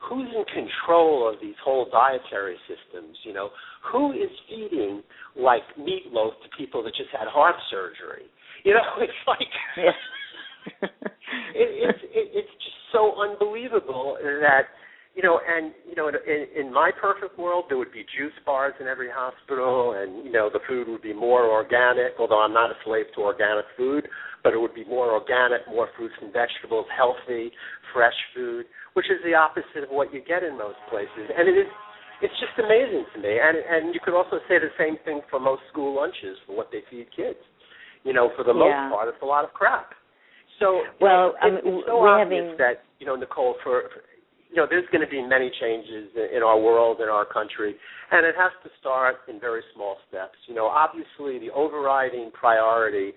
who's 0.09 0.27
in 0.35 0.43
control 0.45 1.29
of 1.31 1.39
these 1.41 1.55
whole 1.63 1.87
dietary 1.91 2.57
systems. 2.67 3.17
You 3.23 3.33
know, 3.33 3.49
who 3.91 4.11
is 4.11 4.29
feeding 4.49 5.01
like 5.35 5.63
meatloaf 5.79 6.31
to 6.43 6.49
people 6.57 6.83
that 6.83 6.95
just 6.95 7.09
had 7.11 7.27
heart 7.27 7.55
surgery? 7.69 8.27
You 8.63 8.73
know, 8.73 8.87
it's 9.01 9.13
like. 9.27 9.95
It, 11.55 11.89
it's 11.89 11.99
it, 12.13 12.29
it's 12.33 12.53
just 12.63 12.77
so 12.91 13.15
unbelievable 13.19 14.17
that 14.21 14.69
you 15.15 15.21
know, 15.21 15.39
and 15.45 15.73
you 15.87 15.95
know, 15.95 16.09
in, 16.09 16.65
in 16.65 16.73
my 16.73 16.91
perfect 16.99 17.37
world, 17.37 17.65
there 17.69 17.77
would 17.77 17.91
be 17.91 18.05
juice 18.17 18.33
bars 18.45 18.73
in 18.79 18.87
every 18.87 19.09
hospital, 19.13 19.93
and 19.97 20.25
you 20.25 20.31
know, 20.31 20.49
the 20.51 20.59
food 20.67 20.87
would 20.87 21.01
be 21.01 21.13
more 21.13 21.45
organic. 21.45 22.13
Although 22.19 22.41
I'm 22.41 22.53
not 22.53 22.71
a 22.71 22.75
slave 22.83 23.05
to 23.15 23.21
organic 23.21 23.65
food, 23.77 24.07
but 24.43 24.53
it 24.53 24.59
would 24.59 24.75
be 24.75 24.83
more 24.85 25.11
organic, 25.11 25.63
more 25.71 25.87
fruits 25.95 26.13
and 26.21 26.31
vegetables, 26.33 26.85
healthy, 26.95 27.51
fresh 27.95 28.15
food, 28.35 28.65
which 28.93 29.07
is 29.07 29.17
the 29.23 29.33
opposite 29.33 29.87
of 29.87 29.89
what 29.89 30.13
you 30.13 30.21
get 30.21 30.43
in 30.43 30.57
most 30.57 30.77
places. 30.91 31.31
And 31.31 31.47
it 31.47 31.55
is, 31.55 31.69
it's 32.21 32.35
just 32.43 32.53
amazing 32.59 33.05
to 33.15 33.17
me. 33.23 33.39
And 33.39 33.55
and 33.57 33.95
you 33.95 33.99
could 34.03 34.13
also 34.15 34.39
say 34.47 34.59
the 34.59 34.71
same 34.77 34.97
thing 35.07 35.21
for 35.31 35.39
most 35.39 35.63
school 35.71 35.95
lunches 35.95 36.37
for 36.45 36.55
what 36.55 36.69
they 36.71 36.83
feed 36.91 37.07
kids. 37.15 37.39
You 38.03 38.11
know, 38.11 38.29
for 38.35 38.43
the 38.43 38.51
Yeah. 38.53 38.91
most 38.91 38.93
part, 38.93 39.07
it's 39.07 39.23
a 39.23 39.25
lot 39.25 39.43
of 39.47 39.53
crap. 39.55 39.95
So 40.59 40.83
Well, 40.99 41.33
I 41.41 41.47
it's, 41.47 41.65
mean, 41.65 41.79
it's 41.79 41.87
so 41.87 42.03
obvious 42.05 42.43
having- 42.43 42.57
that 42.57 42.83
you 42.99 43.07
know, 43.07 43.15
Nicole, 43.15 43.55
for, 43.63 43.89
for 43.89 44.03
you 44.49 44.57
know, 44.57 44.67
there's 44.69 44.85
going 44.91 45.01
to 45.01 45.09
be 45.09 45.21
many 45.21 45.49
changes 45.59 46.13
in 46.15 46.43
our 46.43 46.59
world, 46.59 47.01
in 47.01 47.09
our 47.09 47.25
country, 47.25 47.75
and 48.11 48.25
it 48.25 48.35
has 48.37 48.51
to 48.63 48.69
start 48.79 49.17
in 49.27 49.39
very 49.39 49.63
small 49.73 49.97
steps. 50.07 50.37
You 50.47 50.53
know, 50.53 50.67
obviously, 50.67 51.39
the 51.39 51.49
overriding 51.51 52.29
priority 52.31 53.13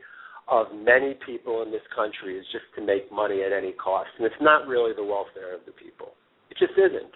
of 0.49 0.67
many 0.75 1.15
people 1.27 1.63
in 1.63 1.71
this 1.71 1.83
country 1.95 2.39
is 2.39 2.47
just 2.53 2.67
to 2.79 2.81
make 2.85 3.11
money 3.11 3.43
at 3.43 3.53
any 3.53 3.73
cost, 3.73 4.11
and 4.19 4.27
it's 4.27 4.41
not 4.41 4.67
really 4.67 4.95
the 4.95 5.03
welfare 5.05 5.55
of 5.55 5.61
the 5.67 5.73
people. 5.73 6.15
It 6.51 6.57
just 6.59 6.79
isn't. 6.79 7.13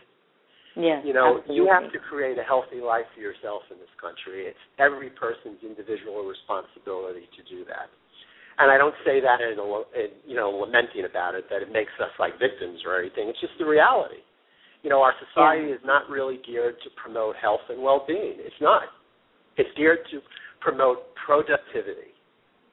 Yes, 0.79 1.03
You 1.03 1.15
know, 1.15 1.39
absolutely. 1.39 1.57
you 1.57 1.65
have 1.67 1.91
to 1.91 1.99
create 1.99 2.39
a 2.39 2.47
healthy 2.47 2.79
life 2.79 3.07
for 3.15 3.21
yourself 3.21 3.63
in 3.71 3.79
this 3.79 3.91
country. 3.99 4.47
It's 4.47 4.65
every 4.79 5.11
person's 5.11 5.59
individual 5.67 6.23
responsibility 6.27 7.27
to 7.27 7.43
do 7.51 7.67
that. 7.67 7.91
And 8.59 8.71
I 8.71 8.79
don't 8.79 8.95
say 9.05 9.19
that 9.19 9.41
in, 9.41 9.59
a, 9.59 9.67
in 9.99 10.11
you 10.27 10.37
know 10.37 10.51
lamenting 10.51 11.09
about 11.09 11.35
it 11.35 11.49
that 11.51 11.63
it 11.63 11.73
makes 11.73 11.91
us 11.99 12.13
like 12.19 12.39
victims 12.39 12.83
or 12.87 12.99
anything. 12.99 13.29
It's 13.29 13.41
just 13.41 13.57
the 13.59 13.67
reality. 13.67 14.23
You 14.83 14.91
know, 14.91 15.03
our 15.03 15.15
society 15.19 15.73
is 15.73 15.81
not 15.85 16.09
really 16.09 16.39
geared 16.47 16.77
to 16.85 16.91
promote 16.97 17.37
health 17.37 17.65
and 17.69 17.83
well-being. 17.83 18.37
It's 18.39 18.61
not. 18.61 18.85
It's 19.57 19.69
geared 19.77 20.01
to 20.13 20.21
promote 20.61 21.15
productivity. 21.27 22.15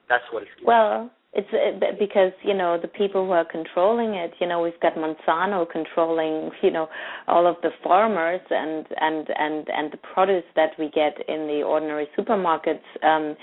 That's 0.08 0.24
what 0.30 0.42
it's. 0.42 0.52
Well, 0.64 1.10
it's 1.34 1.48
uh, 1.52 1.92
because 1.98 2.32
you 2.42 2.54
know 2.54 2.78
the 2.80 2.88
people 2.88 3.26
who 3.26 3.32
are 3.32 3.44
controlling 3.44 4.14
it. 4.14 4.32
You 4.40 4.46
know, 4.48 4.60
we've 4.60 4.80
got 4.80 4.94
Monsanto 4.94 5.70
controlling 5.70 6.50
you 6.62 6.70
know 6.70 6.88
all 7.26 7.46
of 7.46 7.56
the 7.62 7.70
farmers 7.84 8.40
and 8.50 8.86
and 9.00 9.28
and 9.38 9.68
and 9.68 9.92
the 9.92 9.98
produce 10.14 10.44
that 10.56 10.70
we 10.78 10.90
get 10.90 11.16
in 11.28 11.46
the 11.46 11.62
ordinary 11.62 12.08
supermarkets. 12.18 12.80
Um, 13.02 13.36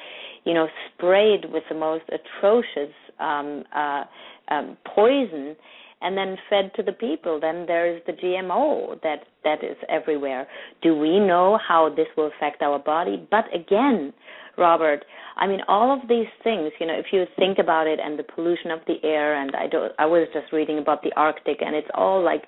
you 0.46 0.54
know, 0.54 0.68
sprayed 0.94 1.46
with 1.52 1.64
the 1.70 1.76
most 1.76 2.04
atrocious 2.10 2.94
um, 3.20 3.64
uh, 3.76 4.04
um, 4.50 4.78
poison, 4.94 5.56
and 6.02 6.18
then 6.18 6.38
fed 6.50 6.72
to 6.76 6.84
the 6.84 6.92
people. 6.92 7.40
Then 7.40 7.66
there 7.68 7.94
is 7.96 8.02
the 8.06 8.14
GMO 8.14 9.02
that 9.02 9.20
that 9.44 9.64
is 9.64 9.78
everywhere. 9.90 10.48
Do 10.82 10.96
we 10.98 11.20
know 11.20 11.58
how 11.68 11.90
this 11.90 12.08
will 12.18 12.28
affect 12.36 12.62
our 12.62 12.80
body? 12.80 13.28
But 13.32 13.46
again, 13.54 14.14
Robert, 14.58 15.04
I 15.38 15.48
mean, 15.48 15.60
all 15.68 15.94
of 15.94 16.08
these 16.08 16.28
things. 16.44 16.72
You 16.80 16.88
know, 16.88 16.94
if 16.98 17.08
you 17.12 17.26
think 17.38 17.60
about 17.60 17.88
it, 17.88 18.00
and 18.04 18.18
the 18.18 18.24
pollution 18.24 18.72
of 18.72 18.80
the 18.88 18.96
air, 19.04 19.42
and 19.42 19.56
I 19.56 19.68
don't. 19.68 19.92
I 20.00 20.06
was 20.06 20.28
just 20.34 20.52
reading 20.54 20.80
about 20.80 21.02
the 21.04 21.12
Arctic, 21.16 21.58
and 21.62 21.76
it's 21.76 21.90
all 21.94 22.24
like 22.24 22.44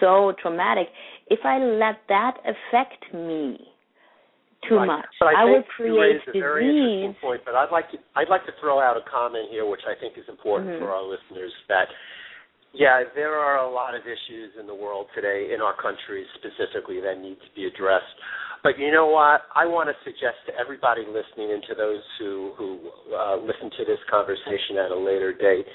so 0.00 0.32
traumatic. 0.40 0.88
If 1.28 1.40
I 1.44 1.58
let 1.58 1.96
that 2.08 2.38
affect 2.44 3.12
me, 3.14 3.58
too 4.68 4.76
right. 4.76 4.86
much. 4.86 5.06
But 5.18 5.28
I, 5.36 5.42
I 5.42 5.44
will 5.44 5.54
think 5.62 5.66
create 5.76 5.92
you 5.94 6.00
raised 6.00 6.22
a 6.22 6.26
disease. 6.32 6.42
very 6.42 6.66
interesting 6.68 7.14
point. 7.20 7.40
But 7.44 7.54
I'd 7.54 7.70
like 7.72 7.90
to 7.92 7.98
I'd 8.16 8.28
like 8.28 8.44
to 8.46 8.52
throw 8.60 8.80
out 8.80 8.96
a 8.96 9.04
comment 9.10 9.48
here, 9.50 9.66
which 9.68 9.82
I 9.88 9.94
think 9.98 10.18
is 10.18 10.24
important 10.28 10.70
Mhm. 10.70 10.78
for 10.80 10.90
our 10.90 11.02
listeners. 11.02 11.52
That 11.68 11.88
yeah, 12.72 13.02
there 13.14 13.34
are 13.34 13.58
a 13.58 13.70
lot 13.70 13.94
of 13.94 14.02
issues 14.02 14.54
in 14.58 14.66
the 14.66 14.74
world 14.74 15.06
today, 15.14 15.50
in 15.54 15.60
our 15.60 15.74
country 15.74 16.24
specifically, 16.38 17.00
that 17.00 17.18
need 17.18 17.36
to 17.42 17.50
be 17.56 17.66
addressed. 17.66 18.14
But 18.62 18.78
you 18.78 18.92
know 18.92 19.06
what? 19.08 19.48
I 19.56 19.66
want 19.66 19.88
to 19.88 19.96
suggest 20.04 20.38
to 20.46 20.52
everybody 20.54 21.02
listening 21.08 21.50
and 21.50 21.62
to 21.66 21.74
those 21.74 22.04
who 22.18 22.52
who 22.56 22.78
uh, 23.10 23.36
listen 23.40 23.72
to 23.74 23.84
this 23.88 23.98
conversation 24.10 24.76
at 24.78 24.92
a 24.92 24.98
later 24.98 25.32
date, 25.32 25.66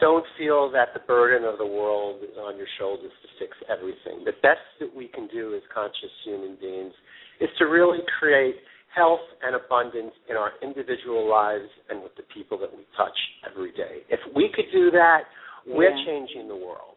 don't 0.00 0.26
feel 0.36 0.70
that 0.72 0.92
the 0.92 1.00
burden 1.06 1.48
of 1.48 1.56
the 1.56 1.66
world 1.66 2.20
is 2.20 2.36
on 2.36 2.58
your 2.58 2.68
shoulders 2.78 3.12
to 3.22 3.28
fix 3.38 3.56
everything. 3.70 4.26
The 4.26 4.36
best 4.42 4.66
that 4.80 4.92
we 4.92 5.08
can 5.08 5.28
do 5.28 5.54
as 5.54 5.62
conscious 5.72 6.12
human 6.24 6.58
beings 6.60 6.92
is 7.40 7.48
to 7.58 7.64
really 7.64 8.02
create 8.18 8.56
health 8.92 9.24
and 9.40 9.54
abundance 9.54 10.12
in 10.28 10.36
our 10.36 10.52
individual 10.62 11.28
lives 11.28 11.68
and 11.88 12.02
with 12.02 12.12
the 12.16 12.24
people 12.32 12.58
that 12.58 12.72
we 12.72 12.84
touch 12.96 13.16
every 13.48 13.72
day. 13.72 14.04
If 14.08 14.20
we 14.34 14.50
could 14.52 14.66
do 14.72 14.90
that, 14.90 15.24
we're 15.66 15.96
changing 16.06 16.48
the 16.48 16.56
world. 16.56 16.96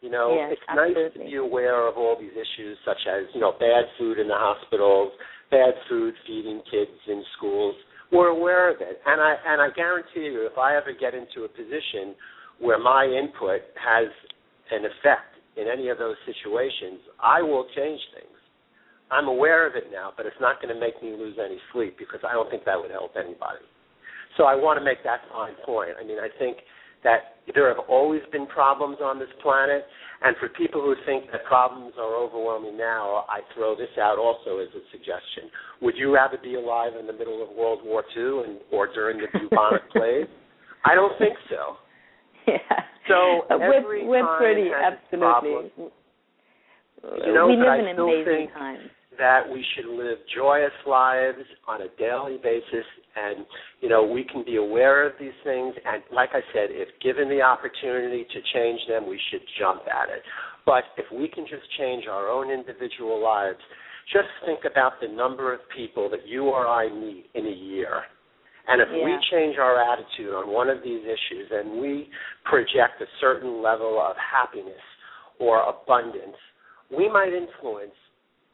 You 0.00 0.10
know, 0.10 0.34
Yes, 0.34 0.58
it's 0.58 0.68
nice 0.74 0.98
to 1.14 1.18
be 1.18 1.36
aware 1.36 1.86
of 1.86 1.96
all 1.96 2.18
these 2.18 2.34
issues 2.34 2.76
such 2.84 2.98
as, 3.06 3.30
you 3.34 3.40
know, 3.40 3.52
bad 3.52 3.86
food 3.98 4.18
in 4.18 4.26
the 4.26 4.36
hospitals, 4.36 5.12
bad 5.50 5.74
food 5.88 6.14
feeding 6.26 6.60
kids 6.70 6.90
in 7.06 7.22
schools. 7.38 7.76
We're 8.10 8.34
aware 8.34 8.68
of 8.68 8.80
it. 8.80 9.00
And 9.06 9.20
I 9.20 9.36
and 9.46 9.62
I 9.62 9.70
guarantee 9.70 10.26
you 10.26 10.44
if 10.50 10.58
I 10.58 10.76
ever 10.76 10.92
get 10.92 11.14
into 11.14 11.44
a 11.44 11.48
position 11.48 12.18
where 12.58 12.78
my 12.78 13.06
input 13.06 13.62
has 13.78 14.10
an 14.70 14.84
effect 14.84 15.38
in 15.56 15.68
any 15.68 15.88
of 15.88 15.98
those 15.98 16.16
situations, 16.26 17.00
I 17.22 17.40
will 17.40 17.66
change 17.76 18.00
things. 18.12 18.36
I'm 19.12 19.28
aware 19.28 19.68
of 19.68 19.76
it 19.76 19.92
now, 19.92 20.12
but 20.16 20.26
it's 20.26 20.40
not 20.40 20.60
going 20.60 20.74
to 20.74 20.80
make 20.80 21.00
me 21.02 21.12
lose 21.12 21.36
any 21.38 21.58
sleep 21.72 21.96
because 21.98 22.20
I 22.26 22.32
don't 22.32 22.50
think 22.50 22.64
that 22.64 22.80
would 22.80 22.90
help 22.90 23.12
anybody. 23.14 23.64
So 24.36 24.44
I 24.44 24.56
want 24.56 24.80
to 24.80 24.84
make 24.84 25.04
that 25.04 25.20
fine 25.30 25.52
point. 25.64 25.92
I 26.00 26.04
mean, 26.04 26.18
I 26.18 26.28
think 26.38 26.56
that 27.04 27.36
there 27.54 27.68
have 27.68 27.84
always 27.88 28.22
been 28.30 28.46
problems 28.46 28.98
on 29.02 29.18
this 29.18 29.28
planet, 29.42 29.84
and 30.22 30.36
for 30.38 30.48
people 30.50 30.80
who 30.80 30.94
think 31.04 31.30
that 31.32 31.44
problems 31.44 31.94
are 31.98 32.14
overwhelming 32.14 32.76
now, 32.78 33.24
I 33.28 33.40
throw 33.54 33.74
this 33.74 33.90
out 34.00 34.18
also 34.18 34.58
as 34.58 34.68
a 34.74 34.82
suggestion. 34.92 35.50
Would 35.80 35.96
you 35.96 36.14
rather 36.14 36.38
be 36.40 36.54
alive 36.54 36.92
in 36.98 37.06
the 37.06 37.12
middle 37.12 37.42
of 37.42 37.48
World 37.56 37.80
War 37.84 38.04
II 38.16 38.44
and 38.46 38.60
or 38.70 38.86
during 38.92 39.18
the 39.18 39.26
bubonic 39.36 39.82
plague? 39.92 40.28
I 40.84 40.94
don't 40.94 41.16
think 41.18 41.34
so. 41.50 41.76
Yeah. 42.46 42.58
So 43.08 43.46
Uh, 43.50 43.58
every 43.58 44.06
we're 44.06 44.22
we're 44.22 44.22
time 44.22 44.38
pretty 44.38 44.70
absolutely. 44.70 45.72
You 47.26 47.34
know, 47.34 47.48
we 47.48 47.56
live 47.56 47.80
in 47.80 47.98
amazing 47.98 48.48
times. 48.54 48.90
That 49.18 49.42
we 49.50 49.64
should 49.74 49.86
live 49.86 50.18
joyous 50.34 50.72
lives 50.86 51.44
on 51.68 51.82
a 51.82 51.88
daily 51.98 52.38
basis. 52.42 52.86
And 53.16 53.44
you 53.80 53.88
know 53.88 54.04
we 54.04 54.24
can 54.24 54.44
be 54.44 54.56
aware 54.56 55.06
of 55.06 55.12
these 55.20 55.36
things. 55.44 55.74
And 55.84 56.02
like 56.12 56.30
i 56.32 56.40
said 56.52 56.68
if 56.70 56.88
given 57.02 57.28
the 57.28 57.42
opportunity 57.42 58.24
to 58.24 58.40
change 58.54 58.80
them 58.88 59.08
we 59.08 59.20
should 59.30 59.42
jump 59.58 59.82
at 59.82 60.08
it. 60.08 60.22
But 60.64 60.84
if 60.96 61.06
we 61.12 61.28
can 61.28 61.44
just 61.44 61.64
change 61.78 62.04
our 62.06 62.28
own 62.28 62.50
individual 62.50 63.22
lives 63.22 63.60
just 64.12 64.28
think 64.44 64.60
about 64.70 64.94
the 65.00 65.08
number 65.08 65.54
of 65.54 65.60
people 65.76 66.10
that 66.10 66.26
you 66.26 66.44
or 66.44 66.66
i 66.66 66.88
meet 66.88 67.26
in 67.34 67.46
a 67.46 67.50
year. 67.50 68.02
And 68.68 68.80
if 68.80 68.88
we 68.90 69.16
change 69.30 69.58
our 69.58 69.76
attitude 69.92 70.32
on 70.32 70.52
one 70.52 70.68
of 70.68 70.78
these 70.84 71.02
issues 71.02 71.50
and 71.50 71.80
we 71.80 72.08
project 72.44 73.00
a 73.00 73.06
certain 73.20 73.62
level 73.62 74.00
of 74.00 74.16
happiness 74.16 74.80
or 75.38 75.62
abundance 75.68 76.36
we 76.96 77.08
might 77.08 77.32
influence 77.32 77.96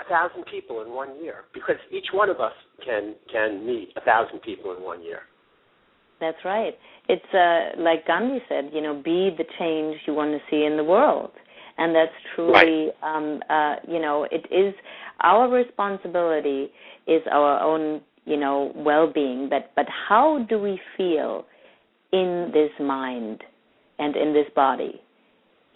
a 0.01 0.05
thousand 0.09 0.44
people 0.51 0.82
in 0.82 0.92
one 0.92 1.22
year 1.22 1.44
because 1.53 1.76
each 1.90 2.07
one 2.12 2.30
of 2.30 2.40
us 2.40 2.53
can 2.84 3.14
can 3.32 3.66
meet 3.66 3.90
a 3.96 4.01
thousand 4.01 4.40
people 4.40 4.74
in 4.76 4.82
one 4.82 5.03
year. 5.03 5.22
That's 6.20 6.38
right. 6.44 6.74
It's 7.09 7.22
uh, 7.32 7.80
like 7.80 8.07
Gandhi 8.07 8.40
said, 8.49 8.70
you 8.72 8.80
know, 8.82 8.94
be 8.94 9.30
the 9.36 9.44
change 9.59 9.96
you 10.07 10.14
want 10.14 10.32
to 10.32 10.40
see 10.51 10.64
in 10.64 10.76
the 10.76 10.84
world. 10.84 11.30
And 11.78 11.94
that's 11.94 12.12
truly, 12.34 12.88
um, 13.05 13.40
uh, 13.49 13.76
you 13.86 14.01
know, 14.01 14.26
it 14.32 14.46
is 14.53 14.74
our 15.20 15.49
responsibility 15.49 16.72
is 17.07 17.22
our 17.30 17.61
own, 17.61 18.01
you 18.24 18.36
know, 18.36 18.72
well-being. 18.74 19.49
But 19.49 19.70
but 19.76 19.86
how 20.09 20.44
do 20.49 20.59
we 20.59 20.80
feel 20.96 21.44
in 22.12 22.51
this 22.53 22.70
mind 22.84 23.44
and 24.01 24.16
in 24.16 24.32
this 24.32 24.46
body? 24.57 25.01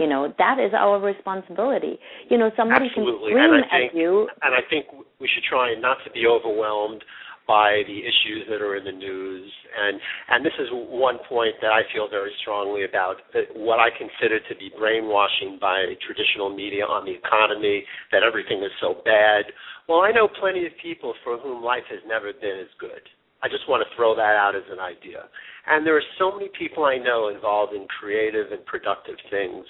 You 0.03 0.09
know, 0.11 0.34
that 0.36 0.59
is 0.59 0.74
our 0.74 0.98
responsibility. 0.98 1.94
You 2.28 2.36
know, 2.36 2.50
somebody 2.59 2.86
Absolutely. 2.90 3.38
can 3.38 3.38
scream 3.38 3.55
And 3.55 3.64
I 3.64 3.68
think- 3.70 3.92
at 3.92 3.96
you. 3.96 4.28
And 4.42 4.53
I 4.53 4.62
think 4.68 4.86
we 5.22 5.28
should 5.30 5.44
try 5.44 5.74
not 5.78 6.03
to 6.03 6.11
be 6.11 6.26
overwhelmed 6.26 7.05
by 7.46 7.82
the 7.86 7.98
issues 8.03 8.46
that 8.50 8.61
are 8.62 8.74
in 8.74 8.82
the 8.84 8.90
news. 8.90 9.46
And 9.78 10.00
and 10.28 10.44
this 10.44 10.55
is 10.59 10.68
one 10.72 11.18
point 11.28 11.55
that 11.62 11.70
I 11.70 11.82
feel 11.94 12.09
very 12.09 12.32
strongly 12.40 12.82
about 12.82 13.22
that 13.32 13.55
what 13.55 13.78
I 13.78 13.90
consider 13.90 14.40
to 14.40 14.55
be 14.57 14.70
brainwashing 14.76 15.59
by 15.61 15.94
traditional 16.05 16.50
media 16.50 16.84
on 16.84 17.05
the 17.05 17.12
economy 17.14 17.84
that 18.11 18.22
everything 18.24 18.59
is 18.62 18.72
so 18.80 19.03
bad. 19.05 19.44
Well, 19.88 20.00
I 20.03 20.11
know 20.11 20.26
plenty 20.26 20.66
of 20.66 20.72
people 20.82 21.14
for 21.22 21.38
whom 21.38 21.62
life 21.62 21.86
has 21.90 22.00
never 22.07 22.32
been 22.32 22.59
as 22.59 22.72
good. 22.78 23.03
I 23.43 23.49
just 23.49 23.68
want 23.68 23.82
to 23.82 23.90
throw 23.97 24.14
that 24.14 24.38
out 24.38 24.55
as 24.55 24.62
an 24.70 24.78
idea. 24.78 25.26
And 25.66 25.86
there 25.86 25.97
are 25.97 26.09
so 26.18 26.30
many 26.30 26.51
people 26.59 26.84
I 26.84 26.99
know 26.99 27.28
involved 27.28 27.74
in 27.74 27.86
creative 27.90 28.51
and 28.51 28.64
productive 28.66 29.18
things, 29.30 29.66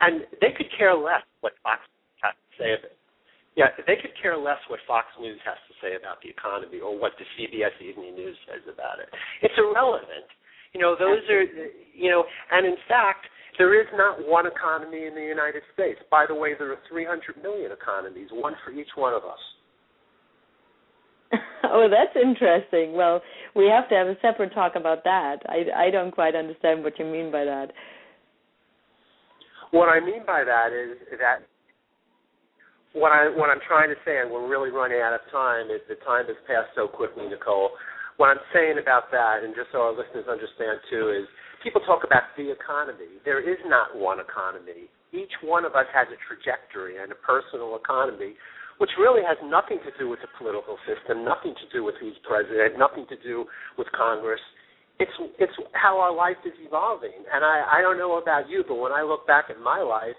and 0.00 0.26
they 0.42 0.50
could 0.50 0.70
care 0.76 0.94
less 0.94 1.22
what 1.40 1.54
Fox 1.62 1.82
has 2.22 2.34
to 2.34 2.50
say 2.58 2.70
of 2.74 2.82
it. 2.82 2.98
Yeah, 3.54 3.70
they 3.86 3.94
could 3.94 4.10
care 4.18 4.34
less 4.34 4.58
what 4.66 4.82
Fox 4.82 5.06
News 5.22 5.38
has 5.46 5.54
to 5.70 5.74
say 5.78 5.94
about 5.94 6.18
the 6.26 6.28
economy 6.28 6.82
or 6.82 6.98
what 6.98 7.14
the 7.22 7.26
CBS 7.38 7.78
Evening 7.78 8.18
News 8.18 8.34
says 8.50 8.66
about 8.66 8.98
it. 8.98 9.06
It's 9.46 9.54
irrelevant. 9.54 10.26
You 10.74 10.82
know, 10.82 10.98
those 10.98 11.22
are, 11.30 11.46
you 11.94 12.10
know, 12.10 12.26
and 12.50 12.66
in 12.66 12.74
fact, 12.90 13.30
there 13.58 13.78
is 13.78 13.86
not 13.94 14.26
one 14.26 14.50
economy 14.50 15.06
in 15.06 15.14
the 15.14 15.22
United 15.22 15.62
States. 15.72 16.02
By 16.10 16.26
the 16.26 16.34
way, 16.34 16.58
there 16.58 16.72
are 16.74 16.82
300 16.90 17.38
million 17.38 17.70
economies, 17.70 18.26
one 18.34 18.58
for 18.66 18.74
each 18.74 18.90
one 18.98 19.14
of 19.14 19.22
us. 19.22 19.38
oh, 21.64 21.88
that's 21.90 22.16
interesting. 22.16 22.94
Well, 22.94 23.20
we 23.54 23.66
have 23.66 23.88
to 23.88 23.94
have 23.94 24.06
a 24.06 24.16
separate 24.20 24.54
talk 24.54 24.76
about 24.76 25.04
that. 25.04 25.38
I 25.46 25.86
I 25.86 25.90
don't 25.90 26.10
quite 26.10 26.34
understand 26.34 26.82
what 26.82 26.98
you 26.98 27.04
mean 27.04 27.30
by 27.30 27.44
that. 27.44 27.72
What 29.70 29.88
I 29.88 29.98
mean 29.98 30.22
by 30.26 30.44
that 30.44 30.70
is 30.70 30.98
that 31.18 31.42
what 32.94 33.10
I 33.10 33.28
what 33.34 33.50
I'm 33.50 33.62
trying 33.66 33.90
to 33.90 33.98
say, 34.06 34.22
and 34.22 34.30
we're 34.30 34.46
really 34.46 34.70
running 34.70 35.02
out 35.02 35.12
of 35.12 35.20
time, 35.30 35.66
is 35.66 35.82
the 35.90 35.98
time 36.06 36.26
has 36.30 36.38
passed 36.46 36.70
so 36.78 36.86
quickly, 36.86 37.26
Nicole. 37.26 37.70
What 38.16 38.30
I'm 38.30 38.42
saying 38.54 38.78
about 38.78 39.10
that, 39.10 39.42
and 39.42 39.50
just 39.58 39.74
so 39.74 39.82
our 39.82 39.94
listeners 39.94 40.30
understand 40.30 40.78
too, 40.86 41.10
is 41.10 41.26
people 41.66 41.82
talk 41.82 42.06
about 42.06 42.30
the 42.38 42.54
economy. 42.54 43.18
There 43.26 43.42
is 43.42 43.58
not 43.66 43.98
one 43.98 44.22
economy. 44.22 44.86
Each 45.10 45.34
one 45.42 45.66
of 45.66 45.74
us 45.74 45.90
has 45.90 46.06
a 46.10 46.18
trajectory 46.22 47.02
and 47.02 47.10
a 47.10 47.18
personal 47.18 47.74
economy, 47.74 48.38
which 48.78 48.90
really 48.98 49.22
has 49.22 49.38
nothing 49.44 49.78
to 49.84 49.92
do 49.98 50.08
with 50.08 50.20
the 50.20 50.28
political 50.38 50.76
system, 50.86 51.24
nothing 51.24 51.54
to 51.54 51.66
do 51.72 51.84
with 51.84 51.94
who's 52.00 52.16
president, 52.26 52.78
nothing 52.78 53.06
to 53.08 53.16
do 53.22 53.44
with 53.78 53.86
Congress. 53.96 54.40
It's 54.98 55.12
it's 55.38 55.52
how 55.72 55.98
our 55.98 56.14
life 56.14 56.38
is 56.46 56.54
evolving. 56.64 57.14
And 57.32 57.44
I, 57.44 57.78
I 57.78 57.82
don't 57.82 57.98
know 57.98 58.18
about 58.18 58.48
you, 58.48 58.64
but 58.66 58.76
when 58.76 58.92
I 58.92 59.02
look 59.02 59.26
back 59.26 59.46
at 59.50 59.58
my 59.58 59.80
life, 59.82 60.18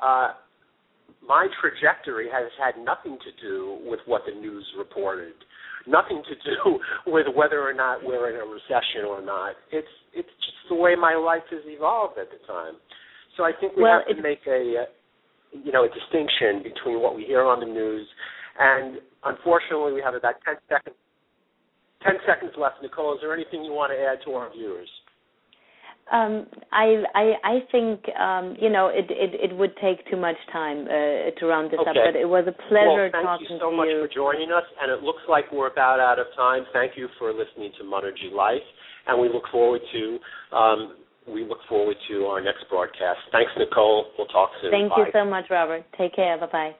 uh, 0.00 0.32
my 1.26 1.48
trajectory 1.60 2.28
has 2.32 2.50
had 2.56 2.82
nothing 2.82 3.18
to 3.18 3.30
do 3.42 3.78
with 3.84 4.00
what 4.06 4.22
the 4.26 4.38
news 4.38 4.64
reported, 4.78 5.34
nothing 5.86 6.22
to 6.28 6.34
do 6.44 6.78
with 7.12 7.26
whether 7.34 7.60
or 7.60 7.74
not 7.74 8.04
we're 8.04 8.30
in 8.30 8.36
a 8.36 8.44
recession 8.44 9.04
or 9.06 9.20
not. 9.24 9.54
It's 9.72 9.88
it's 10.14 10.28
just 10.40 10.68
the 10.68 10.76
way 10.76 10.94
my 10.96 11.14
life 11.14 11.44
has 11.50 11.62
evolved 11.66 12.18
at 12.18 12.28
the 12.30 12.40
time. 12.46 12.74
So 13.36 13.44
I 13.44 13.52
think 13.60 13.76
we 13.76 13.82
Well, 13.82 14.00
have 14.06 14.16
to 14.16 14.22
make 14.22 14.40
a 14.48 14.84
uh, 14.84 14.84
you 15.52 15.72
know 15.72 15.84
a 15.84 15.88
distinction 15.88 16.62
between 16.62 17.00
what 17.00 17.16
we 17.16 17.24
hear 17.24 17.42
on 17.42 17.60
the 17.60 17.66
news 17.66 18.06
and 18.58 18.98
unfortunately 19.24 19.92
we 19.92 20.02
have 20.02 20.14
about 20.14 20.34
10 20.44 20.56
seconds 20.68 20.96
10 22.04 22.14
seconds 22.26 22.52
left. 22.56 22.76
Nicole, 22.82 23.14
is 23.14 23.20
there 23.20 23.34
anything 23.34 23.64
you 23.64 23.72
want 23.72 23.92
to 23.92 23.98
add 23.98 24.22
to 24.24 24.38
our 24.38 24.52
viewers? 24.52 24.88
Um, 26.06 26.46
I 26.70 27.02
I 27.18 27.24
I 27.42 27.54
think 27.72 28.06
um, 28.14 28.54
you 28.62 28.70
know 28.70 28.86
it, 28.86 29.10
it 29.10 29.50
it 29.50 29.56
would 29.56 29.74
take 29.82 30.06
too 30.08 30.16
much 30.16 30.36
time 30.52 30.86
uh, 30.86 31.34
to 31.34 31.46
round 31.46 31.72
this 31.72 31.80
up, 31.82 31.98
but 31.98 32.14
it 32.14 32.30
was 32.30 32.46
a 32.46 32.54
pleasure 32.70 33.10
talking 33.10 33.10
to 33.10 33.18
you. 33.18 33.26
well, 33.26 33.34
thank 33.34 33.50
you 33.50 33.58
so 33.58 33.70
much 33.74 33.88
you. 33.90 34.06
for 34.06 34.10
joining 34.14 34.54
us, 34.54 34.62
and 34.80 34.92
it 34.92 35.02
looks 35.02 35.26
like 35.28 35.50
we're 35.50 35.66
about 35.66 35.98
out 35.98 36.20
of 36.20 36.30
time. 36.36 36.62
Thank 36.72 36.92
you 36.94 37.08
for 37.18 37.34
listening 37.34 37.72
to 37.78 37.82
Monergy 37.82 38.30
Life, 38.30 38.62
and 39.08 39.18
we 39.18 39.26
look 39.26 39.50
forward 39.50 39.82
to 39.82 40.02
um, 40.54 40.94
we 41.28 41.44
look 41.44 41.58
forward 41.68 41.96
to 42.08 42.26
our 42.26 42.40
next 42.40 42.68
broadcast. 42.68 43.20
Thanks, 43.32 43.52
Nicole. 43.58 44.06
We'll 44.16 44.26
talk 44.28 44.50
soon. 44.60 44.70
Thank 44.70 44.90
Bye. 44.90 44.98
you 44.98 45.06
so 45.12 45.24
much, 45.24 45.46
Robert. 45.50 45.84
Take 45.98 46.14
care. 46.14 46.38
Bye 46.38 46.46
bye. 46.52 46.76